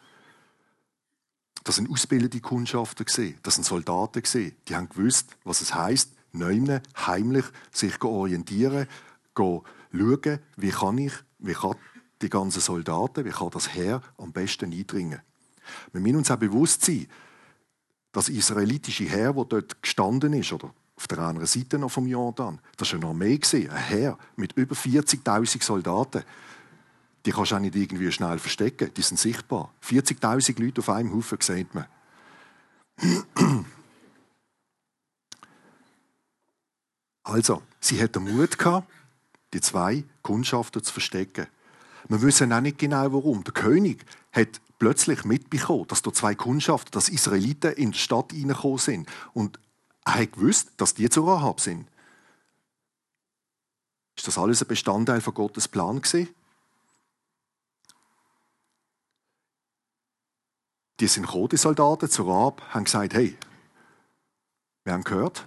Das 1.64 1.76
sind 1.76 1.90
ausgebildete 1.90 2.40
Kundschafter 2.40 3.04
gesehen, 3.04 3.38
das 3.42 3.56
sind 3.56 3.64
Soldaten 3.64 4.22
gesehen. 4.22 4.56
Die 4.68 4.76
haben 4.76 4.88
gewusst, 4.88 5.36
was 5.44 5.60
es 5.60 5.74
heißt, 5.74 6.12
neumen 6.32 6.80
heimlich 6.96 7.44
sich 7.72 8.00
orientieren, 8.02 8.86
schauen, 9.38 10.38
wie 10.56 10.70
kann 10.70 10.98
ich, 10.98 11.12
wie 11.38 11.54
kann 11.54 11.76
die 12.20 12.28
ganzen 12.28 12.60
Soldaten, 12.60 13.24
wie 13.24 13.30
kann 13.30 13.50
das 13.50 13.74
Heer 13.74 14.02
am 14.18 14.32
besten 14.32 14.72
eindringen. 14.72 15.20
Wir 15.92 16.00
müssen 16.00 16.16
uns 16.16 16.30
auch 16.30 16.36
bewusst 16.36 16.84
sein, 16.84 17.06
das 18.12 18.28
israelitische 18.28 19.04
Heer, 19.04 19.32
das 19.32 19.48
dort 19.48 19.82
gestanden 19.82 20.32
ist, 20.32 20.52
oder 20.52 20.72
auf 20.96 21.06
der 21.06 21.18
anderen 21.20 21.46
Seite 21.46 21.78
noch 21.78 21.90
vom 21.90 22.06
Jordan, 22.06 22.60
das 22.76 22.92
war 22.92 22.98
eine 22.98 23.08
Armee, 23.08 23.40
ein 23.52 23.76
Heer 23.76 24.18
mit 24.36 24.54
über 24.54 24.74
40.000 24.74 25.62
Soldaten. 25.62 26.24
Die 27.24 27.30
kannst 27.30 27.52
du 27.52 27.56
auch 27.56 27.60
nicht 27.60 27.76
irgendwie 27.76 28.10
schnell 28.10 28.38
verstecken, 28.38 28.90
die 28.96 29.02
sind 29.02 29.18
sichtbar. 29.18 29.72
40.000 29.84 30.60
Leute 30.60 30.80
auf 30.80 30.88
einem 30.88 31.14
Haufen 31.14 31.38
sieht 31.40 31.72
man. 31.74 31.86
Also, 37.22 37.62
sie 37.78 38.02
hat 38.02 38.16
den 38.16 38.24
Mut 38.24 38.58
gehabt, 38.58 38.90
die 39.52 39.60
zwei 39.60 40.04
Kundschafter 40.22 40.82
zu 40.82 40.92
verstecken. 40.92 41.46
Wir 42.08 42.22
wissen 42.22 42.52
auch 42.52 42.60
nicht 42.60 42.78
genau 42.78 43.12
warum. 43.12 43.44
Der 43.44 43.52
König 43.52 44.04
hat 44.32 44.60
plötzlich 44.78 45.24
mitbekommen, 45.24 45.86
dass 45.88 46.02
da 46.02 46.12
zwei 46.12 46.34
Kundschafter, 46.34 46.90
dass 46.90 47.08
Israeliten 47.08 47.72
in 47.72 47.92
die 47.92 47.98
Stadt 47.98 48.32
reingekommen 48.32 48.78
sind. 48.78 49.08
Und 49.34 49.58
er 50.04 50.14
hat 50.14 50.32
gewusst, 50.32 50.72
dass 50.76 50.94
die 50.94 51.08
zu 51.10 51.24
Rahab 51.24 51.60
sind. 51.60 51.88
Ist 54.16 54.26
das 54.26 54.38
alles 54.38 54.62
ein 54.62 54.68
Bestandteil 54.68 55.20
von 55.20 55.34
Gottes 55.34 55.68
Plan 55.68 56.00
gewesen? 56.00 56.28
Die 61.00 61.06
sind 61.06 61.26
gekommen, 61.26 61.48
die 61.50 61.56
Soldaten 61.56 62.10
zu 62.10 62.24
Rahab, 62.24 62.62
haben 62.74 62.84
gesagt, 62.84 63.14
hey, 63.14 63.36
wir 64.82 64.92
haben 64.92 65.04
gehört, 65.04 65.46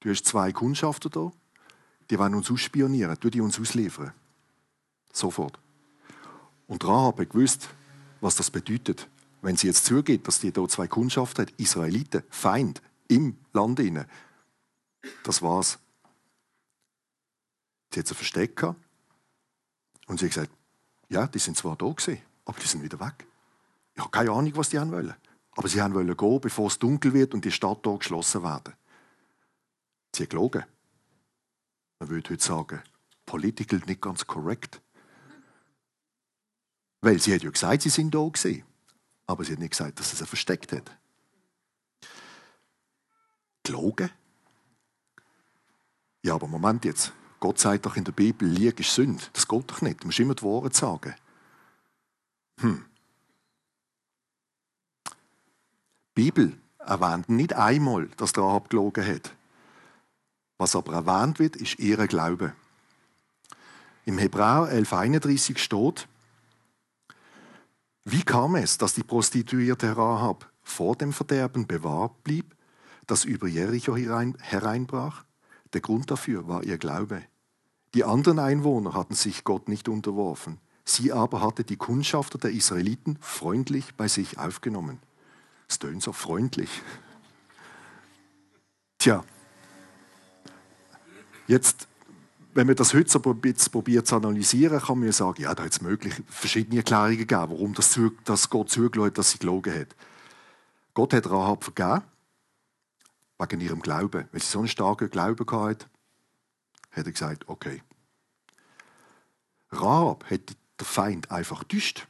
du 0.00 0.10
hast 0.10 0.24
zwei 0.24 0.50
Kundschafter 0.50 1.08
da, 1.08 1.30
die 2.10 2.18
wollen 2.18 2.34
uns 2.34 2.50
ausspionieren, 2.50 3.16
die 3.20 3.40
uns 3.40 3.58
ausliefern. 3.58 4.12
Sofort. 5.12 5.58
Und 6.66 6.84
Rahab 6.84 7.20
hat 7.20 7.30
gewusst, 7.30 7.68
was 8.20 8.36
das 8.36 8.50
bedeutet, 8.50 9.08
wenn 9.42 9.56
sie 9.56 9.66
jetzt 9.66 9.84
zugeht, 9.84 10.26
dass 10.26 10.40
die 10.40 10.50
hier 10.52 10.68
zwei 10.68 10.88
Kundschaften 10.88 11.46
hat, 11.46 11.54
Israeliten, 11.58 12.22
Feind, 12.30 12.82
im 13.08 13.36
Land 13.52 13.80
inne. 13.80 14.06
Das 15.22 15.42
war's. 15.42 15.78
Sie 17.92 18.00
hat 18.00 18.06
sie 18.06 18.14
versteckt 18.14 18.62
und 18.62 20.18
sie 20.18 20.26
hat 20.26 20.32
gesagt, 20.34 20.50
ja, 21.10 21.26
die 21.26 21.38
sind 21.38 21.56
zwar 21.56 21.76
da 21.76 21.86
gewesen, 21.86 22.22
aber 22.44 22.58
die 22.58 22.66
sind 22.66 22.82
wieder 22.82 22.98
weg. 22.98 23.26
Ich 23.94 24.00
habe 24.00 24.10
keine 24.10 24.32
Ahnung, 24.32 24.52
was 24.56 24.70
die 24.70 24.78
wollen. 24.78 25.14
Aber 25.52 25.68
sie 25.68 25.78
wollen 25.78 26.16
gehen, 26.16 26.40
bevor 26.40 26.66
es 26.66 26.78
dunkel 26.78 27.12
wird 27.12 27.34
und 27.34 27.44
die 27.44 27.52
Stadt 27.52 27.80
hier 27.84 27.98
geschlossen 27.98 28.42
werden. 28.42 28.74
Sie 30.14 30.24
hat 30.24 30.30
gelogen. 30.30 30.64
Man 32.04 32.10
würde 32.10 32.34
heute 32.34 32.44
sagen, 32.44 32.82
political 33.24 33.80
nicht 33.86 34.02
ganz 34.02 34.26
korrekt. 34.26 34.82
Weil 37.00 37.18
sie 37.18 37.34
hat 37.34 37.42
ja 37.42 37.48
gesagt, 37.48 37.80
sie 37.80 37.88
sind 37.88 38.14
da 38.14 38.28
gewesen. 38.28 38.62
Aber 39.26 39.42
sie 39.42 39.52
hat 39.52 39.58
nicht 39.58 39.70
gesagt, 39.70 39.98
dass 39.98 40.10
sie 40.10 40.16
sie 40.16 40.26
versteckt 40.26 40.72
hat. 40.72 40.98
Gelogen? 43.62 44.10
Ja, 46.22 46.34
aber 46.34 46.46
Moment 46.46 46.84
jetzt. 46.84 47.14
Gott 47.40 47.58
sagt 47.58 47.86
doch 47.86 47.96
in 47.96 48.04
der 48.04 48.12
Bibel, 48.12 48.46
Liege 48.46 48.82
ist 48.82 48.94
Sünde. 48.94 49.24
Das 49.32 49.48
geht 49.48 49.70
doch 49.70 49.80
nicht. 49.80 50.02
Du 50.02 50.08
musst 50.08 50.20
immer 50.20 50.34
die 50.34 50.42
Wahrheit 50.42 50.74
sagen. 50.74 51.14
Hm. 52.60 52.84
Die 55.08 55.12
Bibel 56.12 56.60
erwähnt 56.80 57.30
nicht 57.30 57.54
einmal, 57.54 58.08
dass 58.18 58.34
der 58.34 58.44
Rahab 58.44 58.68
gelogen 58.68 59.06
hat. 59.06 59.34
Was 60.58 60.76
aber 60.76 60.92
erwähnt 60.94 61.38
wird, 61.38 61.56
ist 61.56 61.78
ihr 61.78 62.06
Glaube. 62.06 62.54
Im 64.04 64.18
Hebräer 64.18 64.68
11,31 64.70 65.58
steht, 65.58 66.06
wie 68.04 68.22
kam 68.22 68.54
es, 68.54 68.76
dass 68.76 68.94
die 68.94 69.02
Prostituierte 69.02 69.96
Rahab 69.96 70.50
vor 70.62 70.94
dem 70.94 71.12
Verderben 71.12 71.66
bewahrt 71.66 72.22
blieb, 72.22 72.54
das 73.06 73.24
über 73.24 73.48
Jericho 73.48 73.96
herein, 73.96 74.36
hereinbrach? 74.40 75.24
Der 75.72 75.80
Grund 75.80 76.10
dafür 76.10 76.46
war 76.46 76.62
ihr 76.64 76.76
Glaube. 76.76 77.22
Die 77.94 78.04
anderen 78.04 78.38
Einwohner 78.38 78.92
hatten 78.92 79.14
sich 79.14 79.44
Gott 79.44 79.68
nicht 79.68 79.88
unterworfen. 79.88 80.58
Sie 80.84 81.12
aber 81.12 81.40
hatte 81.40 81.64
die 81.64 81.76
Kundschafter 81.76 82.38
der 82.38 82.50
Israeliten 82.50 83.16
freundlich 83.20 83.94
bei 83.94 84.06
sich 84.06 84.38
aufgenommen. 84.38 84.98
Es 85.66 85.78
tönt 85.78 86.02
so 86.02 86.12
freundlich. 86.12 86.82
Tja, 88.98 89.24
jetzt 91.46 91.88
wenn 92.54 92.68
man 92.68 92.76
das 92.76 92.94
heute 92.94 93.10
so 93.10 93.18
ein 93.18 93.54
probiert 93.72 94.06
zu 94.06 94.16
analysieren, 94.16 94.80
kann 94.80 94.98
man 94.98 95.06
ja 95.06 95.12
sagen, 95.12 95.42
ja, 95.42 95.54
da 95.54 95.64
hat 95.64 95.72
es 95.72 95.80
möglich 95.80 96.14
verschiedene 96.28 96.78
Erklärungen 96.78 97.18
gegeben, 97.18 97.50
warum 97.50 97.74
das, 97.74 97.98
dass 98.24 98.48
Gott 98.48 98.70
zugelassen 98.70 99.10
hat, 99.10 99.18
dass 99.18 99.32
sie 99.32 99.38
gelogen 99.38 99.74
hat. 99.74 99.88
Gott 100.94 101.12
hat 101.12 101.28
Rahab 101.28 101.64
vergeben, 101.64 102.02
wegen 103.38 103.60
ihrem 103.60 103.82
Glauben. 103.82 104.28
Wenn 104.30 104.40
sie 104.40 104.46
so 104.46 104.60
einen 104.60 104.68
starken 104.68 105.10
Glauben 105.10 105.44
hatte, 105.50 105.86
hat 106.92 107.06
er 107.06 107.12
gesagt, 107.12 107.48
okay. 107.48 107.82
Rahab 109.72 110.30
hat 110.30 110.56
der 110.78 110.86
Feind 110.86 111.32
einfach 111.32 111.60
getäuscht. 111.60 112.06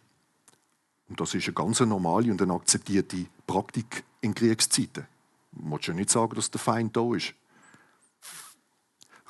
Und 1.09 1.21
das 1.21 1.35
ist 1.35 1.47
eine 1.47 1.55
ganz 1.55 1.81
normale 1.81 2.31
und 2.31 2.43
eine 2.43 2.53
akzeptierte 2.53 3.27
Praktik 3.47 4.05
in 4.21 4.35
Kriegszeiten. 4.35 5.07
Man 5.53 5.71
muss 5.71 5.87
ja 5.87 5.95
nicht 5.95 6.11
sagen, 6.11 6.35
dass 6.35 6.51
der 6.51 6.61
Feind 6.61 6.95
da 6.97 7.15
ist. 7.15 7.35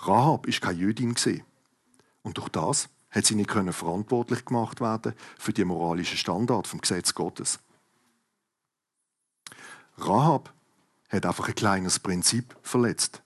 Rahab 0.06 0.46
ist 0.46 0.60
keine 0.60 0.78
Jüdin 0.78 1.14
und 2.22 2.38
durch 2.38 2.48
das 2.50 2.88
hat 3.10 3.24
sie 3.26 3.36
nicht 3.36 3.50
verantwortlich 3.50 4.44
gemacht 4.44 4.80
werden 4.80 5.14
für 5.38 5.52
die 5.52 5.64
moralischen 5.64 6.18
Standard 6.18 6.66
vom 6.66 6.80
Gesetz 6.80 7.14
Gottes. 7.14 7.60
Rahab 9.96 10.52
hat 11.08 11.26
einfach 11.26 11.48
ein 11.48 11.54
kleines 11.54 12.00
Prinzip 12.00 12.56
verletzt. 12.62 13.22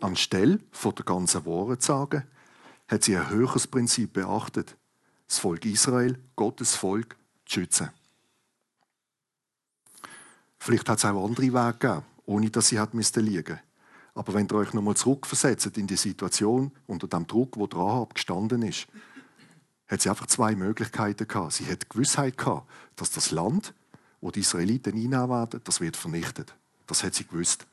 Anstelle 0.00 0.60
von 0.70 0.94
der 0.94 1.04
ganzen 1.04 1.46
Wahrheit 1.46 1.82
zu 1.82 1.92
sagen, 1.92 2.24
hat 2.88 3.04
sie 3.04 3.16
ein 3.16 3.30
höheres 3.30 3.66
Prinzip 3.66 4.12
beachtet: 4.12 4.76
das 5.26 5.38
Volk 5.38 5.64
Israel, 5.64 6.18
Gottes 6.36 6.74
Volk, 6.74 7.16
zu 7.46 7.60
schützen. 7.60 7.90
Vielleicht 10.58 10.88
hat 10.88 10.98
es 10.98 11.04
auch 11.04 11.24
andere 11.24 11.46
Wege 11.46 11.78
gegeben, 11.78 12.04
ohne 12.26 12.50
dass 12.50 12.68
sie 12.68 12.78
hat 12.78 12.92
liegen. 12.92 13.60
Aber 14.18 14.34
wenn 14.34 14.48
ihr 14.50 14.56
euch 14.56 14.74
nochmal 14.74 14.96
zurückversetzt 14.96 15.76
in 15.76 15.86
die 15.86 15.94
Situation, 15.94 16.72
unter 16.88 17.06
dem 17.06 17.28
Druck, 17.28 17.56
wo 17.56 17.66
Rahab 17.66 18.14
gestanden 18.16 18.62
ist, 18.62 18.88
hat 19.86 20.00
sie 20.00 20.10
einfach 20.10 20.26
zwei 20.26 20.56
Möglichkeiten 20.56 21.28
gehabt. 21.28 21.52
Sie 21.52 21.66
hat 21.66 21.88
Gewissheit 21.88 22.36
gehabt, 22.36 22.68
dass 22.96 23.12
das 23.12 23.30
Land, 23.30 23.74
wo 24.20 24.32
die 24.32 24.40
Israeliten 24.40 24.94
einnehmen 24.94 25.30
werden, 25.30 25.60
das 25.62 25.80
wird 25.80 25.96
vernichtet. 25.96 26.52
Das 26.88 27.04
hat 27.04 27.14
sie 27.14 27.28
gewusst. 27.28 27.68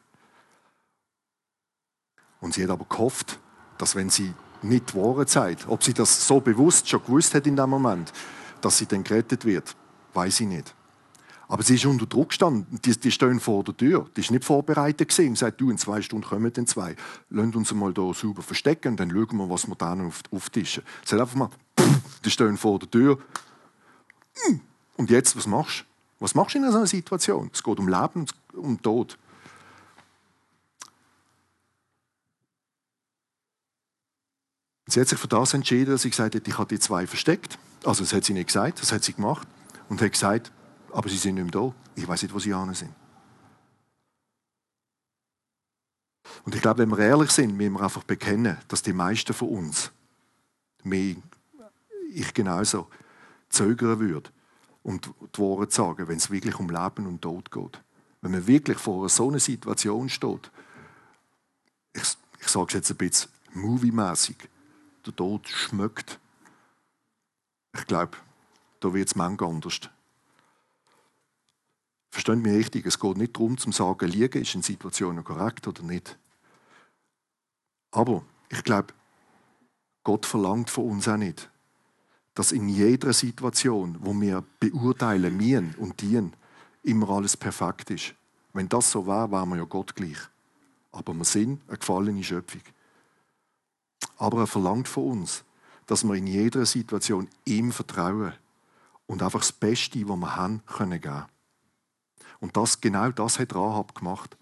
Und 2.41 2.53
sie 2.53 2.63
hat 2.63 2.69
aber 2.69 2.86
gehofft, 2.86 3.39
dass 3.79 3.95
wenn 3.95 4.12
sie 4.12 4.31
nicht 4.62 4.93
die 4.93 4.97
Wahrheit 4.97 5.67
ob 5.67 5.84
sie 5.84 5.95
das 5.95 6.27
so 6.27 6.41
bewusst 6.41 6.88
schon 6.88 7.03
gewusst 7.03 7.34
hat 7.34 7.47
in 7.47 7.55
dem 7.55 7.71
Moment, 7.71 8.13
dass 8.62 8.77
sie 8.77 8.86
dann 8.86 9.03
gerettet 9.03 9.45
wird, 9.45 9.75
weiß 10.13 10.41
ich 10.41 10.47
nicht. 10.47 10.75
Aber 11.47 11.63
sie 11.63 11.75
ist 11.75 11.86
unter 11.86 12.05
Druck 12.05 12.29
gestanden. 12.29 12.65
Die, 12.84 12.99
die 12.99 13.12
stehen 13.12 13.39
vor 13.39 13.63
der 13.63 13.77
Tür. 13.77 14.10
Die 14.15 14.21
ist 14.21 14.31
nicht 14.31 14.43
vorbereitet 14.43 15.10
gewesen. 15.10 15.29
Und 15.29 15.38
sagt, 15.38 15.62
du, 15.62 15.69
in 15.69 15.77
zwei 15.77 16.01
Stunden 16.01 16.27
kommen 16.27 16.51
dann 16.51 16.67
zwei. 16.67 16.95
Lasst 17.29 17.55
uns 17.55 17.73
mal 17.73 17.93
hier 17.93 18.13
sauber 18.13 18.41
verstecken 18.41 18.89
und 18.89 18.99
dann 18.99 19.12
schauen 19.12 19.38
wir, 19.38 19.49
was 19.49 19.67
wir 19.67 19.75
da 19.75 19.95
noch 19.95 20.13
auf, 20.31 20.49
Tischen. 20.49 20.84
Sie 21.03 21.10
sagt 21.10 21.21
einfach 21.21 21.36
mal, 21.36 21.49
die 22.23 22.31
stehen 22.31 22.58
vor 22.58 22.79
der 22.79 22.89
Tür. 22.89 23.19
Hm. 24.45 24.62
Und 24.97 25.10
jetzt, 25.10 25.36
was 25.36 25.47
machst 25.47 25.81
du? 25.81 25.86
Was 26.19 26.34
machst 26.34 26.55
du 26.55 26.60
in 26.60 26.71
so 26.71 26.77
einer 26.77 26.88
Situation? 26.88 27.51
Es 27.53 27.62
geht 27.62 27.77
um 27.77 27.88
Leben 27.88 28.21
und 28.21 28.34
um 28.53 28.81
Tod. 28.81 29.17
Sie 34.88 35.01
hat 35.01 35.08
sich 35.08 35.19
für 35.19 35.27
das 35.27 35.53
entschieden, 35.53 35.91
dass 35.91 36.03
sie 36.03 36.10
gesagt 36.10 36.36
hat, 36.36 36.47
ich 36.47 36.58
habe 36.58 36.69
die 36.69 36.79
zwei 36.79 37.05
versteckt. 37.08 37.58
Also 37.84 38.03
das 38.03 38.13
hat 38.13 38.23
sie 38.23 38.34
nicht 38.34 38.47
gesagt, 38.47 38.81
das 38.81 38.91
hat 38.91 39.03
sie 39.03 39.13
gemacht. 39.13 39.47
Und 39.89 40.01
hat 40.01 40.13
gesagt, 40.13 40.51
aber 40.95 41.10
sie 41.10 41.17
sind 41.17 41.36
nicht 41.36 41.43
mehr 41.43 41.51
da. 41.51 41.75
Ich 41.95 42.08
weiß 42.08 42.23
nicht, 42.23 42.34
wo 42.34 42.39
sie 42.39 42.53
an 42.53 42.73
sind. 42.73 42.93
Und 46.45 46.55
ich 46.55 46.62
glaube, 46.62 46.79
wenn 46.79 46.89
wir 46.89 46.99
ehrlich 46.99 47.31
sind, 47.31 47.55
müssen 47.58 47.73
wir 47.73 47.81
einfach 47.81 48.03
bekennen, 48.03 48.58
dass 48.69 48.81
die 48.81 48.93
meisten 48.93 49.34
von 49.34 49.49
uns, 49.49 49.91
mehr, 50.84 51.17
ich 52.13 52.34
genauso, 52.34 52.88
zögern 53.49 53.99
würden, 53.99 54.31
um 54.84 55.01
die 55.01 55.38
Worte 55.38 55.69
zu 55.69 55.81
sagen, 55.81 56.08
wenn 56.08 56.17
es 56.17 56.31
wirklich 56.31 56.58
um 56.60 56.69
Leben 56.69 57.08
und 57.08 57.21
Tod 57.21 57.51
geht. 57.51 57.81
Wenn 58.21 58.31
man 58.31 58.47
wirklich 58.47 58.77
vor 58.77 59.10
so 59.10 59.27
einer 59.27 59.39
Situation 59.39 60.08
steht, 60.08 60.49
ich, 61.91 62.03
ich 62.39 62.47
sage 62.47 62.67
es 62.69 62.73
jetzt 62.73 62.91
ein 62.91 62.97
bisschen 62.97 63.31
moviemäßig, 63.53 64.38
der 65.05 65.15
Tod 65.15 65.47
schmeckt. 65.49 66.19
Ich 67.73 67.86
glaube, 67.86 68.15
da 68.79 68.93
wird 68.93 69.10
es 69.10 69.15
manchmal 69.15 69.49
anders. 69.49 69.89
Verstehen 72.15 72.41
mich 72.41 72.54
richtig, 72.54 72.86
es 72.86 72.97
geht 72.97 73.17
nicht 73.17 73.36
darum, 73.36 73.58
zu 73.58 73.73
sagen, 73.73 74.10
liegen 74.10 74.41
ist 74.41 74.56
in 74.56 74.62
Situationen 74.62 75.25
korrekt 75.25 75.67
oder 75.67 75.84
nicht. 75.84 76.17
Aber 77.91 78.23
ich 78.47 78.63
glaube, 78.63 78.93
Gott 80.01 80.25
verlangt 80.25 80.69
von 80.69 80.91
uns 80.91 81.10
auch 81.10 81.17
nicht, 81.17 81.49
dass 82.34 82.54
in 82.54 82.69
jeder 82.69 83.12
Situation, 83.12 83.97
wo 83.99 84.13
wir 84.13 84.45
beurteilen, 84.62 85.36
mir 85.36 85.62
und 85.78 85.99
dienen, 85.99 86.32
immer 86.84 87.10
alles 87.10 87.36
perfekt 87.36 87.89
ist. 87.89 88.15
Wenn 88.54 88.69
das 88.69 88.91
so 88.91 89.06
wäre, 89.06 89.30
wären 89.30 89.49
wir 89.49 89.58
ja 89.58 89.65
Gott 89.65 89.93
gleich. 89.93 90.19
Aber 90.93 91.13
wir 91.13 91.25
sind 91.25 91.67
eine 91.67 91.78
gefallene 91.78 92.23
Schöpfung. 92.23 92.62
Aber 94.15 94.39
er 94.39 94.47
verlangt 94.47 94.88
von 94.88 95.19
uns, 95.19 95.43
dass 95.86 96.06
wir 96.06 96.13
in 96.13 96.28
jeder 96.28 96.65
Situation 96.65 97.28
ihm 97.43 97.73
vertrauen 97.73 98.32
und 99.06 99.21
einfach 99.21 99.41
das 99.41 99.51
Beste, 99.51 100.08
was 100.08 100.15
wir 100.15 100.36
haben, 100.38 100.65
können 100.65 101.01
geben. 101.01 101.25
Und 102.39 102.58
das, 102.58 102.82
genau 102.82 103.12
das 103.12 103.39
hat 103.39 103.56
Rahab 103.56 103.95
gemacht. 103.95 104.38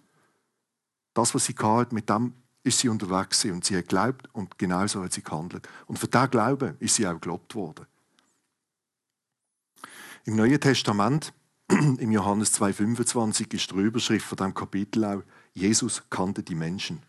Das, 1.14 1.34
was 1.36 1.46
sie 1.46 1.56
hatte, 1.56 1.94
mit 1.94 2.10
dem 2.10 2.34
ist 2.64 2.80
sie 2.80 2.90
unterwegs 2.90 3.44
und 3.46 3.66
sie 3.66 3.78
hat 3.78 3.84
geglaubt 3.84 4.30
und 4.34 4.58
genau 4.58 4.88
so 4.88 5.04
hat 5.04 5.14
sie 5.14 5.22
gehandelt. 5.22 5.68
Und 5.86 6.00
für 6.00 6.08
diesen 6.08 6.30
Glauben 6.30 6.76
ist 6.80 6.96
sie 6.96 7.08
auch 7.08 7.20
gelobt 7.20 7.56
worden. 7.56 7.86
Im 10.26 10.38
Neuen 10.38 10.60
Testament, 10.60 11.34
im 11.70 12.12
Johannes 12.12 12.60
2,25, 12.60 13.54
ist 13.54 13.72
die 13.72 13.76
Überschrift 13.76 14.26
von 14.26 14.38
diesem 14.38 14.54
Kapitel 14.54 15.04
auch, 15.04 15.24
Jesus 15.54 16.04
kannte 16.10 16.42
die 16.42 16.56
Menschen. 16.56 17.04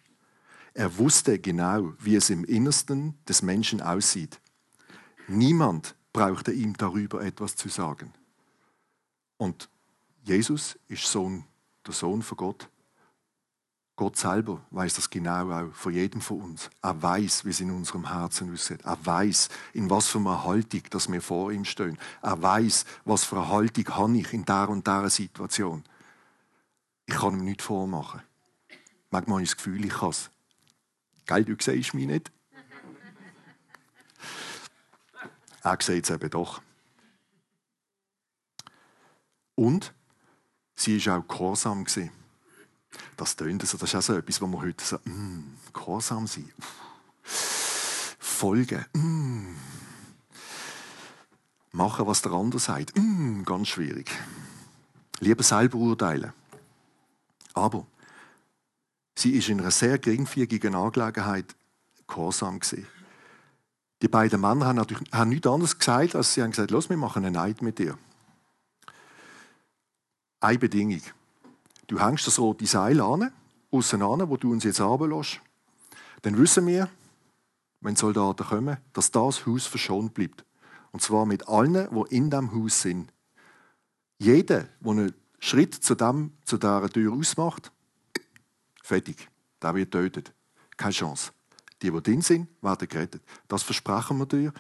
Er 0.75 0.99
wusste 0.99 1.39
genau, 1.39 1.93
wie 2.01 2.17
es 2.17 2.31
im 2.31 2.45
Innersten 2.45 3.17
des 3.29 3.43
Menschen 3.43 3.81
aussieht. 3.81 4.41
Niemand 5.29 5.95
brauchte 6.13 6.53
ihm 6.53 6.77
darüber 6.77 7.25
etwas 7.25 7.55
zu 7.55 7.69
sagen. 7.69 8.13
Und 9.37 9.69
Jesus 10.25 10.79
ist 10.89 11.05
Sohn, 11.05 11.45
der 11.87 11.93
Sohn 11.93 12.23
von 12.23 12.37
Gott. 12.39 12.71
Gott 13.95 14.17
selber 14.17 14.65
weiß 14.71 14.95
das 14.95 15.11
genau 15.11 15.53
auch 15.53 15.73
von 15.73 15.93
jedem 15.93 16.21
von 16.21 16.41
uns. 16.41 16.71
Er 16.83 17.01
weiß, 17.01 17.45
wie 17.45 17.51
es 17.51 17.61
in 17.61 17.71
unserem 17.71 18.11
Herzen 18.11 18.53
aussieht. 18.53 18.81
Er 18.85 18.99
weiß, 19.05 19.51
in 19.75 19.89
was 19.91 20.09
für 20.09 20.19
einer 20.19 20.43
Haltung 20.43 20.83
dass 20.91 21.13
wir 21.13 21.21
vor 21.21 21.53
ihm 21.53 21.65
stehen. 21.65 21.99
Er 22.23 22.43
weiß, 22.43 22.87
was 23.05 23.25
für 23.25 23.37
eine 23.37 23.49
Haltung 23.49 23.87
habe 23.91 24.19
ich 24.19 24.33
in 24.33 24.45
der 24.47 24.69
und 24.71 24.87
der 24.87 25.11
Situation. 25.11 25.85
Ich 27.07 27.15
kann 27.15 27.39
ihm 27.39 27.45
nicht 27.45 27.63
vormachen. 27.63 28.23
Manchmal 29.11 29.37
habe 29.37 29.43
ich 29.45 29.51
das 29.51 29.59
Gefühl, 29.59 29.85
ich 29.85 29.93
kann 29.93 30.09
es. 30.09 30.31
Gell, 31.27 31.45
du 31.45 31.55
siehst 31.61 31.95
mich 31.95 32.07
nicht. 32.07 32.33
Er 35.63 35.79
sieht 35.81 36.05
es 36.05 36.11
eben 36.11 36.31
doch. 36.31 36.63
Und 39.55 39.95
sie 40.75 41.05
war 41.07 41.19
auch 41.19 41.29
gehorsam. 41.29 41.85
Das 43.17 43.37
tönt 43.37 43.67
so, 43.67 43.79
das 43.79 43.91
ist 43.91 43.95
auch 43.95 44.03
so 44.03 44.17
etwas, 44.17 44.41
wo 44.41 44.47
man 44.47 44.63
heute 44.63 44.85
so, 44.85 44.97
mm, 45.05 45.57
gehorsam 45.73 46.27
sein. 46.27 46.53
Folgen. 47.23 48.85
Mm. 48.93 49.57
Machen, 51.73 52.07
was 52.07 52.23
der 52.23 52.33
andere 52.33 52.61
sagt. 52.61 52.97
Mm, 52.97 53.43
ganz 53.45 53.69
schwierig. 53.69 54.11
Lieber 55.21 55.43
selber 55.43 55.79
urteilen. 55.79 56.33
Aber 57.55 57.87
Sie 59.17 59.31
ist 59.31 59.49
in 59.49 59.61
einer 59.61 59.71
sehr 59.71 59.99
geringfügigen 59.99 60.75
Angelegenheit 60.75 61.55
gehorsam. 62.07 62.61
Die 64.03 64.09
beiden 64.09 64.41
Männer 64.41 64.67
haben, 64.67 64.77
natürlich, 64.77 65.11
haben 65.13 65.31
nichts 65.31 65.47
anderes 65.47 65.79
gesagt, 65.79 66.17
als 66.17 66.35
sie 66.35 66.43
haben 66.43 66.51
gesagt, 66.51 66.71
los, 66.71 66.91
wir 66.91 66.97
machen 66.97 67.25
einen 67.25 67.37
Eid 67.37 67.63
mit 67.63 67.79
dir. 67.79 67.97
Eine 70.45 70.59
Bedingung. 70.59 71.01
Du 71.87 71.99
hängst 71.99 72.27
das 72.27 72.39
rote 72.39 72.67
Seil 72.67 73.01
an, 73.01 73.33
außen 73.71 74.03
an, 74.03 74.29
wo 74.29 74.37
du 74.37 74.53
uns 74.53 74.65
jetzt 74.65 74.79
runterlässt. 74.79 75.41
Dann 76.21 76.37
wissen 76.37 76.67
wir, 76.67 76.91
wenn 77.81 77.97
Soldaten 77.97 78.47
kommen, 78.47 78.77
dass 78.93 79.11
das 79.11 79.47
Haus 79.47 79.67
verschont 79.67 80.13
bleibt. 80.13 80.45
Und 80.93 81.01
zwar 81.01 81.25
mit 81.25 81.49
allen, 81.49 81.89
die 81.91 82.15
in 82.15 82.29
diesem 82.29 82.55
Haus 82.55 82.83
sind. 82.83 83.11
Jeder, 84.19 84.65
der 84.81 84.91
einen 84.91 85.15
Schritt 85.39 85.77
zu, 85.77 85.95
dem, 85.95 86.35
zu 86.45 86.59
dieser 86.59 86.91
Tür 86.91 87.15
ausmacht, 87.15 87.73
Fertig. 88.83 89.31
Der 89.63 89.75
wird 89.75 89.93
tötet. 89.93 90.35
Keine 90.77 90.93
Chance. 90.93 91.33
Die, 91.81 91.91
die 91.91 92.03
drin 92.03 92.21
sind, 92.21 92.51
werden 92.61 92.87
gerettet. 92.87 93.23
Das 93.49 93.63
versprechen 93.63 94.19
wir 94.19 94.27
dir 94.27 94.53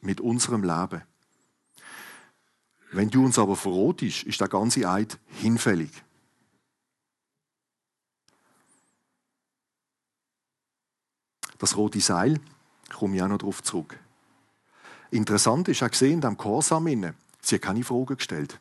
mit 0.00 0.20
unserem 0.20 0.64
Leben. 0.64 1.02
Wenn 2.90 3.10
du 3.10 3.24
uns 3.24 3.38
aber 3.38 3.56
verrotest, 3.56 4.22
ist 4.24 4.40
der 4.40 4.48
ganze 4.48 4.88
Eid 4.88 5.18
hinfällig. 5.28 5.90
Das 11.58 11.76
rote 11.76 12.00
Seil, 12.00 12.40
komme 12.92 13.16
ich 13.16 13.22
auch 13.22 13.28
noch 13.28 13.38
darauf 13.38 13.62
zurück. 13.62 13.98
Interessant 15.10 15.68
ist 15.68 15.82
auch 15.82 15.90
gesehen, 15.90 16.14
in 16.14 16.20
diesem 16.20 16.36
Chorsam, 16.36 16.86
sie 17.40 17.54
hat 17.56 17.62
keine 17.62 17.82
Fragen 17.82 18.16
gestellt. 18.16 18.60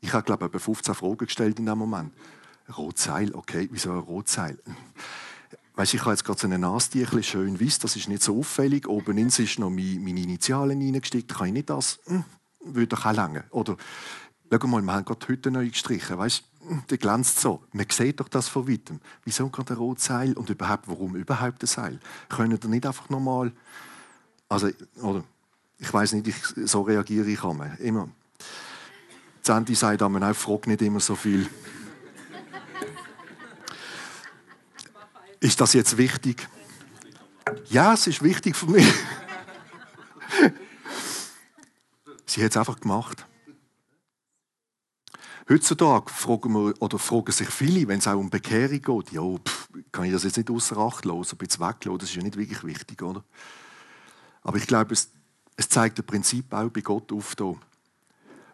Ich 0.00 0.12
habe, 0.12 0.24
glaube 0.24 0.44
ich, 0.44 0.48
etwa 0.48 0.58
15 0.58 0.94
Fragen 0.94 1.16
gestellt 1.18 1.58
in 1.58 1.66
dem 1.66 1.78
Moment. 1.78 2.12
Rotseil, 2.76 3.34
okay, 3.34 3.68
wieso 3.70 3.92
ein 3.92 3.98
Rotseil? 3.98 4.58
Weißt, 5.76 5.94
ich 5.94 6.00
habe 6.00 6.10
jetzt 6.10 6.24
gerade 6.24 6.38
so 6.38 6.46
eine 6.46 6.58
Nastierchen 6.58 7.22
schön 7.22 7.60
weiß, 7.60 7.80
das 7.80 7.96
ist 7.96 8.08
nicht 8.08 8.22
so 8.22 8.38
auffällig. 8.38 8.86
Oben 8.88 9.18
ins 9.18 9.38
ist 9.38 9.58
noch 9.58 9.70
meine 9.70 10.20
Initialen 10.20 10.80
reingesteckt. 10.80 11.34
Kann 11.34 11.48
ich 11.48 11.52
nicht 11.52 11.70
das? 11.70 11.98
Würde 12.64 12.88
doch 12.88 13.06
auch 13.06 13.12
lange. 13.12 13.44
Oder, 13.50 13.76
schau 14.50 14.66
mal, 14.66 14.82
wir 14.82 14.92
haben 14.92 15.04
gerade 15.04 15.26
heute 15.28 15.50
neu 15.50 15.68
gestrichen. 15.68 16.18
Weißt, 16.18 16.44
der 16.90 16.98
glänzt 16.98 17.40
so. 17.40 17.62
Man 17.72 17.86
sieht 17.90 18.20
doch 18.20 18.28
das 18.28 18.48
von 18.48 18.68
weitem. 18.68 19.00
Wieso 19.24 19.48
gerade 19.48 19.74
ein 19.74 19.78
Rotseil? 19.78 20.32
Und 20.34 20.50
überhaupt, 20.50 20.88
warum 20.88 21.14
überhaupt 21.16 21.62
ein 21.62 21.66
Seil? 21.66 22.00
Können 22.28 22.58
ihr 22.60 22.68
nicht 22.68 22.86
einfach 22.86 23.10
nochmal, 23.10 23.52
also, 24.48 24.70
oder, 25.02 25.24
ich 25.78 25.92
weiß 25.92 26.14
nicht, 26.14 26.28
ich, 26.28 26.68
so 26.68 26.82
reagiere 26.82 27.28
ich 27.28 27.42
immer. 27.42 27.78
immer. 27.80 28.08
Sandy 29.42 29.74
sagt 29.74 30.02
auch, 30.02 30.34
frag 30.34 30.66
nicht 30.66 30.80
immer 30.80 31.00
so 31.00 31.14
viel. 31.14 31.46
Ist 35.40 35.60
das 35.60 35.74
jetzt 35.74 35.98
wichtig? 35.98 36.48
Ja, 37.68 37.92
es 37.92 38.06
ist 38.06 38.22
wichtig 38.22 38.56
für 38.56 38.66
mich. 38.66 38.86
Sie 42.34 42.42
hat 42.42 42.50
es 42.50 42.56
einfach 42.56 42.80
gemacht. 42.80 43.24
Heutzutage 45.48 46.10
fragen, 46.10 46.52
wir, 46.52 46.74
oder 46.82 46.98
fragen 46.98 47.30
sich 47.30 47.48
viele, 47.48 47.86
wenn 47.86 48.00
es 48.00 48.08
auch 48.08 48.18
um 48.18 48.28
Bekehrung 48.28 48.82
geht, 48.82 49.12
ja, 49.12 49.22
pff, 49.22 49.68
kann 49.92 50.06
ich 50.06 50.12
das 50.12 50.24
jetzt 50.24 50.38
nicht 50.38 50.50
außer 50.50 50.76
Acht 50.76 51.04
lassen, 51.04 51.36
ein 51.36 51.38
bisschen 51.38 51.64
weglassen, 51.64 51.98
das 51.98 52.08
ist 52.08 52.16
ja 52.16 52.22
nicht 52.24 52.36
wirklich 52.36 52.64
wichtig, 52.64 53.02
oder? 53.02 53.22
Aber 54.42 54.56
ich 54.56 54.66
glaube, 54.66 54.94
es, 54.94 55.10
es 55.54 55.68
zeigt 55.68 56.00
das 56.00 56.06
Prinzip 56.06 56.52
auch 56.52 56.70
bei 56.70 56.80
Gott 56.80 57.12
auf. 57.12 57.36
Da. 57.36 57.54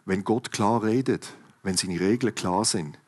Wenn 0.05 0.23
Gott 0.23 0.51
klar 0.51 0.83
redet, 0.83 1.33
wenn 1.63 1.75
seine 1.75 1.99
Regeln 1.99 2.35
klar 2.35 2.63
sind, 2.65 2.99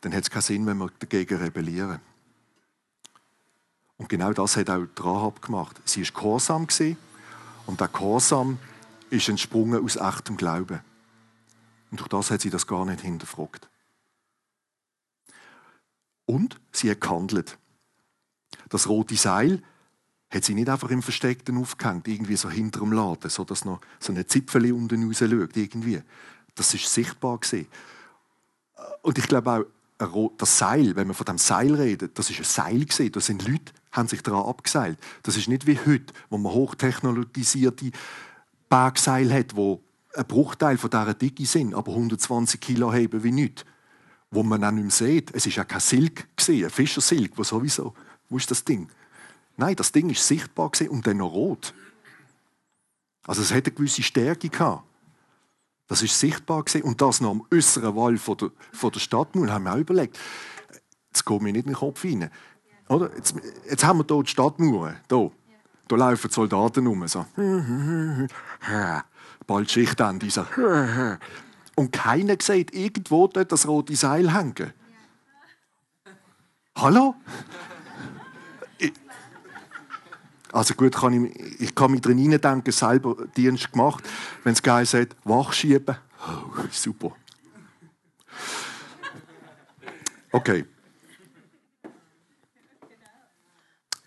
dann 0.00 0.14
hat 0.14 0.22
es 0.22 0.30
keinen 0.30 0.40
Sinn, 0.40 0.66
wenn 0.66 0.78
wir 0.78 0.88
dagegen 1.00 1.36
rebellieren. 1.36 2.00
Und 3.98 4.08
genau 4.08 4.32
das 4.32 4.56
hat 4.56 4.70
auch 4.70 4.86
Rahab 5.00 5.42
gemacht. 5.42 5.82
Sie 5.84 6.02
war 6.02 6.12
gehorsam 6.14 6.66
und 7.66 7.78
der 7.78 7.88
Gehorsam 7.88 8.58
ist 9.10 9.28
entsprungen 9.28 9.84
aus 9.84 9.96
echtem 9.96 10.36
Glauben. 10.36 10.80
Und 11.90 12.00
durch 12.00 12.08
das 12.08 12.30
hat 12.30 12.40
sie 12.40 12.50
das 12.50 12.66
gar 12.66 12.84
nicht 12.84 13.00
hinterfragt. 13.00 13.68
Und 16.26 16.58
sie 16.72 16.90
hat 16.90 17.00
gehandelt. 17.00 17.58
Das 18.68 18.88
rote 18.88 19.16
Seil 19.16 19.62
hat 20.30 20.44
sie 20.44 20.54
nicht 20.54 20.68
einfach 20.68 20.90
im 20.90 21.02
Versteckten 21.02 21.58
aufgehängt, 21.58 22.08
irgendwie 22.08 22.36
so 22.36 22.50
hinter 22.50 22.80
dem 22.80 22.92
Laden, 22.92 23.30
so 23.30 23.44
dass 23.44 23.64
noch 23.64 23.80
so 24.00 24.12
eine 24.12 24.26
Zipfel 24.26 24.72
unten 24.72 25.06
raus 25.06 25.18
schaut, 25.18 25.56
irgendwie. 25.56 26.02
Das 26.54 26.74
ist 26.74 26.92
sichtbar 26.92 27.38
gewesen. 27.38 27.68
Und 29.02 29.18
ich 29.18 29.28
glaube 29.28 29.66
auch, 29.98 30.32
das 30.36 30.58
Seil, 30.58 30.96
wenn 30.96 31.06
man 31.06 31.14
von 31.14 31.26
dem 31.26 31.38
Seil 31.38 31.74
redet, 31.74 32.18
das 32.18 32.30
ist 32.30 32.38
ein 32.38 32.44
Seil 32.44 32.80
gewesen. 32.80 33.12
Da 33.12 33.20
sind 33.20 33.46
Leute, 33.46 33.72
haben 33.92 34.08
sich 34.08 34.22
daran 34.22 34.46
abgeseilt. 34.46 34.98
Das 35.22 35.36
ist 35.36 35.48
nicht 35.48 35.66
wie 35.66 35.78
heute, 35.78 36.12
wo 36.30 36.38
man 36.38 36.52
hochtechnologisierte 36.52 37.92
Bergseil 38.68 39.32
hat, 39.32 39.56
wo 39.56 39.82
ein 40.14 40.26
Bruchteil 40.26 40.78
von 40.78 40.90
dieser 40.90 41.14
Dicke 41.14 41.46
sind, 41.46 41.74
aber 41.74 41.92
120 41.92 42.60
Kilo 42.60 42.92
heben 42.92 43.22
wie 43.22 43.32
nichts. 43.32 43.64
Wo 44.30 44.42
man 44.42 44.60
dann 44.60 44.76
nicht 44.76 44.84
mehr 44.84 44.90
sieht. 44.90 45.34
Es 45.34 45.46
war 45.46 45.52
ja 45.52 45.64
kein 45.64 45.80
Silk, 45.80 46.28
ein 46.48 46.70
Fischersilk, 46.70 47.32
wo 47.36 47.44
sowieso. 47.44 47.94
Wo 48.28 48.36
ist 48.36 48.50
das 48.50 48.64
Ding? 48.64 48.88
Nein, 49.56 49.76
das 49.76 49.92
Ding 49.92 50.10
ist 50.10 50.26
sichtbar 50.26 50.70
und 50.88 51.06
dann 51.06 51.18
noch 51.18 51.32
rot. 51.32 51.74
Also 53.26 53.42
es 53.42 53.52
hatte 53.52 53.70
eine 53.70 53.76
gewisse 53.76 54.02
Stärke 54.02 54.48
gehabt. 54.48 54.84
Das 55.86 56.02
ist 56.02 56.18
sichtbar 56.18 56.64
und 56.82 57.00
das 57.00 57.20
noch 57.20 57.30
am 57.30 57.46
äußeren 57.52 57.94
Wall 57.94 58.16
von 58.16 58.36
der, 58.38 58.50
von 58.72 58.90
der 58.90 59.00
Stadtmauer 59.00 59.50
haben 59.50 59.64
wir 59.64 59.74
auch 59.74 59.78
überlegt. 59.78 60.18
Jetzt 61.08 61.24
geht 61.24 61.42
mir 61.42 61.52
nicht 61.52 61.66
in 61.66 61.72
den 61.72 61.76
Kopf 61.76 62.04
rein. 62.04 62.30
Oder? 62.88 63.14
Jetzt, 63.14 63.34
jetzt 63.68 63.84
haben 63.84 63.98
wir 63.98 64.06
hier 64.08 64.22
die 64.22 64.30
Stadtmauer. 64.30 64.96
Hier. 65.08 65.30
Da 65.88 65.96
laufen 65.96 66.28
die 66.28 66.34
Soldaten 66.34 66.86
rum. 66.86 67.06
So. 67.06 67.26
Bald 69.46 69.70
Schichtende. 69.70 70.30
So. 70.30 70.46
Und 71.76 71.92
keiner 71.92 72.36
sieht 72.40 72.72
irgendwo 72.72 73.26
dort 73.26 73.52
das 73.52 73.66
rote 73.66 73.96
Seil 73.96 74.32
hängen. 74.32 74.72
Hallo? 76.76 77.14
Also 80.52 80.74
gut, 80.74 80.94
kann 80.94 81.24
ich, 81.24 81.60
ich 81.60 81.74
kann 81.74 81.90
mich 81.90 82.00
drin 82.00 82.30
denken, 82.30 82.70
selber 82.70 83.16
Dienst 83.36 83.72
gemacht. 83.72 84.04
Wenn 84.44 84.52
es 84.52 84.62
geil 84.62 84.86
sagt, 84.86 85.16
wachschieben. 85.24 85.96
Oh, 86.26 86.62
super. 86.70 87.10
Okay. 90.30 90.64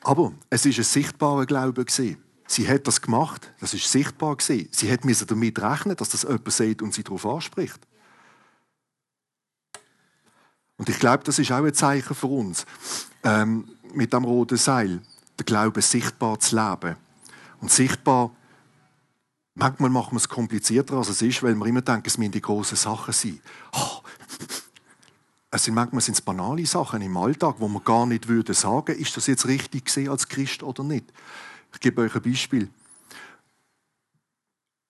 Aber 0.07 0.31
es 0.49 0.65
ist 0.65 0.77
ein 0.77 0.85
sichtbarer 0.85 1.45
Glaube 1.45 1.85
Sie 1.89 2.65
hat 2.65 2.87
das 2.87 3.01
gemacht, 3.01 3.51
das 3.59 3.73
ist 3.73 3.91
sichtbar 3.91 4.37
Sie 4.39 4.89
hat 4.89 5.01
damit 5.29 5.61
rechnen, 5.61 5.97
dass 5.97 6.07
das 6.07 6.23
jemand 6.23 6.49
sieht 6.49 6.81
und 6.81 6.93
sie 6.93 7.03
darauf 7.03 7.25
anspricht. 7.25 7.85
Und 10.77 10.87
ich 10.87 10.97
glaube, 10.97 11.25
das 11.25 11.39
ist 11.39 11.51
auch 11.51 11.61
ein 11.61 11.73
Zeichen 11.73 12.15
für 12.15 12.27
uns 12.27 12.65
ähm, 13.21 13.67
mit 13.93 14.13
dem 14.13 14.23
roten 14.23 14.57
Seil 14.57 15.01
den 15.37 15.45
Glauben 15.45 15.81
sichtbar 15.81 16.39
zu 16.39 16.55
leben. 16.55 16.95
Und 17.59 17.69
sichtbar, 17.69 18.31
manchmal 19.55 19.89
machen 19.89 20.13
wir 20.13 20.19
es 20.19 20.29
komplizierter, 20.29 20.95
als 20.95 21.09
es 21.09 21.21
ist, 21.21 21.43
weil 21.43 21.55
wir 21.55 21.65
immer 21.65 21.81
denken, 21.81 22.07
es 22.07 22.17
müssen 22.17 22.31
die 22.31 22.39
grossen 22.39 22.77
Sachen 22.77 23.13
sein. 23.13 23.41
Oh, 23.73 23.99
es 25.49 25.63
sind 25.63 25.75
manchmal 25.75 26.01
sind 26.01 26.15
es 26.15 26.21
banale 26.21 26.65
Sachen 26.65 27.01
im 27.01 27.15
Alltag, 27.15 27.55
wo 27.59 27.67
man 27.67 27.83
gar 27.83 28.05
nicht 28.05 28.27
würde 28.27 28.53
sagen, 28.53 28.95
ist 28.97 29.15
das 29.15 29.27
jetzt 29.27 29.47
richtig 29.47 29.85
gesehen 29.85 30.09
als 30.09 30.27
Christ 30.27 30.61
oder 30.61 30.83
nicht. 30.83 31.05
Ich 31.73 31.79
gebe 31.79 32.01
euch 32.01 32.15
ein 32.15 32.21
Beispiel. 32.21 32.69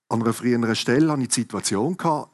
An 0.09 0.21
einer 0.21 0.33
früheren 0.33 0.75
Stelle 0.75 1.11
hatte 1.11 1.21
ich 1.21 1.27
die 1.29 1.41
Situation, 1.41 1.97
gehabt, 1.97 2.33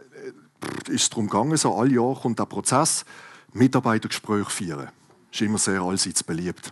äh, 0.88 0.92
ist 0.92 1.12
darum 1.12 1.28
gegangen, 1.28 1.58
so 1.58 1.76
alle 1.76 1.96
Jahre 1.96 2.22
kommt 2.22 2.40
der 2.40 2.46
Prozess, 2.46 3.04
Mitarbeitergespräche 3.52 4.50
führen. 4.50 4.90
Das 5.32 5.42
ist 5.42 5.42
immer 5.42 5.58
sehr 5.58 5.82
allseits 5.82 6.24
beliebt. 6.24 6.72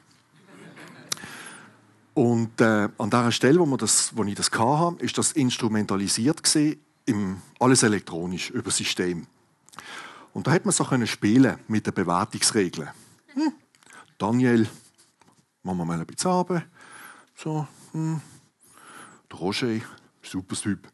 Und 2.14 2.60
äh, 2.62 2.90
an 2.98 3.10
der 3.10 3.32
Stelle, 3.32 3.60
wo, 3.60 3.78
das, 3.78 4.16
wo 4.16 4.24
ich 4.24 4.36
das 4.36 4.52
hatte, 4.52 5.04
ist 5.04 5.18
das 5.18 5.32
instrumentalisiert 5.32 6.44
gewesen, 6.44 6.80
im, 7.06 7.42
alles 7.60 7.84
elektronisch 7.84 8.52
über 8.52 8.70
System. 8.70 9.26
Und 10.34 10.48
da 10.48 10.52
hat 10.52 10.66
man 10.66 10.72
so 10.72 10.84
können 10.84 11.08
spielen 11.08 11.58
mit 11.68 11.86
den 11.86 11.94
Bewertungsregeln. 11.94 12.90
Hm. 13.34 13.54
Daniel, 14.18 14.68
machen 15.64 15.78
wir 15.78 15.86
mal 15.86 16.00
ein 16.00 16.06
bisschen 16.06 16.32
runter. 16.32 16.64
So, 17.36 17.68
hm. 17.92 18.22
Der 19.32 19.40
Roger, 19.40 19.80
super 20.22 20.56
Typ, 20.56 20.88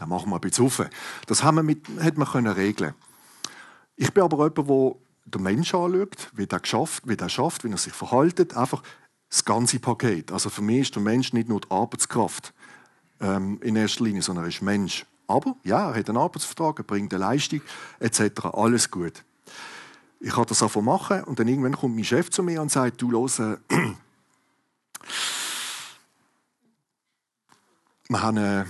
den 0.00 0.08
machen 0.08 0.30
wir 0.30 0.36
ein 0.36 0.40
bisschen 0.40 0.64
rauf. 0.64 0.82
Das 1.26 1.42
haben 1.42 1.56
wir 1.56 1.62
mit, 1.62 1.86
hat 2.00 2.16
man 2.16 2.28
können 2.28 2.52
regeln. 2.52 2.94
Ich 3.96 4.12
bin 4.12 4.22
aber 4.22 4.36
jemand, 4.36 4.58
der 4.58 4.94
den 5.26 5.42
Menschen 5.42 5.78
anschaut, 5.78 6.30
wie 6.34 6.46
der 6.46 6.60
geschafft, 6.60 7.06
wie 7.06 7.16
der 7.16 7.28
schafft, 7.28 7.64
wie 7.64 7.70
er 7.70 7.78
sich 7.78 7.92
verhält. 7.92 8.56
Einfach 8.56 8.82
das 9.28 9.44
ganze 9.44 9.78
Paket. 9.78 10.32
Also 10.32 10.50
für 10.50 10.62
mich 10.62 10.80
ist 10.80 10.94
der 10.94 11.02
Mensch 11.02 11.32
nicht 11.32 11.48
nur 11.48 11.60
die 11.60 11.70
Arbeitskraft 11.70 12.54
ähm, 13.20 13.60
in 13.62 13.76
erster 13.76 14.04
Linie, 14.04 14.22
sondern 14.22 14.44
er 14.44 14.48
ist 14.48 14.62
Mensch. 14.62 15.04
Aber 15.28 15.54
ja, 15.62 15.90
er 15.90 15.98
hat 15.98 16.08
einen 16.08 16.18
Arbeitsvertrag, 16.18 16.80
er 16.80 16.84
bringt 16.84 17.12
eine 17.12 17.20
Leistung 17.22 17.60
etc. 18.00 18.46
Alles 18.54 18.90
gut. 18.90 19.22
Ich 20.20 20.32
kann 20.32 20.46
das 20.46 20.62
einfach 20.62 20.80
machen 20.80 21.22
und 21.24 21.38
dann 21.38 21.46
irgendwann 21.46 21.76
kommt 21.76 21.94
mein 21.94 22.04
Chef 22.04 22.30
zu 22.30 22.42
mir 22.42 22.60
und 22.60 22.72
sagt, 22.72 23.00
du 23.00 23.10
los, 23.10 23.38
äh, 23.38 23.56
wir 28.08 28.22
haben 28.22 28.36
äh, 28.38 28.64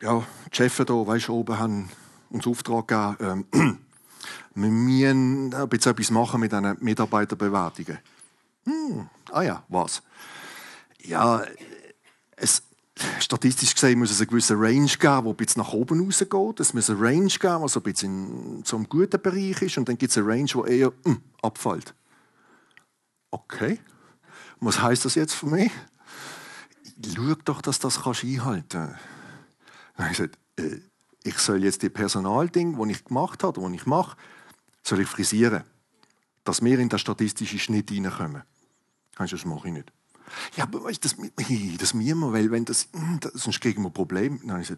ja, 0.00 0.22
die 0.50 0.56
Chefs 0.56 0.76
hier, 0.76 0.88
weißt, 0.88 1.28
oben 1.28 1.58
haben 1.58 1.90
uns 2.30 2.46
Auftrag 2.46 2.88
gegeben, 2.88 3.46
äh, 3.52 3.58
wir 4.54 4.70
müssen 4.70 5.52
etwas 5.52 6.10
machen 6.10 6.40
mit 6.40 6.52
diesen 6.52 6.76
Mitarbeiterbewertungen. 6.80 7.98
Hm, 8.64 9.10
ah 9.30 9.42
ja, 9.42 9.62
was? 9.68 10.02
Ja, 11.02 11.42
es, 12.36 12.62
statistisch 13.20 13.74
gesehen 13.74 13.98
muss 13.98 14.10
es 14.10 14.20
eine 14.20 14.26
gewisse 14.26 14.54
Range 14.54 14.86
geben, 14.86 15.24
die 15.24 15.30
ein 15.30 15.36
bisschen 15.36 15.62
nach 15.62 15.72
oben 15.72 16.04
rausgeht. 16.04 16.60
Es 16.60 16.74
muss 16.74 16.90
eine 16.90 17.00
Range 17.00 17.28
geben, 17.28 17.62
die 17.62 17.68
so 17.68 17.80
ein 17.80 17.82
bisschen 17.82 18.64
zum 18.64 18.88
guten 18.88 19.20
Bereich 19.20 19.60
ist. 19.62 19.78
Und 19.78 19.88
dann 19.88 19.98
gibt 19.98 20.10
es 20.10 20.18
eine 20.18 20.26
Range, 20.26 20.46
die 20.46 20.78
eher 20.78 20.90
mm, 21.04 21.20
abfällt. 21.42 21.94
Okay. 23.30 23.80
Was 24.60 24.80
heißt 24.80 25.04
das 25.04 25.14
jetzt 25.14 25.34
für 25.34 25.46
mich? 25.46 25.70
Schau 27.14 27.34
doch, 27.44 27.60
dass 27.60 27.78
das 27.78 27.98
einhalten 27.98 28.64
kannst. 28.68 28.74
Dann 28.74 28.98
habe 29.98 30.12
ich 30.12 30.16
gesagt, 30.16 30.38
äh, 30.56 30.80
ich 31.24 31.38
soll 31.38 31.64
jetzt 31.64 31.82
die 31.82 31.90
Personalding, 31.90 32.78
das 32.78 32.88
ich 32.88 33.04
gemacht 33.04 33.42
habe, 33.42 33.60
das 33.60 33.72
ich 33.72 33.86
mache, 33.86 34.16
soll 34.82 35.00
ich 35.00 35.08
frisieren. 35.08 35.64
Dass 36.44 36.62
wir 36.62 36.78
in 36.78 36.88
den 36.88 36.98
statistischen 36.98 37.58
Schnitt 37.58 37.90
reinkommen. 37.90 38.42
Das 39.18 39.44
mache 39.44 39.68
ich 39.68 39.74
nicht. 39.74 39.92
Ja, 40.56 40.64
aber 40.64 40.84
weißt 40.84 41.04
das, 41.04 41.16
das 41.78 41.94
müssen 41.94 42.20
wir, 42.20 42.32
weil 42.32 42.50
wenn 42.50 42.64
das, 42.64 42.88
hm, 42.92 43.20
das 43.20 43.32
sonst 43.34 43.60
kriegen 43.60 43.82
wir 43.82 43.90
Probleme. 43.90 44.38
Habe 44.48 44.62
ich 44.62 44.72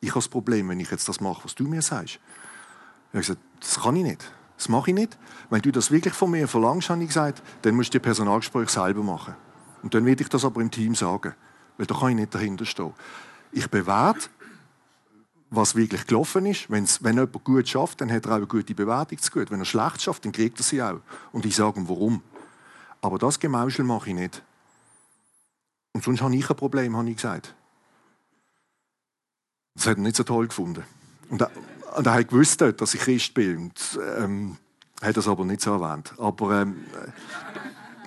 ich 0.00 0.10
habe 0.10 0.18
das 0.18 0.28
Problem, 0.28 0.68
wenn 0.68 0.80
ich 0.80 0.90
jetzt 0.90 1.08
das 1.08 1.20
mache, 1.20 1.44
was 1.44 1.54
du 1.54 1.64
mir 1.64 1.80
sagst. 1.80 2.14
Ich 2.14 3.14
habe 3.14 3.20
gesagt, 3.20 3.40
das 3.60 3.80
kann 3.80 3.96
ich 3.96 4.04
nicht. 4.04 4.30
Das 4.58 4.68
mache 4.68 4.90
ich 4.90 4.94
nicht. 4.94 5.16
Wenn 5.50 5.62
du 5.62 5.72
das 5.72 5.90
wirklich 5.90 6.14
von 6.14 6.30
mir 6.30 6.46
verlangst, 6.46 6.90
habe 6.90 7.02
ich 7.02 7.08
gesagt, 7.08 7.42
dann 7.62 7.74
musst 7.74 7.94
du 7.94 7.98
die 7.98 8.02
Personalgespräche 8.02 8.70
selber 8.70 9.02
machen. 9.02 9.34
Und 9.82 9.94
dann 9.94 10.04
werde 10.04 10.22
ich 10.22 10.28
das 10.28 10.44
aber 10.44 10.60
im 10.60 10.70
Team 10.70 10.94
sagen. 10.94 11.34
Weil 11.76 11.86
da 11.86 11.94
kann 11.94 12.10
ich 12.10 12.16
nicht 12.16 12.34
dahinter 12.34 12.64
stehen. 12.66 12.92
Ich 13.50 13.68
bewerte, 13.68 14.28
was 15.50 15.74
wirklich 15.74 16.06
gelaufen 16.06 16.46
ist. 16.46 16.70
Wenn's, 16.70 17.02
wenn 17.02 17.16
jemand 17.16 17.44
gut 17.44 17.68
schafft, 17.68 18.00
dann 18.00 18.12
hat 18.12 18.26
er 18.26 18.32
auch 18.32 18.36
eine 18.36 18.46
gute 18.46 18.74
Bewertung 18.74 19.18
zu 19.18 19.30
gut. 19.30 19.50
Wenn 19.50 19.60
er 19.60 19.64
schlecht 19.64 20.02
schafft, 20.02 20.24
dann 20.24 20.32
kriegt 20.32 20.58
er 20.60 20.64
sie 20.64 20.82
auch. 20.82 21.00
Und 21.32 21.46
ich 21.46 21.56
sage 21.56 21.80
ihm, 21.80 21.88
warum. 21.88 22.22
Aber 23.00 23.18
das 23.18 23.40
Gemauschel 23.40 23.84
mache 23.84 24.10
ich 24.10 24.16
nicht. 24.16 24.42
Und 25.94 26.04
sonst 26.04 26.20
habe 26.20 26.36
ich 26.36 26.50
ein 26.50 26.56
Problem, 26.56 26.96
habe 26.96 27.08
ich 27.08 27.16
gesagt. 27.16 27.54
Das 29.74 29.86
hat 29.86 29.96
er 29.96 30.02
nicht 30.02 30.16
so 30.16 30.24
toll 30.24 30.48
gefunden. 30.48 30.84
Und 31.30 31.40
er, 31.40 31.50
und 31.96 32.06
er 32.06 32.14
hat 32.14 32.28
gewusst, 32.28 32.60
dass 32.60 32.94
ich 32.94 33.00
Christ 33.00 33.32
bin. 33.32 33.56
Und, 33.56 33.98
ähm, 34.18 34.58
hat 35.00 35.16
das 35.16 35.28
aber 35.28 35.44
nicht 35.44 35.60
so 35.60 35.72
erwähnt. 35.72 36.14
Aber 36.18 36.62
ähm, 36.62 36.84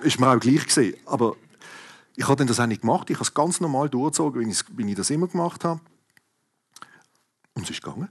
ist 0.02 0.20
mir 0.20 0.30
auch 0.30 0.38
gleich 0.38 0.66
gesehen. 0.66 0.96
Aber 1.06 1.36
ich 2.16 2.28
habe 2.28 2.44
das 2.44 2.60
auch 2.60 2.66
nicht 2.66 2.82
gemacht. 2.82 3.08
Ich 3.10 3.16
habe 3.16 3.24
es 3.24 3.34
ganz 3.34 3.60
normal 3.60 3.88
durchgezogen, 3.88 4.44
wie 4.44 4.50
ich, 4.50 4.64
wie 4.76 4.90
ich 4.90 4.96
das 4.96 5.10
immer 5.10 5.28
gemacht 5.28 5.64
habe. 5.64 5.80
Und 7.54 7.64
es 7.64 7.70
ist 7.70 7.82
gegangen. 7.82 8.08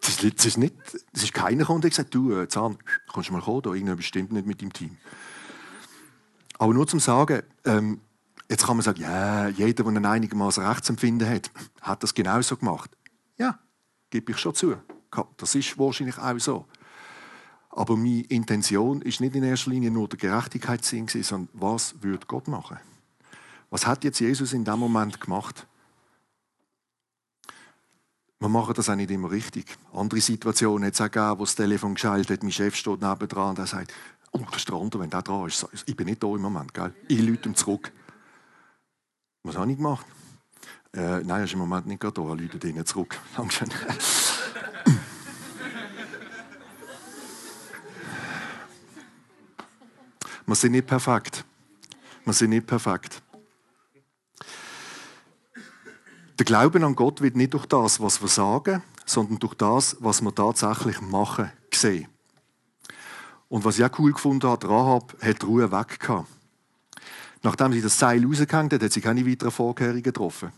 Das 0.00 0.24
ist, 0.24 0.56
nicht, 0.56 0.74
das 1.12 1.22
ist 1.22 1.34
keiner 1.34 1.58
gekommen 1.58 1.82
und 1.82 1.88
gesagt, 1.88 2.14
du, 2.14 2.32
äh, 2.32 2.48
Zahn, 2.48 2.78
kannst 3.12 3.28
du 3.28 3.34
mal 3.34 3.42
kommen, 3.42 3.62
da 3.62 3.70
irgendjemand 3.70 3.98
bestimmt 3.98 4.32
nicht 4.32 4.46
mit 4.46 4.62
deinem 4.62 4.72
Team. 4.72 4.96
Aber 6.58 6.74
nur 6.74 6.86
zum 6.86 7.00
Sagen, 7.00 7.42
ähm, 7.64 8.00
jetzt 8.48 8.66
kann 8.66 8.76
man 8.76 8.84
sagen, 8.84 9.00
ja, 9.00 9.48
jeder, 9.48 9.84
der 9.84 9.92
ein 9.92 10.04
einigermaßen 10.04 10.64
Rechtsempfinden 10.66 11.28
hat, 11.28 11.50
hat 11.80 12.02
das 12.02 12.14
genauso 12.14 12.56
gemacht. 12.56 12.90
Ja, 13.36 13.58
gebe 14.10 14.32
ich 14.32 14.38
schon 14.38 14.54
zu. 14.54 14.76
Das 15.36 15.54
ist 15.54 15.78
wahrscheinlich 15.78 16.18
auch 16.18 16.38
so. 16.38 16.66
Aber 17.70 17.96
meine 17.96 18.22
Intention 18.22 19.02
ist 19.02 19.20
nicht 19.20 19.36
in 19.36 19.44
erster 19.44 19.70
Linie 19.70 19.90
nur 19.90 20.08
der 20.08 20.18
Gerechtigkeitssinn, 20.18 21.06
sondern 21.08 21.48
was 21.52 22.02
würde 22.02 22.26
Gott 22.26 22.48
machen? 22.48 22.78
Was 23.70 23.86
hat 23.86 24.02
jetzt 24.04 24.18
Jesus 24.18 24.52
in 24.52 24.64
dem 24.64 24.78
Moment 24.78 25.20
gemacht? 25.20 25.66
wir 28.40 28.48
machen 28.48 28.74
das 28.74 28.88
auch 28.88 28.94
nicht 28.94 29.10
immer 29.10 29.30
richtig. 29.30 29.66
Andere 29.92 30.20
Situationen 30.20 30.86
hat 30.86 31.00
auch 31.00 31.10
gegeben, 31.10 31.38
wo 31.38 31.44
das 31.44 31.56
Telefon 31.56 31.94
geschaltet 31.94 32.30
hat, 32.30 32.42
mein 32.42 32.52
Chef 32.52 32.74
steht 32.76 33.02
nebendran 33.02 33.50
und 33.50 33.58
er 33.58 33.66
sagt, 33.66 33.92
oh, 34.32 34.38
das 34.50 34.56
ist 34.56 34.68
der 34.68 34.76
andere, 34.76 35.02
wenn 35.02 35.10
der 35.10 35.22
dran 35.22 35.46
ist. 35.46 35.66
Ich 35.86 35.96
bin 35.96 36.06
nicht 36.06 36.22
da 36.22 36.28
im 36.28 36.42
Moment, 36.42 36.72
gell? 36.74 36.94
Ich 37.08 37.20
lüte 37.20 37.48
ihm 37.48 37.54
zurück. 37.54 37.92
Was 39.42 39.56
habe 39.56 39.70
ich 39.70 39.76
gemacht? 39.76 40.06
Äh, 40.92 41.20
nein, 41.20 41.40
er 41.40 41.44
ist 41.44 41.52
im 41.52 41.60
Moment 41.60 41.86
nicht 41.86 42.02
da, 42.02 42.08
er 42.08 42.36
läutet 42.36 42.64
ihnen 42.64 42.84
zurück. 42.84 43.18
Dankeschön. 43.36 43.68
wir 50.46 50.54
sind 50.54 50.72
nicht 50.72 50.86
perfekt. 50.86 51.44
Wir 52.24 52.32
sind 52.32 52.50
nicht 52.50 52.66
perfekt. 52.66 53.22
Der 56.38 56.44
Glauben 56.44 56.84
an 56.84 56.94
Gott 56.94 57.20
wird 57.20 57.36
nicht 57.36 57.54
durch 57.54 57.66
das, 57.66 58.00
was 58.00 58.20
wir 58.20 58.28
sagen, 58.28 58.82
sondern 59.04 59.38
durch 59.38 59.54
das, 59.54 59.96
was 60.00 60.22
wir 60.22 60.34
tatsächlich 60.34 61.00
machen, 61.00 61.50
gesehen. 61.70 62.08
Und 63.48 63.64
was 63.64 63.78
ich 63.78 63.84
auch 63.84 63.98
cool 63.98 64.12
gefunden 64.12 64.48
habe, 64.48 64.68
Rahab 64.68 65.16
hat 65.22 65.42
die 65.42 65.46
Ruhe 65.46 65.72
weg 65.72 66.00
gehabt. 66.00 66.28
Nachdem 67.42 67.72
sie 67.72 67.80
das 67.80 67.98
Seil 67.98 68.24
rausgehängt 68.24 68.72
hat, 68.72 68.82
hat 68.82 68.92
sie 68.92 69.00
keine 69.00 69.26
weiteren 69.26 69.50
Vorkehrungen 69.50 70.02
getroffen. 70.02 70.52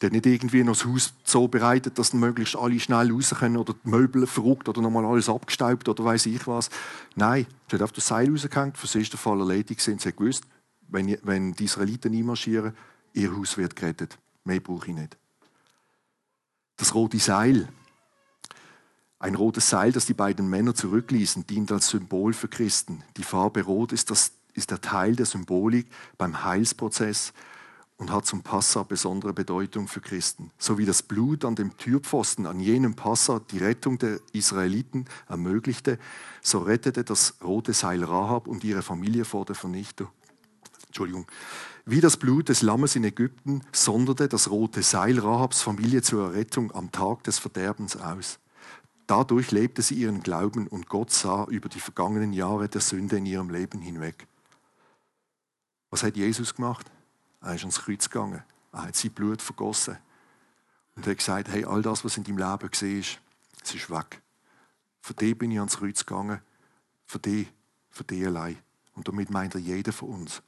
Die 0.00 0.06
hat 0.06 0.12
nicht 0.12 0.26
irgendwie 0.26 0.64
noch 0.64 0.76
das 0.76 0.84
Haus 0.84 1.14
so 1.22 1.46
bereitet, 1.46 1.98
dass 1.98 2.12
möglichst 2.12 2.56
alle 2.56 2.80
schnell 2.80 3.12
raus 3.12 3.34
können 3.38 3.56
oder 3.56 3.74
die 3.74 3.88
Möbel 3.88 4.26
verrückt 4.26 4.68
oder 4.68 4.82
nochmal 4.82 5.04
alles 5.04 5.28
abgestaubt 5.28 5.88
oder 5.88 6.04
weiß 6.04 6.26
ich 6.26 6.44
was. 6.48 6.70
Nein, 7.14 7.46
sie 7.70 7.76
hat 7.76 7.82
auf 7.82 7.92
das 7.92 8.08
Seil 8.08 8.28
rausgehängt, 8.28 8.76
für 8.76 8.88
sie 8.88 9.02
ist 9.02 9.12
der 9.12 9.20
Fall 9.20 9.38
erledigt. 9.38 9.80
Sie 9.80 9.94
hat 9.94 10.16
gewusst, 10.16 10.44
wenn, 10.88 11.16
wenn 11.22 11.52
die 11.52 11.64
Israeliten 11.64 12.12
einmarschieren, 12.12 12.74
ihr 13.12 13.36
Haus 13.36 13.56
wird 13.56 13.76
gerettet. 13.76 14.18
Mehr 14.44 14.58
brauche 14.58 14.88
ich 14.88 14.94
nicht. 14.94 15.16
Das 16.76 16.94
rote 16.94 17.18
Seil. 17.18 17.68
Ein 19.22 19.36
rotes 19.36 19.70
Seil, 19.70 19.92
das 19.92 20.04
die 20.04 20.14
beiden 20.14 20.50
Männer 20.50 20.74
zurückließen, 20.74 21.46
dient 21.46 21.70
als 21.70 21.90
Symbol 21.90 22.32
für 22.32 22.48
Christen. 22.48 23.04
Die 23.16 23.22
Farbe 23.22 23.62
Rot 23.62 23.92
ist, 23.92 24.10
das, 24.10 24.32
ist 24.52 24.72
der 24.72 24.80
Teil 24.80 25.14
der 25.14 25.26
Symbolik 25.26 25.86
beim 26.18 26.42
Heilsprozess 26.42 27.32
und 27.98 28.10
hat 28.10 28.26
zum 28.26 28.42
Passa 28.42 28.82
besondere 28.82 29.32
Bedeutung 29.32 29.86
für 29.86 30.00
Christen. 30.00 30.50
So 30.58 30.76
wie 30.76 30.86
das 30.86 31.04
Blut 31.04 31.44
an 31.44 31.54
dem 31.54 31.76
Türpfosten 31.76 32.46
an 32.46 32.58
jenem 32.58 32.96
Passa 32.96 33.38
die 33.38 33.58
Rettung 33.58 33.96
der 33.96 34.18
Israeliten 34.32 35.04
ermöglichte, 35.28 36.00
so 36.42 36.58
rettete 36.58 37.04
das 37.04 37.36
rote 37.44 37.74
Seil 37.74 38.02
Rahab 38.02 38.48
und 38.48 38.64
ihre 38.64 38.82
Familie 38.82 39.24
vor 39.24 39.44
der 39.44 39.54
Vernichtung. 39.54 40.08
Entschuldigung. 40.88 41.26
Wie 41.86 42.00
das 42.00 42.16
Blut 42.16 42.48
des 42.48 42.62
Lammes 42.62 42.96
in 42.96 43.04
Ägypten 43.04 43.60
sonderte 43.70 44.26
das 44.26 44.50
rote 44.50 44.82
Seil 44.82 45.20
Rahabs 45.20 45.62
Familie 45.62 46.02
zur 46.02 46.24
Errettung 46.24 46.72
am 46.72 46.90
Tag 46.90 47.22
des 47.22 47.38
Verderbens 47.38 47.96
aus. 47.96 48.40
Dadurch 49.12 49.50
lebte 49.50 49.82
sie 49.82 49.96
ihren 49.96 50.22
Glauben 50.22 50.66
und 50.66 50.88
Gott 50.88 51.10
sah 51.10 51.44
über 51.44 51.68
die 51.68 51.80
vergangenen 51.80 52.32
Jahre 52.32 52.66
der 52.70 52.80
Sünde 52.80 53.18
in 53.18 53.26
ihrem 53.26 53.50
Leben 53.50 53.78
hinweg. 53.78 54.26
Was 55.90 56.02
hat 56.02 56.16
Jesus 56.16 56.54
gemacht? 56.54 56.90
Er 57.42 57.54
ist 57.54 57.60
ans 57.60 57.82
Kreuz 57.82 58.08
gegangen. 58.08 58.42
Er 58.72 58.84
hat 58.84 58.96
sein 58.96 59.10
Blut 59.10 59.42
vergossen. 59.42 59.98
Und 60.96 61.06
hat 61.06 61.18
gesagt, 61.18 61.48
hey, 61.48 61.66
all 61.66 61.82
das, 61.82 62.06
was 62.06 62.16
in 62.16 62.24
deinem 62.24 62.38
Leben 62.38 62.70
gesehen 62.70 63.00
ist, 63.00 63.20
es 63.62 63.74
ist 63.74 63.90
weg. 63.90 64.22
Für 65.02 65.12
dich 65.12 65.36
bin 65.36 65.50
ich 65.50 65.58
ans 65.58 65.76
Kreuz 65.76 66.06
gegangen. 66.06 66.40
Für 67.04 67.18
dich, 67.18 67.52
für 67.90 68.04
dich 68.04 68.24
allein. 68.24 68.56
Und 68.94 69.08
damit 69.08 69.28
meint 69.28 69.54
er 69.54 69.60
jeder 69.60 69.92
von 69.92 70.08
uns. 70.08 70.40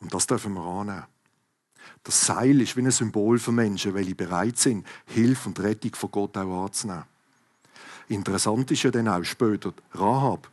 Und 0.00 0.12
das 0.12 0.26
dürfen 0.26 0.54
wir 0.54 0.64
annehmen. 0.64 1.04
Das 2.02 2.26
Seil 2.26 2.60
ist 2.60 2.76
wie 2.76 2.82
ein 2.82 2.90
Symbol 2.90 3.38
für 3.38 3.52
Menschen, 3.52 3.94
weil 3.94 4.04
sie 4.04 4.14
bereit 4.14 4.58
sind, 4.58 4.86
Hilfe 5.06 5.48
und 5.48 5.60
Rettung 5.60 5.94
von 5.94 6.10
Gott 6.10 6.36
auch 6.36 6.64
anzunehmen. 6.64 7.04
Interessant 8.08 8.70
ist 8.70 8.82
ja 8.82 8.90
dann 8.90 9.08
auch 9.08 9.22
später 9.22 9.72
Rahab 9.92 10.50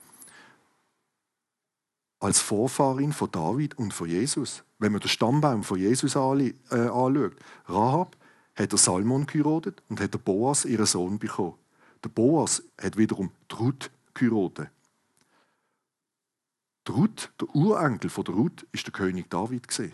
als 2.19 2.39
Vorfahrin 2.39 3.13
von 3.13 3.31
David 3.31 3.77
und 3.77 3.93
von 3.93 4.09
Jesus. 4.09 4.63
Wenn 4.79 4.91
man 4.91 5.01
den 5.01 5.09
Stammbaum 5.09 5.63
von 5.63 5.79
Jesus 5.79 6.15
äh, 6.15 6.19
anschaut, 6.19 7.35
Rahab 7.67 8.15
hat 8.55 8.71
der 8.71 8.79
Salmon 8.79 9.25
geheiratet 9.25 9.81
und 9.89 9.99
hat 9.99 10.23
Boas 10.23 10.65
ihren 10.65 10.85
Sohn 10.85 11.19
bekommen. 11.19 11.55
Der 12.03 12.09
Boas 12.09 12.63
hat 12.81 12.97
wiederum 12.97 13.31
Ruth 13.59 13.91
geheiratet. 14.13 14.69
Der 16.87 16.95
Ruth, 16.95 17.31
der 17.39 17.55
Urenkel 17.55 18.09
von 18.09 18.23
der 18.23 18.33
Ruth, 18.35 18.65
ist 18.71 18.85
der 18.85 18.93
König 18.93 19.29
David 19.29 19.67
gesehen. 19.67 19.93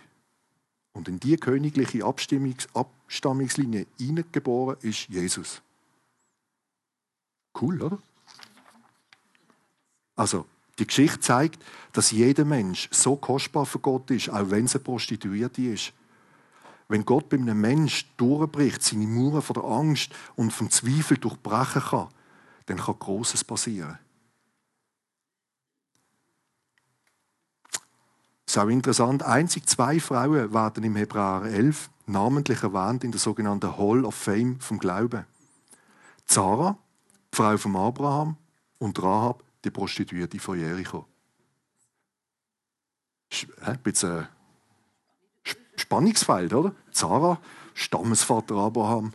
Und 0.93 1.07
in 1.07 1.19
die 1.19 1.37
königliche 1.37 2.05
Abstammungslinie 2.05 3.87
hineingeboren 3.97 4.77
ist 4.81 5.09
Jesus. 5.09 5.61
Cool, 7.59 7.81
oder? 7.81 7.99
Also, 10.15 10.45
die 10.79 10.87
Geschichte 10.87 11.19
zeigt, 11.19 11.63
dass 11.91 12.11
jeder 12.11 12.45
Mensch 12.45 12.89
so 12.91 13.15
kostbar 13.15 13.65
für 13.65 13.79
Gott 13.79 14.09
ist, 14.11 14.29
auch 14.29 14.49
wenn 14.49 14.65
es 14.65 14.75
eine 14.75 14.83
Prostituierte 14.83 15.61
ist. 15.61 15.93
Wenn 16.87 17.05
Gott 17.05 17.29
bei 17.29 17.37
einem 17.37 17.59
Menschen 17.59 18.09
durchbricht, 18.17 18.83
seine 18.83 19.07
Mauern 19.07 19.41
von 19.41 19.53
der 19.55 19.63
Angst 19.63 20.11
und 20.35 20.51
vom 20.51 20.69
Zweifel 20.69 21.17
durchbrechen 21.17 21.81
kann, 21.81 22.09
dann 22.65 22.77
kann 22.77 22.99
Großes 22.99 23.43
passieren. 23.43 23.97
Ist 28.53 28.59
auch 28.59 28.67
interessant, 28.67 29.23
einzig 29.23 29.67
zwei 29.67 29.99
Frauen 29.99 30.53
werden 30.53 30.83
im 30.83 30.95
Hebräer 30.95 31.41
11 31.45 31.89
namentlich 32.05 32.61
erwähnt 32.61 33.03
in 33.03 33.11
der 33.11 33.19
sogenannten 33.19 33.77
Hall 33.77 34.05
of 34.05 34.13
Fame 34.13 34.59
vom 34.59 34.77
Glauben. 34.77 35.25
Zara, 36.27 36.77
die 37.31 37.35
Frau 37.35 37.57
von 37.57 37.75
Abraham, 37.75 38.37
und 38.77 39.01
Rahab, 39.01 39.43
die 39.63 39.71
Prostituierte 39.71 40.37
von 40.37 40.59
Jericho. 40.59 41.07
Ein 43.61 43.79
bisschen 43.79 44.27
Spannungsfeld, 45.75 46.53
oder? 46.53 46.75
Zara, 46.91 47.39
Stammesvater 47.73 48.55
Abraham, 48.55 49.13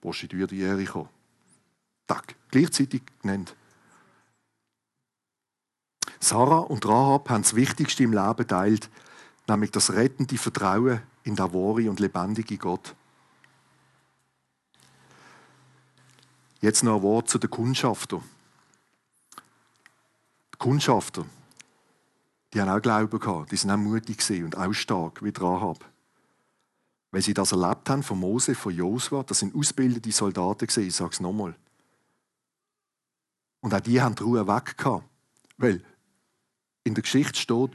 Prostituierte 0.00 0.54
Jericho. 0.54 1.08
Tag, 2.06 2.36
gleichzeitig 2.50 3.02
genannt. 3.20 3.56
Sarah 6.20 6.58
und 6.58 6.86
Rahab 6.86 7.30
haben 7.30 7.42
das 7.42 7.54
Wichtigste 7.54 8.02
im 8.02 8.12
Leben 8.12 8.46
teilt, 8.46 8.90
nämlich 9.48 9.70
das 9.70 9.92
rettende 9.92 10.38
Vertrauen 10.38 11.00
in 11.24 11.36
den 11.36 11.52
wahren 11.52 11.88
und 11.88 12.00
lebendigen 12.00 12.58
Gott. 12.58 12.94
Jetzt 16.60 16.82
noch 16.82 16.96
ein 16.96 17.02
Wort 17.02 17.28
zu 17.28 17.38
den 17.38 17.50
Kundschaftern. 17.50 18.22
Die 20.54 20.58
Kundschafter, 20.58 21.26
die 22.52 22.60
haben 22.60 22.70
auch 22.70 22.80
Glauben 22.80 23.20
gehabt, 23.20 23.52
die 23.52 23.56
sind 23.56 23.70
auch 23.70 23.76
mutig 23.76 24.18
und 24.42 24.56
auch 24.56 24.72
stark 24.72 25.22
wie 25.22 25.32
Rahab. 25.36 25.84
Weil 27.10 27.22
sie 27.22 27.34
das 27.34 27.52
erlebt 27.52 27.88
haben 27.88 28.02
von 28.02 28.18
Mose, 28.18 28.54
von 28.54 28.74
Josua, 28.74 29.22
das 29.22 29.40
sind 29.40 29.54
ausgebildete 29.54 30.10
Soldaten 30.12 30.66
gesehen, 30.66 30.88
ich 30.88 30.96
sage 30.96 31.10
es 31.12 31.20
nochmal. 31.20 31.54
Und 33.60 33.74
auch 33.74 33.80
die 33.80 34.00
haben 34.00 34.14
die 34.14 34.22
Ruhe 34.22 34.46
weg 34.46 34.76
gehabt. 34.78 35.04
Weil 35.58 35.82
in 36.86 36.94
der 36.94 37.02
Geschichte 37.02 37.38
steht, 37.38 37.72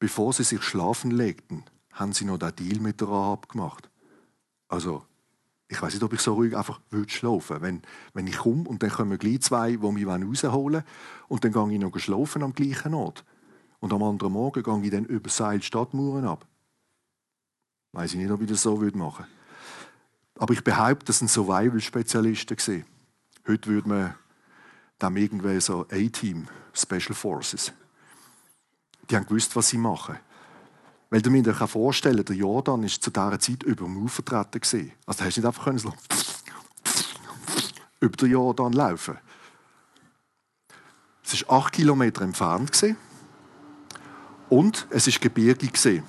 bevor 0.00 0.32
sie 0.32 0.42
sich 0.42 0.62
schlafen 0.62 1.12
legten, 1.12 1.64
haben 1.92 2.12
sie 2.12 2.24
noch 2.24 2.38
den 2.38 2.56
Deal 2.56 2.80
mit 2.80 3.00
der 3.00 3.08
Rahab 3.08 3.48
gemacht. 3.48 3.88
Also, 4.68 5.04
ich 5.68 5.80
weiß 5.80 5.94
nicht, 5.94 6.02
ob 6.02 6.12
ich 6.12 6.20
so 6.20 6.34
ruhig 6.34 6.56
einfach 6.56 6.80
würde 6.90 7.12
schlafen 7.12 7.62
wenn, 7.62 7.82
wenn 8.12 8.26
ich 8.26 8.38
komme 8.38 8.68
und 8.68 8.82
dann 8.82 8.90
kommen 8.90 9.16
gleich 9.16 9.42
zwei, 9.42 9.76
die 9.76 9.92
mich 9.92 10.06
rausholen 10.06 10.52
wollen 10.52 10.84
und 11.28 11.44
dann 11.44 11.52
gehe 11.52 11.74
ich 11.74 11.80
noch 11.80 11.96
schlafen 11.98 12.42
am 12.42 12.52
gleichen 12.52 12.94
Ort. 12.94 13.24
Und 13.78 13.92
am 13.92 14.02
anderen 14.02 14.32
Morgen 14.32 14.62
gehe 14.62 14.84
ich 14.84 14.90
dann 14.90 15.04
über 15.04 15.30
Seil 15.30 15.62
Stadtmauern 15.62 16.24
ab. 16.24 16.46
Weiß 17.92 18.12
ich 18.12 18.18
nicht, 18.18 18.30
ob 18.30 18.40
ich 18.42 18.48
das 18.48 18.62
so 18.62 18.76
machen 18.76 18.94
würde. 18.94 19.26
Aber 20.38 20.52
ich 20.52 20.64
behaupte, 20.64 21.06
das 21.06 21.20
sind 21.20 21.30
Survival-Spezialisten. 21.30 22.84
Heute 23.46 23.70
würde 23.70 23.88
man 23.88 24.14
dem 25.00 25.16
irgendwie 25.16 25.60
so 25.60 25.86
A-Team, 25.90 26.48
Special 26.72 27.14
Forces 27.14 27.72
die 29.10 29.16
haben 29.16 29.26
gewusst, 29.26 29.56
was 29.56 29.68
sie 29.68 29.78
machen. 29.78 30.16
Weil 31.10 31.22
du 31.22 31.30
mir 31.30 31.52
vorstellen 31.54 32.24
der 32.24 32.36
Jordan 32.36 32.84
ist 32.84 33.02
zu 33.02 33.10
dieser 33.10 33.38
Zeit 33.40 33.64
über 33.64 33.84
dem 33.84 33.96
Ufer 33.96 34.22
vertreten. 34.24 34.92
Also 35.06 35.18
du 35.18 35.24
hast 35.24 35.36
nicht 35.36 35.46
einfach 35.46 35.78
so 35.78 35.92
über 38.00 38.16
den 38.16 38.30
Jordan 38.30 38.72
laufen 38.72 39.18
Es 41.22 41.46
war 41.48 41.58
acht 41.58 41.74
Kilometer 41.74 42.22
entfernt. 42.22 42.96
Und 44.48 44.86
es 44.90 45.06
war 45.06 45.20
gebirgig. 45.20 46.02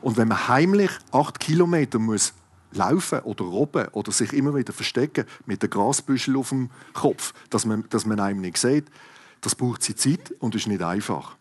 Und 0.00 0.16
wenn 0.16 0.28
man 0.28 0.48
heimlich 0.48 0.90
acht 1.12 1.38
Kilometer 1.38 1.98
muss 1.98 2.34
laufen 2.72 3.20
oder 3.20 3.44
robben 3.44 3.88
oder 3.88 4.10
sich 4.10 4.32
immer 4.32 4.54
wieder 4.54 4.72
verstecken 4.72 5.26
mit 5.46 5.62
dem 5.62 5.70
Grasbüschel 5.70 6.36
auf 6.36 6.48
dem 6.48 6.70
Kopf, 6.92 7.32
dass 7.50 7.64
man, 7.66 7.84
dass 7.88 8.04
man 8.04 8.18
einem 8.18 8.40
nicht 8.40 8.56
sieht, 8.56 8.86
das 9.40 9.54
braucht 9.54 9.82
sie 9.82 9.94
Zeit 9.94 10.34
und 10.40 10.56
ist 10.56 10.66
nicht 10.66 10.82
einfach. 10.82 11.36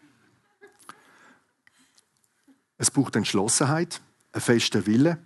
Es 2.84 2.92
braucht 2.92 3.16
Entschlossenheit, 3.16 4.02
einen 4.34 4.42
festen 4.42 4.86
Wille 4.86 5.18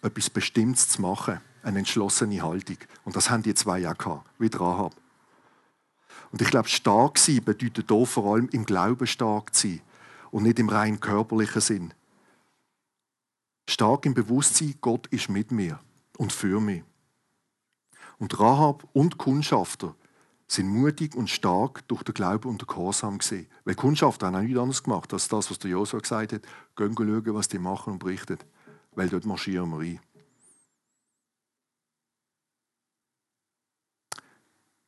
etwas 0.00 0.30
Bestimmtes 0.30 0.88
zu 0.88 1.02
machen. 1.02 1.42
Eine 1.62 1.80
entschlossene 1.80 2.40
Haltung. 2.40 2.78
Und 3.04 3.16
das 3.16 3.28
haben 3.28 3.42
die 3.42 3.52
zwei 3.52 3.86
auch 3.86 3.98
gehabt, 3.98 4.30
wie 4.38 4.46
Rahab. 4.46 4.94
Und 6.30 6.40
ich 6.40 6.48
glaube, 6.48 6.70
stark 6.70 7.18
sein 7.18 7.44
bedeutet 7.44 7.90
hier 7.90 8.06
vor 8.06 8.32
allem 8.32 8.48
im 8.48 8.64
Glauben 8.64 9.06
stark 9.06 9.54
sein 9.54 9.82
und 10.30 10.44
nicht 10.44 10.58
im 10.58 10.70
rein 10.70 11.00
körperlichen 11.00 11.60
Sinn. 11.60 11.94
Stark 13.68 14.06
im 14.06 14.14
Bewusstsein, 14.14 14.76
Gott 14.80 15.06
ist 15.08 15.28
mit 15.28 15.52
mir 15.52 15.80
und 16.16 16.32
für 16.32 16.62
mich. 16.62 16.82
Und 18.20 18.40
Rahab 18.40 18.88
und 18.94 19.18
Kundschafter 19.18 19.94
sind 20.52 20.68
mutig 20.68 21.14
und 21.14 21.30
stark 21.30 21.86
durch 21.88 22.02
den 22.02 22.14
Glauben 22.14 22.48
und 22.48 22.60
den 22.60 22.66
Gehorsam 22.66 23.18
gesehen. 23.18 23.46
Weil 23.64 23.74
Kundschafter 23.74 24.26
haben 24.26 24.36
auch 24.36 24.40
nichts 24.42 24.58
anderes 24.58 24.82
gemacht, 24.82 25.12
als 25.12 25.28
das, 25.28 25.50
was 25.50 25.58
der 25.58 25.70
Josua 25.70 26.00
gesagt 26.00 26.32
hat. 26.32 26.42
Gehen 26.76 26.94
schauen, 26.94 27.34
was 27.34 27.48
die 27.48 27.58
machen 27.58 27.94
und 27.94 27.98
berichten. 27.98 28.38
Weil 28.94 29.08
dort 29.08 29.24
marschieren 29.24 29.70
wir 29.70 29.78
rein. 29.78 30.00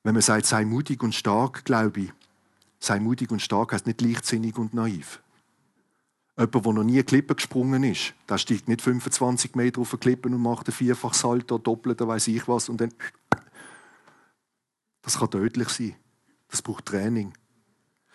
Wenn 0.02 0.12
man 0.12 0.22
sagt, 0.22 0.44
sei 0.44 0.66
mutig 0.66 1.02
und 1.02 1.14
stark, 1.14 1.64
glaube 1.64 2.00
ich, 2.00 2.12
sei 2.78 3.00
mutig 3.00 3.30
und 3.30 3.40
stark 3.40 3.72
heißt 3.72 3.86
nicht 3.86 4.02
leichtsinnig 4.02 4.58
und 4.58 4.74
naiv. 4.74 5.22
Jemand, 6.36 6.54
der 6.66 6.72
noch 6.74 6.84
nie 6.84 6.94
eine 6.94 7.04
Klippe 7.04 7.34
gesprungen 7.36 7.84
ist, 7.84 8.12
der 8.28 8.36
steigt 8.36 8.68
nicht 8.68 8.82
25 8.82 9.54
Meter 9.54 9.80
auf 9.80 9.94
eine 9.94 10.00
Klippe 10.00 10.28
und 10.28 10.42
macht 10.42 10.68
ein 10.68 10.72
Vierfachsalto, 10.72 11.56
doppelt, 11.56 12.00
weiß 12.00 12.28
ich 12.28 12.46
was, 12.48 12.68
und 12.68 12.82
dann. 12.82 12.92
Das 15.04 15.18
kann 15.18 15.30
tödlich 15.30 15.68
sein. 15.68 15.94
Das 16.48 16.62
braucht 16.62 16.86
Training. 16.86 17.32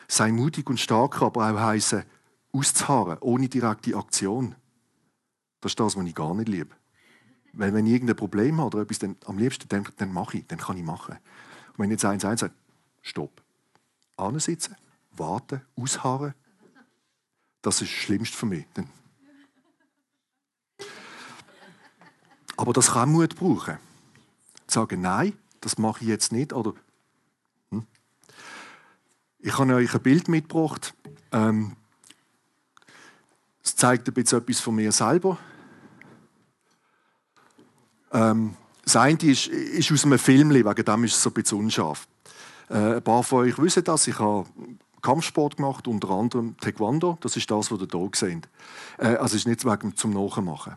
Sei 0.07 0.31
mutig 0.31 0.69
und 0.69 0.79
stark, 0.79 1.21
aber 1.21 1.51
auch 1.51 1.59
heißen, 1.59 2.03
auszuharren, 2.51 3.19
ohne 3.21 3.47
direkte 3.47 3.95
Aktion. 3.95 4.55
Das 5.61 5.73
ist 5.73 5.79
das, 5.79 5.95
was 5.95 6.05
ich 6.05 6.15
gar 6.15 6.33
nicht 6.33 6.49
liebe. 6.49 6.75
Weil 7.53 7.73
wenn 7.73 7.85
ich 7.85 7.93
irgendein 7.93 8.15
Problem 8.15 8.57
habe 8.57 8.77
oder 8.77 8.81
etwas, 8.81 8.99
dann, 8.99 9.15
am 9.25 9.37
liebsten, 9.37 9.67
dann, 9.69 9.87
dann 9.97 10.11
mache 10.11 10.39
ich, 10.39 10.47
dann 10.47 10.59
kann 10.59 10.77
ich 10.77 10.83
machen. 10.83 11.17
Und 11.69 11.79
wenn 11.79 11.91
jetzt 11.91 12.05
eins 12.05 12.25
eins 12.25 12.41
sagt, 12.41 12.55
stopp, 13.01 13.41
ansitzen, 14.17 14.75
warten, 15.11 15.61
ausharren, 15.75 16.33
das 17.61 17.81
ist 17.81 17.91
das 17.91 17.97
Schlimmste 17.99 18.35
für 18.37 18.45
mich. 18.45 18.65
Dann 18.73 18.89
Aber 22.59 22.73
das 22.73 22.91
kann 22.91 23.09
Mut 23.09 23.37
brauchen. 23.37 23.77
Sagen, 24.67 24.99
nein, 24.99 25.31
das 25.61 25.77
mache 25.77 26.01
ich 26.01 26.09
jetzt 26.09 26.31
nicht. 26.31 26.53
Oder, 26.53 26.73
hm. 27.71 27.85
Ich 29.39 29.57
habe 29.57 29.75
euch 29.75 29.93
ein 29.93 30.01
Bild 30.01 30.27
mitgebracht. 30.27 30.93
Ähm, 31.31 31.75
es 33.63 33.75
zeigt 33.75 34.07
ein 34.07 34.13
bisschen 34.13 34.39
etwas 34.39 34.59
von 34.59 34.75
mir 34.75 34.91
selber. 34.91 35.37
Ähm, 38.11 38.55
das 38.83 38.95
eine 38.95 39.19
ist, 39.19 39.47
ist 39.47 39.91
aus 39.91 40.05
einem 40.05 40.17
Film, 40.17 40.49
wegen 40.49 40.85
dem 40.85 41.03
ist 41.03 41.17
es 41.17 41.27
ein 41.27 41.33
bisschen 41.33 41.59
unscharf. 41.59 42.07
Äh, 42.69 42.95
ein 42.95 43.03
paar 43.03 43.23
von 43.23 43.45
euch 43.45 43.57
wissen 43.59 43.83
das. 43.83 44.07
Ich 44.07 44.19
habe 44.19 44.47
Kampfsport 45.01 45.57
gemacht, 45.57 45.87
unter 45.87 46.09
anderem 46.09 46.57
Taekwondo. 46.57 47.17
Das 47.21 47.37
ist 47.37 47.49
das, 47.49 47.71
was 47.71 47.79
ihr 47.79 47.87
hier 47.91 48.09
seht. 48.13 48.49
Äh, 48.97 49.15
also 49.15 49.35
ist 49.35 49.47
nicht 49.47 49.65
wegen 49.65 49.95
zum 49.95 50.11
Nachmachen. 50.11 50.73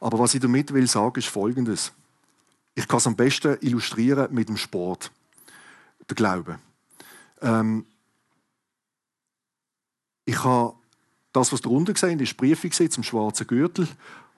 Aber 0.00 0.18
was 0.18 0.34
ich 0.34 0.40
damit 0.40 0.72
will 0.74 0.86
sagen, 0.86 1.18
ist 1.18 1.28
Folgendes. 1.28 1.92
Ich 2.74 2.88
kann 2.88 2.98
es 2.98 3.06
am 3.06 3.16
besten 3.16 3.56
illustrieren 3.60 4.32
mit 4.34 4.48
dem 4.48 4.56
Sport, 4.56 5.10
der 6.08 6.14
Glaube. 6.16 6.58
Ähm, 7.40 7.86
ich 10.24 10.42
habe 10.42 10.74
das, 11.32 11.52
was 11.52 11.60
darunter 11.60 11.92
gesehen 11.92 12.20
ist, 12.20 12.36
gesehen 12.38 12.90
zum 12.90 13.02
schwarzen 13.02 13.46
Gürtel. 13.46 13.88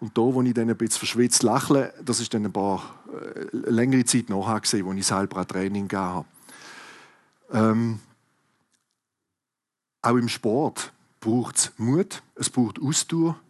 Und 0.00 0.16
da, 0.16 0.20
wo 0.20 0.42
ich 0.42 0.52
dann 0.52 0.68
ein 0.68 0.76
bisschen 0.76 0.98
verschwitzt 0.98 1.42
lächle, 1.42 1.94
das 2.04 2.20
ist 2.20 2.34
dann 2.34 2.44
ein 2.44 2.52
paar 2.52 3.02
äh, 3.34 3.46
längere 3.52 4.04
Zeit 4.04 4.28
nachher 4.28 4.60
gesehen, 4.60 4.84
wo 4.84 4.92
ich 4.92 5.06
selber 5.06 5.38
ein 5.38 5.48
Training 5.48 5.88
gegeben 5.88 6.02
habe. 6.02 6.26
Ähm, 7.52 8.00
auch 10.02 10.16
im 10.16 10.28
Sport 10.28 10.92
braucht 11.20 11.56
es 11.56 11.72
Mut, 11.78 12.22
es 12.34 12.50
braucht 12.50 12.80
Ausdauer 12.80 13.40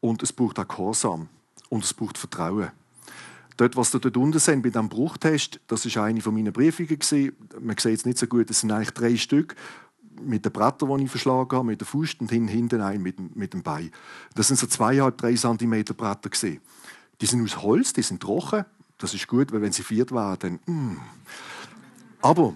und 0.00 0.22
es 0.22 0.32
braucht 0.32 0.58
auch 0.58 0.68
Gehorsam 0.68 1.28
und 1.68 1.84
es 1.84 1.94
braucht 1.94 2.18
Vertrauen. 2.18 2.72
Dort, 3.62 3.76
was 3.76 3.94
ihr 3.94 4.00
dort 4.00 4.16
unten 4.16 4.40
seht, 4.40 4.60
bei 4.60 4.70
diesem 4.70 4.88
Bruchtest, 4.88 5.60
das 5.68 5.86
ist 5.86 5.96
eine 5.96 6.20
von 6.20 6.34
meinen 6.34 6.52
Briefungen. 6.52 6.98
Man 7.60 7.78
sieht 7.78 7.96
es 7.96 8.04
nicht 8.04 8.18
so 8.18 8.26
gut, 8.26 8.50
es 8.50 8.58
sind 8.58 8.72
eigentlich 8.72 8.90
drei 8.90 9.16
Stück 9.16 9.54
mit 10.20 10.44
den 10.44 10.50
Brettern, 10.50 10.98
die 10.98 11.04
ich 11.04 11.10
verschlagen 11.10 11.56
habe, 11.56 11.66
mit 11.68 11.80
der 11.80 11.86
Fuß 11.86 12.16
und 12.18 12.28
hinten 12.32 12.80
ein 12.80 13.00
mit, 13.00 13.36
mit 13.36 13.52
dem 13.52 13.62
Bein. 13.62 13.92
Das 14.34 14.48
sind 14.48 14.58
so 14.58 14.66
zweieinhalb, 14.66 15.16
drei 15.16 15.34
Zentimeter 15.34 15.94
Bretter. 15.94 16.28
Gewesen. 16.28 16.60
Die 17.20 17.26
sind 17.26 17.40
aus 17.44 17.62
Holz, 17.62 17.92
die 17.92 18.02
sind 18.02 18.20
trocken. 18.20 18.64
Das 18.98 19.14
ist 19.14 19.28
gut, 19.28 19.52
weil 19.52 19.62
wenn 19.62 19.70
sie 19.70 19.84
viert 19.84 20.10
waren, 20.10 20.38
dann... 20.40 20.58
Mm. 20.66 20.96
Aber 22.20 22.54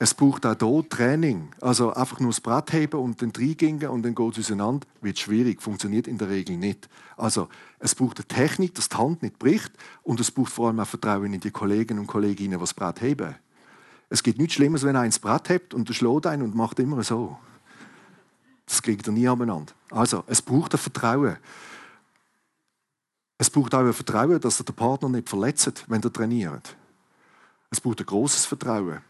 es 0.00 0.14
braucht 0.14 0.46
auch 0.46 0.56
hier 0.58 0.88
Training. 0.88 1.48
Also 1.60 1.92
einfach 1.92 2.20
nur 2.20 2.30
das 2.30 2.40
Brett 2.40 2.72
heben 2.72 3.00
und 3.00 3.20
dann 3.20 3.32
reingehen 3.36 3.84
und 3.88 4.04
dann 4.04 4.14
geht 4.14 4.38
es 4.38 4.46
auseinander, 4.46 4.86
wird 5.00 5.18
schwierig, 5.18 5.60
funktioniert 5.60 6.06
in 6.06 6.18
der 6.18 6.28
Regel 6.28 6.56
nicht. 6.56 6.88
Also 7.16 7.48
es 7.80 7.96
braucht 7.96 8.18
eine 8.18 8.28
Technik, 8.28 8.74
dass 8.76 8.88
die 8.88 8.96
Hand 8.96 9.22
nicht 9.22 9.38
bricht 9.40 9.72
und 10.04 10.20
es 10.20 10.30
braucht 10.30 10.52
vor 10.52 10.68
allem 10.68 10.78
auch 10.78 10.86
Vertrauen 10.86 11.34
in 11.34 11.40
die 11.40 11.50
Kollegen 11.50 11.98
und 11.98 12.06
Kolleginnen, 12.06 12.58
die 12.58 12.60
das 12.60 12.74
Brett 12.74 13.00
heben. 13.00 13.34
Es 14.08 14.22
gibt 14.22 14.38
nichts 14.38 14.54
Schlimmes, 14.54 14.84
wenn 14.84 14.94
einer 14.94 15.06
das 15.06 15.18
Brett 15.18 15.48
hebt 15.48 15.74
und 15.74 15.88
der 15.88 15.94
schlägt 15.94 16.26
einen 16.26 16.42
und 16.42 16.54
macht 16.54 16.78
immer 16.78 17.02
so. 17.02 17.36
Das 18.66 18.80
kriegt 18.80 19.06
er 19.06 19.12
nie 19.12 19.26
aneinander. 19.26 19.72
Also 19.90 20.22
es 20.28 20.40
braucht 20.40 20.74
ein 20.74 20.78
Vertrauen. 20.78 21.38
Es 23.36 23.50
braucht 23.50 23.74
auch 23.74 23.80
ein 23.80 23.92
Vertrauen, 23.92 24.40
dass 24.40 24.60
er 24.60 24.64
den 24.64 24.76
Partner 24.76 25.08
nicht 25.08 25.28
verletzt, 25.28 25.84
wenn 25.88 26.02
er 26.02 26.12
trainiert. 26.12 26.76
Es 27.70 27.80
braucht 27.80 28.00
ein 28.00 28.06
großes 28.06 28.46
Vertrauen. 28.46 29.00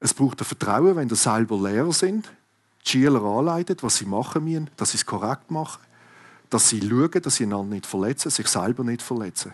Es 0.00 0.14
braucht 0.14 0.40
ein 0.40 0.46
Vertrauen, 0.46 0.96
wenn 0.96 1.08
ihr 1.08 1.16
selber 1.16 1.56
Lehrer 1.56 1.92
sind, 1.92 2.32
die 2.84 2.90
Schüler 2.90 3.22
anleiten, 3.22 3.76
was 3.82 3.96
sie 3.96 4.06
machen 4.06 4.44
müssen, 4.44 4.70
dass 4.76 4.92
sie 4.92 4.96
es 4.96 5.04
korrekt 5.04 5.50
machen, 5.50 5.82
dass 6.48 6.70
sie 6.70 6.80
schauen, 6.80 7.22
dass 7.22 7.36
sie 7.36 7.44
einander 7.44 7.74
nicht 7.74 7.86
verletzen, 7.86 8.30
sich 8.30 8.48
selber 8.48 8.82
nicht 8.82 9.02
verletzen. 9.02 9.52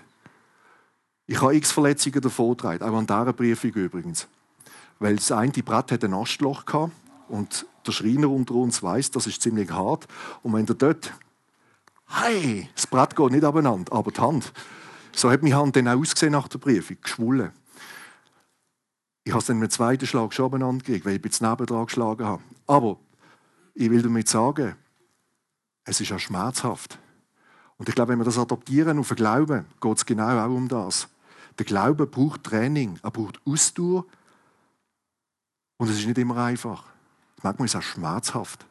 Ich 1.26 1.42
habe 1.42 1.56
x 1.56 1.72
Verletzungen 1.72 2.20
davon 2.20 2.50
getragen, 2.50 2.84
auch 2.84 2.96
an 2.96 3.06
dieser 3.06 3.32
Briefung 3.32 3.72
übrigens. 3.72 4.28
Weil 5.00 5.16
das 5.16 5.32
eine 5.32 5.50
Brett 5.50 5.90
hat 5.90 6.04
ein 6.04 6.14
Astloch 6.14 6.64
gehabt 6.64 6.92
und 7.28 7.66
der 7.84 7.92
Schreiner 7.92 8.30
unter 8.30 8.54
uns 8.54 8.82
weiß, 8.82 9.10
das 9.10 9.26
ist 9.26 9.42
ziemlich 9.42 9.70
hart. 9.70 10.06
Und 10.44 10.52
wenn 10.54 10.66
der 10.66 10.76
dort, 10.76 11.12
hey, 12.06 12.68
das 12.74 12.86
Brett 12.86 13.16
geht 13.16 13.32
nicht 13.32 13.44
abeinander, 13.44 13.92
aber 13.92 14.12
die 14.12 14.20
Hand. 14.20 14.52
So 15.12 15.30
hat 15.30 15.42
meine 15.42 15.56
Hand 15.56 15.74
dann 15.74 15.88
auch 15.88 15.98
ausgesehen 15.98 16.32
nach 16.32 16.46
der 16.46 16.58
Briefung, 16.58 16.98
geschwollen. 17.02 17.50
Ich 19.26 19.32
habe 19.32 19.40
es 19.40 19.46
dann 19.46 19.58
mit 19.58 19.72
dem 19.72 19.74
zweiten 19.74 20.06
Schlag 20.06 20.32
schon 20.32 20.52
gekriegt, 20.78 21.04
weil 21.04 21.16
ich 21.16 21.24
jetzt 21.24 21.42
nebendran 21.42 21.86
geschlagen 21.86 22.24
habe. 22.24 22.42
Aber 22.68 22.96
ich 23.74 23.90
will 23.90 24.00
damit 24.00 24.28
sagen, 24.28 24.76
es 25.82 26.00
ist 26.00 26.10
ja 26.10 26.18
schmerzhaft. 26.20 27.00
Und 27.76 27.88
ich 27.88 27.96
glaube, 27.96 28.12
wenn 28.12 28.20
wir 28.20 28.24
das 28.24 28.38
adaptieren 28.38 29.00
auf 29.00 29.08
den 29.08 29.16
Glauben, 29.16 29.66
geht 29.80 29.96
es 29.96 30.06
genau 30.06 30.38
auch 30.38 30.54
um 30.54 30.68
das. 30.68 31.08
Der 31.58 31.66
Glaube 31.66 32.06
braucht 32.06 32.44
Training, 32.44 33.00
er 33.02 33.10
braucht 33.10 33.40
Ausdauer 33.44 34.04
und 35.78 35.90
es 35.90 35.98
ist 35.98 36.06
nicht 36.06 36.18
immer 36.18 36.36
einfach. 36.36 36.84
Manchmal 37.42 37.66
ist 37.66 37.74
es 37.74 37.80
auch 37.80 37.82
schmerzhaft. 37.82 38.64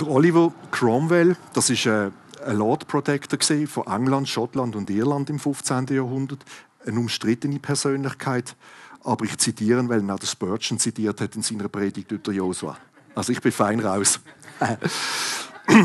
Der 0.00 0.08
Oliver 0.08 0.50
Cromwell, 0.70 1.36
das 1.52 1.68
ist 1.68 1.86
ein 1.86 2.14
ein 2.46 2.56
Lord 2.56 2.86
Protector 2.86 3.38
von 3.66 3.86
England, 3.86 4.28
Schottland 4.28 4.76
und 4.76 4.88
Irland 4.90 5.28
im 5.30 5.38
15. 5.38 5.86
Jahrhundert. 5.86 6.44
Eine 6.84 7.00
umstrittene 7.00 7.58
Persönlichkeit. 7.58 8.56
Aber 9.02 9.24
ich 9.24 9.36
zitiere, 9.38 9.88
weil 9.88 10.08
auch 10.10 10.18
der 10.18 10.26
Spurgeon 10.26 10.78
zitiert 10.78 11.20
hat 11.20 11.36
in 11.36 11.42
seiner 11.42 11.68
Predigt 11.68 12.10
über 12.10 12.32
Josua. 12.32 12.76
Also 13.14 13.32
ich 13.32 13.40
bin 13.40 13.52
fein 13.52 13.80
raus. 13.80 14.20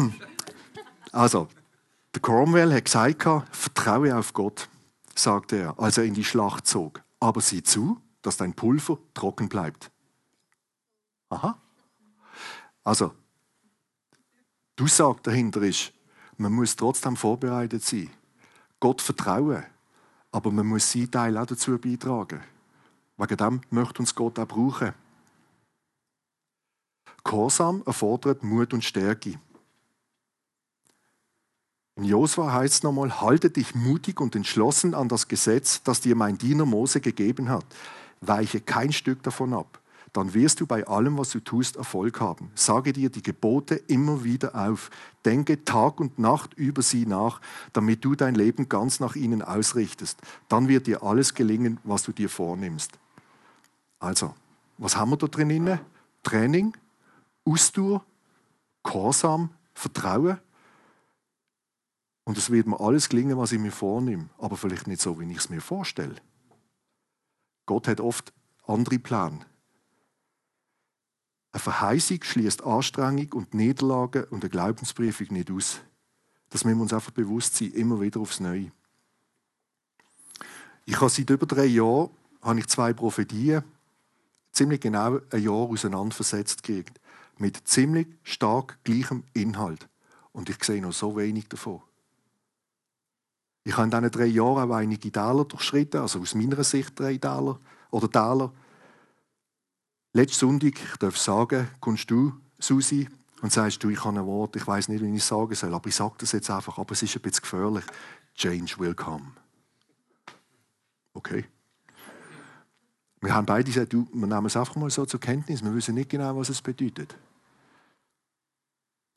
also, 1.11 1.47
der 2.13 2.21
Cromwell 2.21 2.73
hat 2.73 2.85
gesagt, 2.85 3.27
vertraue 3.51 4.15
auf 4.15 4.33
Gott, 4.33 4.69
sagte 5.15 5.57
er, 5.57 5.79
als 5.79 5.97
er 5.97 6.03
in 6.03 6.13
die 6.13 6.23
Schlacht 6.23 6.67
zog. 6.67 7.01
Aber 7.19 7.41
sieh 7.41 7.63
zu, 7.63 7.99
dass 8.21 8.37
dein 8.37 8.53
Pulver 8.53 8.97
trocken 9.13 9.49
bleibt. 9.49 9.91
Aha. 11.29 11.57
Also, 12.83 13.13
die 14.77 14.83
Aussage 14.83 15.19
dahinter 15.23 15.61
ist, 15.61 15.93
man 16.41 16.53
muss 16.53 16.75
trotzdem 16.75 17.15
vorbereitet 17.15 17.83
sein. 17.83 18.09
Gott 18.79 19.01
vertrauen. 19.01 19.63
Aber 20.31 20.51
man 20.51 20.65
muss 20.65 20.91
seinen 20.91 21.11
Teil 21.11 21.37
auch 21.37 21.45
dazu 21.45 21.77
beitragen. 21.77 22.41
Wegen 23.17 23.37
dem 23.37 23.61
möchte 23.69 23.99
uns 23.99 24.15
Gott 24.15 24.39
auch 24.39 24.47
brauchen. 24.47 24.93
Gehorsam 27.23 27.83
erfordert 27.85 28.43
Mut 28.43 28.73
und 28.73 28.83
Stärke. 28.83 29.39
In 31.95 32.05
Josua 32.05 32.53
heißt 32.53 32.75
es 32.75 32.83
nochmal, 32.83 33.21
halte 33.21 33.49
dich 33.49 33.75
mutig 33.75 34.19
und 34.19 34.35
entschlossen 34.35 34.95
an 34.95 35.09
das 35.09 35.27
Gesetz, 35.27 35.83
das 35.83 36.01
dir 36.01 36.15
mein 36.15 36.37
Diener 36.37 36.65
Mose 36.65 37.01
gegeben 37.01 37.49
hat. 37.49 37.65
Weiche 38.21 38.61
kein 38.61 38.91
Stück 38.93 39.21
davon 39.23 39.53
ab. 39.53 39.80
Dann 40.13 40.33
wirst 40.33 40.59
du 40.59 40.67
bei 40.67 40.85
allem, 40.87 41.17
was 41.17 41.29
du 41.29 41.39
tust, 41.39 41.77
Erfolg 41.77 42.19
haben. 42.19 42.51
Sage 42.53 42.91
dir 42.91 43.09
die 43.09 43.23
Gebote 43.23 43.75
immer 43.75 44.23
wieder 44.25 44.55
auf. 44.55 44.89
Denke 45.23 45.63
Tag 45.63 46.01
und 46.01 46.19
Nacht 46.19 46.53
über 46.55 46.81
sie 46.81 47.05
nach, 47.05 47.39
damit 47.71 48.03
du 48.03 48.15
dein 48.15 48.35
Leben 48.35 48.67
ganz 48.67 48.99
nach 48.99 49.15
ihnen 49.15 49.41
ausrichtest. 49.41 50.19
Dann 50.49 50.67
wird 50.67 50.87
dir 50.87 51.03
alles 51.03 51.33
gelingen, 51.33 51.79
was 51.85 52.03
du 52.03 52.11
dir 52.11 52.27
vornimmst. 52.27 52.91
Also, 53.99 54.35
was 54.77 54.97
haben 54.97 55.11
wir 55.11 55.17
da 55.17 55.27
drin? 55.27 55.79
Training, 56.23 56.75
Ausdauer, 57.45 58.03
Gehorsam, 58.83 59.49
Vertrauen. 59.73 60.39
Und 62.25 62.37
es 62.37 62.49
wird 62.49 62.67
mir 62.67 62.79
alles 62.79 63.07
gelingen, 63.07 63.37
was 63.37 63.51
ich 63.51 63.59
mir 63.59 63.71
vornehme, 63.71 64.29
aber 64.37 64.57
vielleicht 64.57 64.87
nicht 64.87 65.01
so, 65.01 65.19
wie 65.19 65.31
ich 65.31 65.37
es 65.37 65.49
mir 65.49 65.61
vorstelle. 65.61 66.15
Gott 67.65 67.87
hat 67.87 68.01
oft 68.01 68.33
andere 68.67 68.99
Pläne. 68.99 69.45
Eine 71.53 71.59
Verheißung 71.59 72.23
schließt 72.23 72.63
Anstrengung 72.63 73.33
und 73.33 73.53
Niederlage 73.53 74.25
und 74.27 74.43
eine 74.43 74.49
Glaubensprüfung 74.49 75.27
nicht 75.31 75.51
aus. 75.51 75.81
Das 76.49 76.63
müssen 76.63 76.77
wir 76.77 76.83
uns 76.83 76.93
einfach 76.93 77.11
bewusst 77.11 77.55
sein, 77.55 77.71
immer 77.71 77.99
wieder 77.99 78.19
aufs 78.19 78.39
Neue. 78.39 78.71
Ich 80.85 80.95
habe 80.99 81.09
seit 81.09 81.29
über 81.29 81.45
drei 81.45 81.65
Jahren 81.65 82.09
habe 82.41 82.59
ich 82.59 82.67
zwei 82.67 82.93
Prophetien 82.93 83.63
ziemlich 84.51 84.81
genau 84.81 85.19
ein 85.29 85.43
Jahr 85.43 85.53
auseinanderversetzt 85.53 86.63
gekriegt. 86.63 86.99
Mit 87.37 87.67
ziemlich 87.67 88.07
stark 88.23 88.77
gleichem 88.83 89.23
Inhalt. 89.33 89.87
Und 90.31 90.49
ich 90.49 90.63
sehe 90.63 90.81
noch 90.81 90.93
so 90.93 91.15
wenig 91.17 91.47
davon. 91.49 91.81
Ich 93.63 93.77
habe 93.77 93.83
in 93.83 93.91
diesen 93.91 94.11
drei 94.11 94.25
Jahren 94.25 94.71
auch 94.71 94.75
einige 94.75 95.11
Täler 95.11 95.45
durchschritten, 95.45 96.01
also 96.01 96.19
aus 96.19 96.35
meiner 96.35 96.63
Sicht 96.63 96.99
drei 96.99 97.17
Täler 97.17 97.59
oder 97.91 98.09
Täler. 98.09 98.51
Letzten 100.13 100.39
Sonntag, 100.39 100.73
ich 100.73 100.97
darf 100.97 101.17
sagen, 101.17 101.69
kommst 101.79 102.11
du, 102.11 102.33
Susi, 102.59 103.07
und 103.41 103.51
sagst 103.51 103.83
du, 103.83 103.89
ich 103.89 104.03
habe 104.03 104.19
ein 104.19 104.25
Wort, 104.25 104.55
ich 104.55 104.67
weiß 104.67 104.89
nicht, 104.89 105.01
wie 105.01 105.09
ich 105.09 105.21
es 105.21 105.27
sagen 105.27 105.55
soll, 105.55 105.73
aber 105.73 105.87
ich 105.87 105.95
sage 105.95 106.15
das 106.17 106.33
jetzt 106.33 106.49
einfach, 106.49 106.77
aber 106.77 106.91
es 106.91 107.01
ist 107.01 107.15
ein 107.15 107.21
bisschen 107.21 107.41
gefährlich. 107.41 107.85
Change 108.35 108.77
will 108.77 108.93
come. 108.93 109.31
Okay. 111.13 111.45
Wir 113.21 113.33
haben 113.33 113.45
beide 113.45 113.63
gesagt, 113.63 113.93
du, 113.93 114.07
wir 114.11 114.27
nehmen 114.27 114.45
es 114.47 114.57
einfach 114.57 114.75
mal 114.75 114.89
so 114.89 115.05
zur 115.05 115.19
Kenntnis, 115.19 115.63
wir 115.63 115.73
wissen 115.73 115.95
nicht 115.95 116.09
genau, 116.09 116.35
was 116.37 116.49
es 116.49 116.61
bedeutet. 116.61 117.15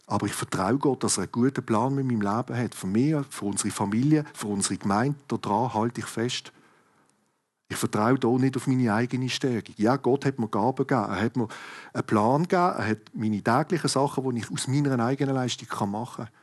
Aber 0.07 0.27
ich 0.27 0.35
vertraue 0.35 0.79
Gott, 0.79 1.03
dass 1.03 1.17
er 1.17 1.25
einen 1.25 1.33
guten 1.33 1.65
Plan 1.65 1.95
mit 1.95 2.07
meinem 2.07 2.21
Leben 2.21 2.57
hat. 2.57 2.75
Für 2.75 2.87
mich, 2.87 3.15
für 3.31 3.47
unsere 3.47 3.71
Familie, 3.71 4.25
für 4.35 4.49
unsere 4.49 4.77
Gemeinde. 4.77 5.19
Daran 5.29 5.73
halte 5.73 6.03
ich 6.03 6.07
fest. 6.07 6.53
Ich 7.69 7.77
vertraue 7.77 8.19
hier 8.21 8.39
nicht 8.39 8.57
auf 8.57 8.67
meine 8.67 8.93
eigene 8.93 9.29
Stärke. 9.29 9.73
Ja, 9.77 9.97
Gott 9.97 10.27
hat 10.27 10.39
mir 10.39 10.49
Gaben 10.49 10.87
gegeben. 10.87 11.11
Er 11.11 11.21
hat 11.21 11.37
mir 11.37 11.49
einen 11.93 12.07
Plan 12.07 12.43
gegeben. 12.43 12.79
Er 12.79 12.89
hat 12.89 12.99
meine 13.15 13.43
täglichen 13.43 13.89
Sachen, 13.89 14.31
die 14.31 14.41
ich 14.41 14.51
aus 14.51 14.69
meiner 14.69 15.05
eigenen 15.05 15.35
Leistung 15.35 15.91
machen 15.91 16.27
kann. 16.27 16.35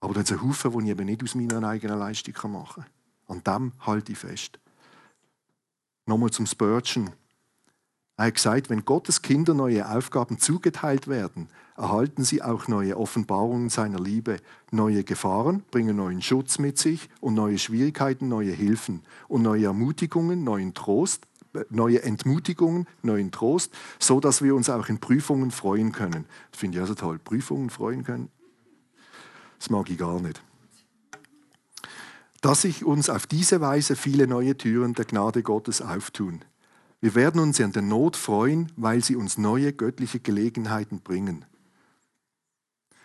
Aber 0.00 0.14
dann 0.14 0.24
sind 0.24 0.42
Haufen, 0.42 0.72
die 0.72 0.84
ich 0.84 0.90
eben 0.90 1.06
nicht 1.06 1.22
aus 1.22 1.34
meiner 1.34 1.66
eigenen 1.68 1.98
Leistung 1.98 2.52
machen 2.52 2.84
kann. 3.26 3.36
An 3.44 3.44
dem 3.44 3.72
halte 3.86 4.12
ich 4.12 4.18
fest. 4.18 4.58
Nochmal 6.06 6.30
zum 6.30 6.46
Spurgeon. 6.46 7.10
Er 8.20 8.26
hat 8.26 8.34
gesagt, 8.34 8.68
wenn 8.68 8.84
Gottes 8.84 9.22
Kinder 9.22 9.54
neue 9.54 9.88
Aufgaben 9.88 10.38
zugeteilt 10.38 11.08
werden, 11.08 11.48
erhalten 11.74 12.22
sie 12.22 12.42
auch 12.42 12.68
neue 12.68 12.98
Offenbarungen 12.98 13.70
seiner 13.70 13.98
Liebe. 13.98 14.36
Neue 14.70 15.04
Gefahren 15.04 15.62
bringen 15.70 15.96
neuen 15.96 16.20
Schutz 16.20 16.58
mit 16.58 16.76
sich 16.76 17.08
und 17.22 17.32
neue 17.32 17.56
Schwierigkeiten, 17.56 18.28
neue 18.28 18.52
Hilfen 18.52 19.00
und 19.28 19.40
neue 19.40 19.64
Ermutigungen, 19.64 20.44
neuen 20.44 20.74
Trost, 20.74 21.26
äh, 21.54 21.64
neue 21.70 22.02
Entmutigungen, 22.02 22.86
neuen 23.00 23.30
Trost, 23.30 23.72
so 23.98 24.20
dass 24.20 24.42
wir 24.42 24.54
uns 24.54 24.68
auch 24.68 24.90
in 24.90 25.00
Prüfungen 25.00 25.50
freuen 25.50 25.92
können. 25.92 26.26
Das 26.50 26.60
finde 26.60 26.76
ich 26.76 26.82
also 26.82 26.94
toll. 26.94 27.18
Prüfungen 27.18 27.70
freuen 27.70 28.04
können, 28.04 28.28
das 29.58 29.70
mag 29.70 29.88
ich 29.88 29.96
gar 29.96 30.20
nicht. 30.20 30.42
Dass 32.42 32.60
sich 32.60 32.84
uns 32.84 33.08
auf 33.08 33.26
diese 33.26 33.62
Weise 33.62 33.96
viele 33.96 34.26
neue 34.26 34.58
Türen 34.58 34.92
der 34.92 35.06
Gnade 35.06 35.42
Gottes 35.42 35.80
auftun. 35.80 36.44
Wir 37.00 37.14
werden 37.14 37.40
uns 37.40 37.60
an 37.60 37.72
der 37.72 37.82
Not 37.82 38.16
freuen, 38.16 38.70
weil 38.76 39.02
sie 39.02 39.16
uns 39.16 39.38
neue 39.38 39.72
göttliche 39.72 40.20
Gelegenheiten 40.20 41.00
bringen. 41.00 41.46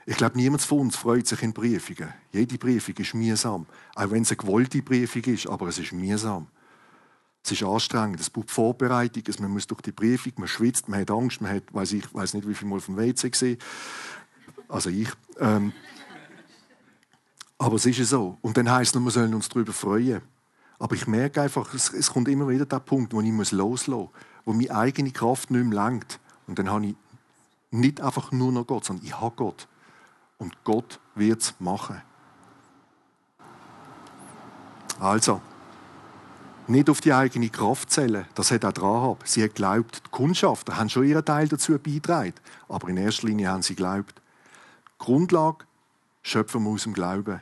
Ich 0.05 0.17
glaube, 0.17 0.37
niemand 0.37 0.61
von 0.61 0.81
uns 0.81 0.95
freut 0.95 1.25
sich 1.25 1.41
in 1.41 1.53
Briefungen. 1.53 2.13
Jede 2.31 2.57
Briefung 2.57 2.95
ist 2.97 3.13
mühsam. 3.15 3.65
Auch 3.95 4.11
wenn 4.11 4.21
es 4.21 4.29
eine 4.29 4.37
gewollte 4.37 4.81
Briefung 4.81 5.23
ist, 5.23 5.47
aber 5.47 5.67
es 5.67 5.79
ist 5.79 5.93
mühsam. 5.93 6.47
Es 7.43 7.51
ist 7.51 7.63
anstrengend, 7.63 8.19
es 8.19 8.29
braucht 8.29 8.51
Vorbereitung, 8.51 9.23
man 9.39 9.51
muss 9.51 9.67
durch 9.67 9.81
die 9.81 9.91
Briefung, 9.91 10.33
man 10.37 10.47
schwitzt, 10.47 10.89
man 10.89 10.99
hat 10.99 11.11
Angst, 11.11 11.41
man 11.41 11.51
hat, 11.51 11.63
weiß 11.71 11.93
ich 11.93 12.13
weiß 12.13 12.33
nicht, 12.33 12.47
wie 12.47 12.55
viel 12.55 12.67
Mal 12.67 12.79
vom 12.79 12.97
WC 12.97 13.29
gesehen. 13.29 13.57
Also 14.67 14.89
ich. 14.89 15.09
Ähm, 15.39 15.71
aber 17.57 17.75
es 17.75 17.85
ist 17.85 17.99
ja 17.99 18.05
so. 18.05 18.37
Und 18.41 18.57
dann 18.57 18.69
heißt 18.69 18.95
es, 18.95 19.01
wir 19.01 19.11
sollen 19.11 19.33
uns 19.33 19.47
darüber 19.47 19.73
freuen. 19.73 20.21
Aber 20.79 20.95
ich 20.95 21.07
merke 21.07 21.41
einfach, 21.41 21.73
es, 21.73 21.93
es 21.93 22.11
kommt 22.11 22.27
immer 22.27 22.47
wieder 22.47 22.65
der 22.65 22.79
Punkt, 22.79 23.13
wo 23.13 23.21
ich 23.21 23.51
loslassen 23.51 23.91
muss, 23.91 24.09
wo 24.43 24.53
meine 24.53 24.75
eigene 24.75 25.11
Kraft 25.11 25.51
nicht 25.51 25.65
mehr 25.65 25.85
lenkt. 25.85 26.19
Und 26.47 26.59
dann 26.59 26.69
habe 26.69 26.87
ich 26.87 26.95
nicht 27.71 28.01
einfach 28.01 28.31
nur 28.31 28.51
noch 28.51 28.67
Gott, 28.67 28.85
sondern 28.85 29.05
ich 29.05 29.19
habe 29.19 29.35
Gott. 29.35 29.67
Und 30.37 30.63
Gott 30.63 30.99
wird 31.15 31.41
es 31.41 31.53
machen. 31.59 32.01
Also, 34.99 35.41
nicht 36.67 36.89
auf 36.89 37.01
die 37.01 37.13
eigene 37.13 37.49
Kraft 37.49 37.91
zählen, 37.91 38.25
das 38.33 38.51
hat 38.51 38.65
auch 38.65 38.81
Rahab. 38.81 39.23
Sie 39.25 39.43
hat 39.43 39.51
geglaubt, 39.51 40.01
die 40.05 40.09
Kundschafter 40.09 40.77
haben 40.77 40.89
schon 40.89 41.05
ihren 41.05 41.23
Teil 41.23 41.47
dazu 41.47 41.77
beigetragen, 41.77 42.33
aber 42.67 42.89
in 42.89 42.97
erster 42.97 43.27
Linie 43.27 43.49
haben 43.49 43.61
sie 43.61 43.75
geglaubt. 43.75 44.21
Grundlage 44.97 45.65
schöpfen 46.23 46.63
wir 46.63 46.71
aus 46.71 46.83
dem 46.83 46.93
Glauben. 46.93 47.41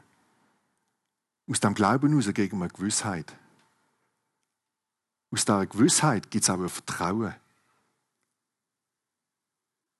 Aus 1.50 1.60
dem 1.60 1.74
Glauben 1.74 2.10
heraus 2.10 2.34
gegen 2.34 2.62
eine 2.62 2.70
Gewissheit. 2.70 3.36
Aus 5.32 5.46
dieser 5.46 5.66
Gewissheit 5.66 6.30
gibt 6.30 6.44
es 6.44 6.50
auch 6.50 6.60
ein 6.60 6.70
Vertrauen. 6.70 7.34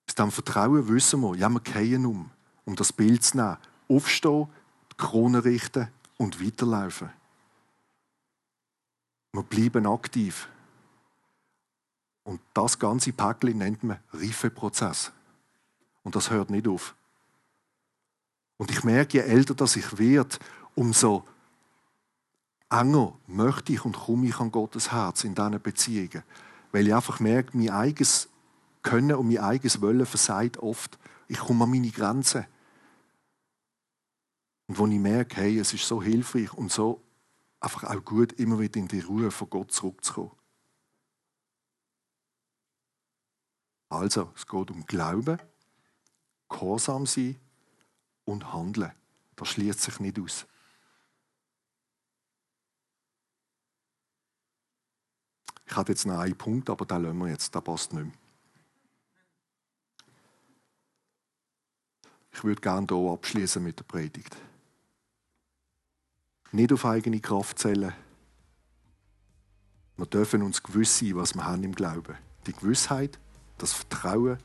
Aus 0.08 0.14
diesem 0.14 0.30
Vertrauen 0.30 0.88
wissen 0.88 1.20
wir, 1.20 1.34
ja, 1.34 1.48
wir 1.48 1.60
gehen 1.60 2.06
um, 2.06 2.30
um 2.64 2.76
das 2.76 2.92
Bild 2.92 3.24
zu 3.24 3.36
nehmen. 3.36 3.56
Aufstehen, 3.88 4.48
die 4.92 4.96
Krone 4.96 5.44
richten 5.44 5.88
und 6.16 6.44
weiterlaufen. 6.44 7.10
Wir 9.32 9.42
bleiben 9.42 9.86
aktiv. 9.86 10.48
Und 12.22 12.40
das 12.54 12.78
ganze 12.78 13.12
Päckchen 13.12 13.58
nennt 13.58 13.82
man 13.82 13.98
Reifeprozess. 14.12 15.12
Und 16.04 16.14
das 16.14 16.30
hört 16.30 16.50
nicht 16.50 16.68
auf. 16.68 16.94
Und 18.56 18.70
ich 18.70 18.84
merke, 18.84 19.18
je 19.18 19.24
älter 19.24 19.54
das 19.54 19.76
ich 19.76 19.98
werde, 19.98 20.38
umso 20.74 21.24
enger 22.80 23.18
möchte 23.26 23.72
ich 23.72 23.84
und 23.84 23.96
komme 23.96 24.26
ich 24.26 24.38
an 24.40 24.50
Gottes 24.50 24.92
Herz 24.92 25.24
in 25.24 25.34
diesen 25.34 25.62
Beziehungen. 25.62 26.22
Weil 26.72 26.86
ich 26.86 26.94
einfach 26.94 27.20
merke, 27.20 27.56
mein 27.56 27.70
eigenes 27.70 28.28
Können 28.82 29.16
und 29.16 29.28
mein 29.28 29.38
eigenes 29.38 29.80
Wollen 29.80 30.06
versagt 30.06 30.58
oft. 30.58 30.98
Ich 31.28 31.38
komme 31.38 31.64
an 31.64 31.70
meine 31.70 31.90
Grenzen. 31.90 32.46
Und 34.66 34.78
wo 34.78 34.86
ich 34.86 34.98
merke, 34.98 35.36
hey, 35.36 35.58
es 35.58 35.72
ist 35.72 35.86
so 35.86 36.02
hilfreich 36.02 36.52
und 36.54 36.72
so 36.72 37.00
einfach 37.60 37.84
auch 37.84 38.04
gut, 38.04 38.32
immer 38.34 38.58
wieder 38.58 38.78
in 38.78 38.88
die 38.88 39.00
Ruhe 39.00 39.30
von 39.30 39.48
Gott 39.50 39.72
zurückzukommen. 39.72 40.32
Also, 43.88 44.32
es 44.34 44.46
geht 44.46 44.70
um 44.70 44.84
Glauben, 44.86 45.38
Gehorsam 46.48 47.06
sein 47.06 47.36
und 48.24 48.52
Handeln. 48.52 48.92
Das 49.36 49.48
schließt 49.48 49.80
sich 49.80 50.00
nicht 50.00 50.18
aus. 50.18 50.46
Ich 55.66 55.76
hatte 55.76 55.92
jetzt 55.92 56.06
noch 56.06 56.18
einen 56.18 56.36
Punkt, 56.36 56.68
aber 56.70 56.84
den 56.84 57.02
lassen 57.02 57.18
wir 57.18 57.28
jetzt, 57.28 57.54
der 57.54 57.60
passt 57.60 57.92
nicht 57.92 58.04
mehr. 58.04 58.12
Ich 62.32 62.42
würde 62.42 62.60
gerne 62.60 62.86
hier 62.88 63.12
abschließen 63.12 63.62
mit 63.62 63.78
der 63.78 63.84
Predigt. 63.84 64.36
Nicht 66.50 66.72
auf 66.72 66.84
eigene 66.84 67.20
Kraft 67.20 67.58
zählen. 67.58 67.92
Wir 69.96 70.06
dürfen 70.06 70.42
uns 70.42 70.62
gewiss 70.62 70.98
sein, 70.98 71.16
was 71.16 71.34
wir 71.34 71.44
haben 71.44 71.62
im 71.62 71.74
Glauben. 71.74 72.16
Die 72.46 72.52
Gewissheit, 72.52 73.18
das 73.58 73.72
Vertrauen, 73.72 74.38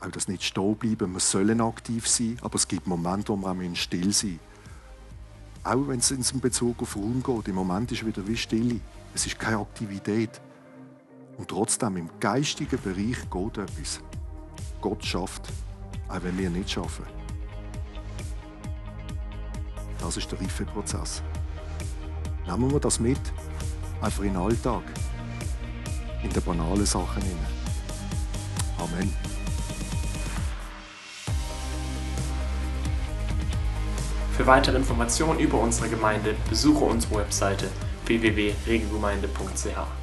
auch 0.00 0.10
das 0.10 0.28
nicht 0.28 0.44
stehen 0.44 0.76
bleiben. 0.76 1.12
Wir 1.12 1.20
sollen 1.20 1.60
aktiv 1.60 2.08
sein, 2.08 2.38
aber 2.40 2.54
es 2.54 2.66
gibt 2.66 2.86
Momente, 2.86 3.32
wo 3.32 3.36
wir 3.36 3.50
auch 3.50 3.76
still 3.76 4.12
sein 4.12 4.30
müssen. 4.30 4.48
Auch 5.64 5.88
wenn 5.88 5.98
es 5.98 6.10
in 6.10 6.40
Bezug 6.40 6.80
auf 6.80 6.96
Raum 6.96 7.22
geht. 7.22 7.48
Im 7.48 7.56
Moment 7.56 7.92
ist 7.92 8.06
wieder 8.06 8.26
wie 8.26 8.36
Stille. 8.36 8.80
Es 9.18 9.26
ist 9.26 9.36
keine 9.36 9.58
Aktivität. 9.58 10.40
Und 11.38 11.48
trotzdem, 11.48 11.96
im 11.96 12.08
geistigen 12.20 12.80
Bereich 12.80 13.28
geht 13.28 13.58
etwas. 13.58 14.00
Gott 14.80 15.04
schafft, 15.04 15.42
auch 16.06 16.22
wenn 16.22 16.38
wir 16.38 16.48
nicht 16.48 16.70
schaffen. 16.70 17.04
Das 19.98 20.16
ist 20.16 20.30
der 20.30 20.40
Reifeprozess. 20.40 21.24
Nehmen 22.46 22.70
wir 22.70 22.78
das 22.78 23.00
mit, 23.00 23.18
einfach 24.00 24.22
in 24.22 24.34
den 24.34 24.36
Alltag. 24.40 24.84
in 26.22 26.30
den 26.30 26.42
banalen 26.44 26.86
Sachen. 26.86 27.24
Amen. 28.78 29.12
Für 34.36 34.46
weitere 34.46 34.76
Informationen 34.76 35.40
über 35.40 35.60
unsere 35.60 35.88
Gemeinde 35.88 36.36
besuche 36.48 36.84
unsere 36.84 37.16
Webseite 37.16 37.68
www.regelgemeinde.ch. 38.08 39.97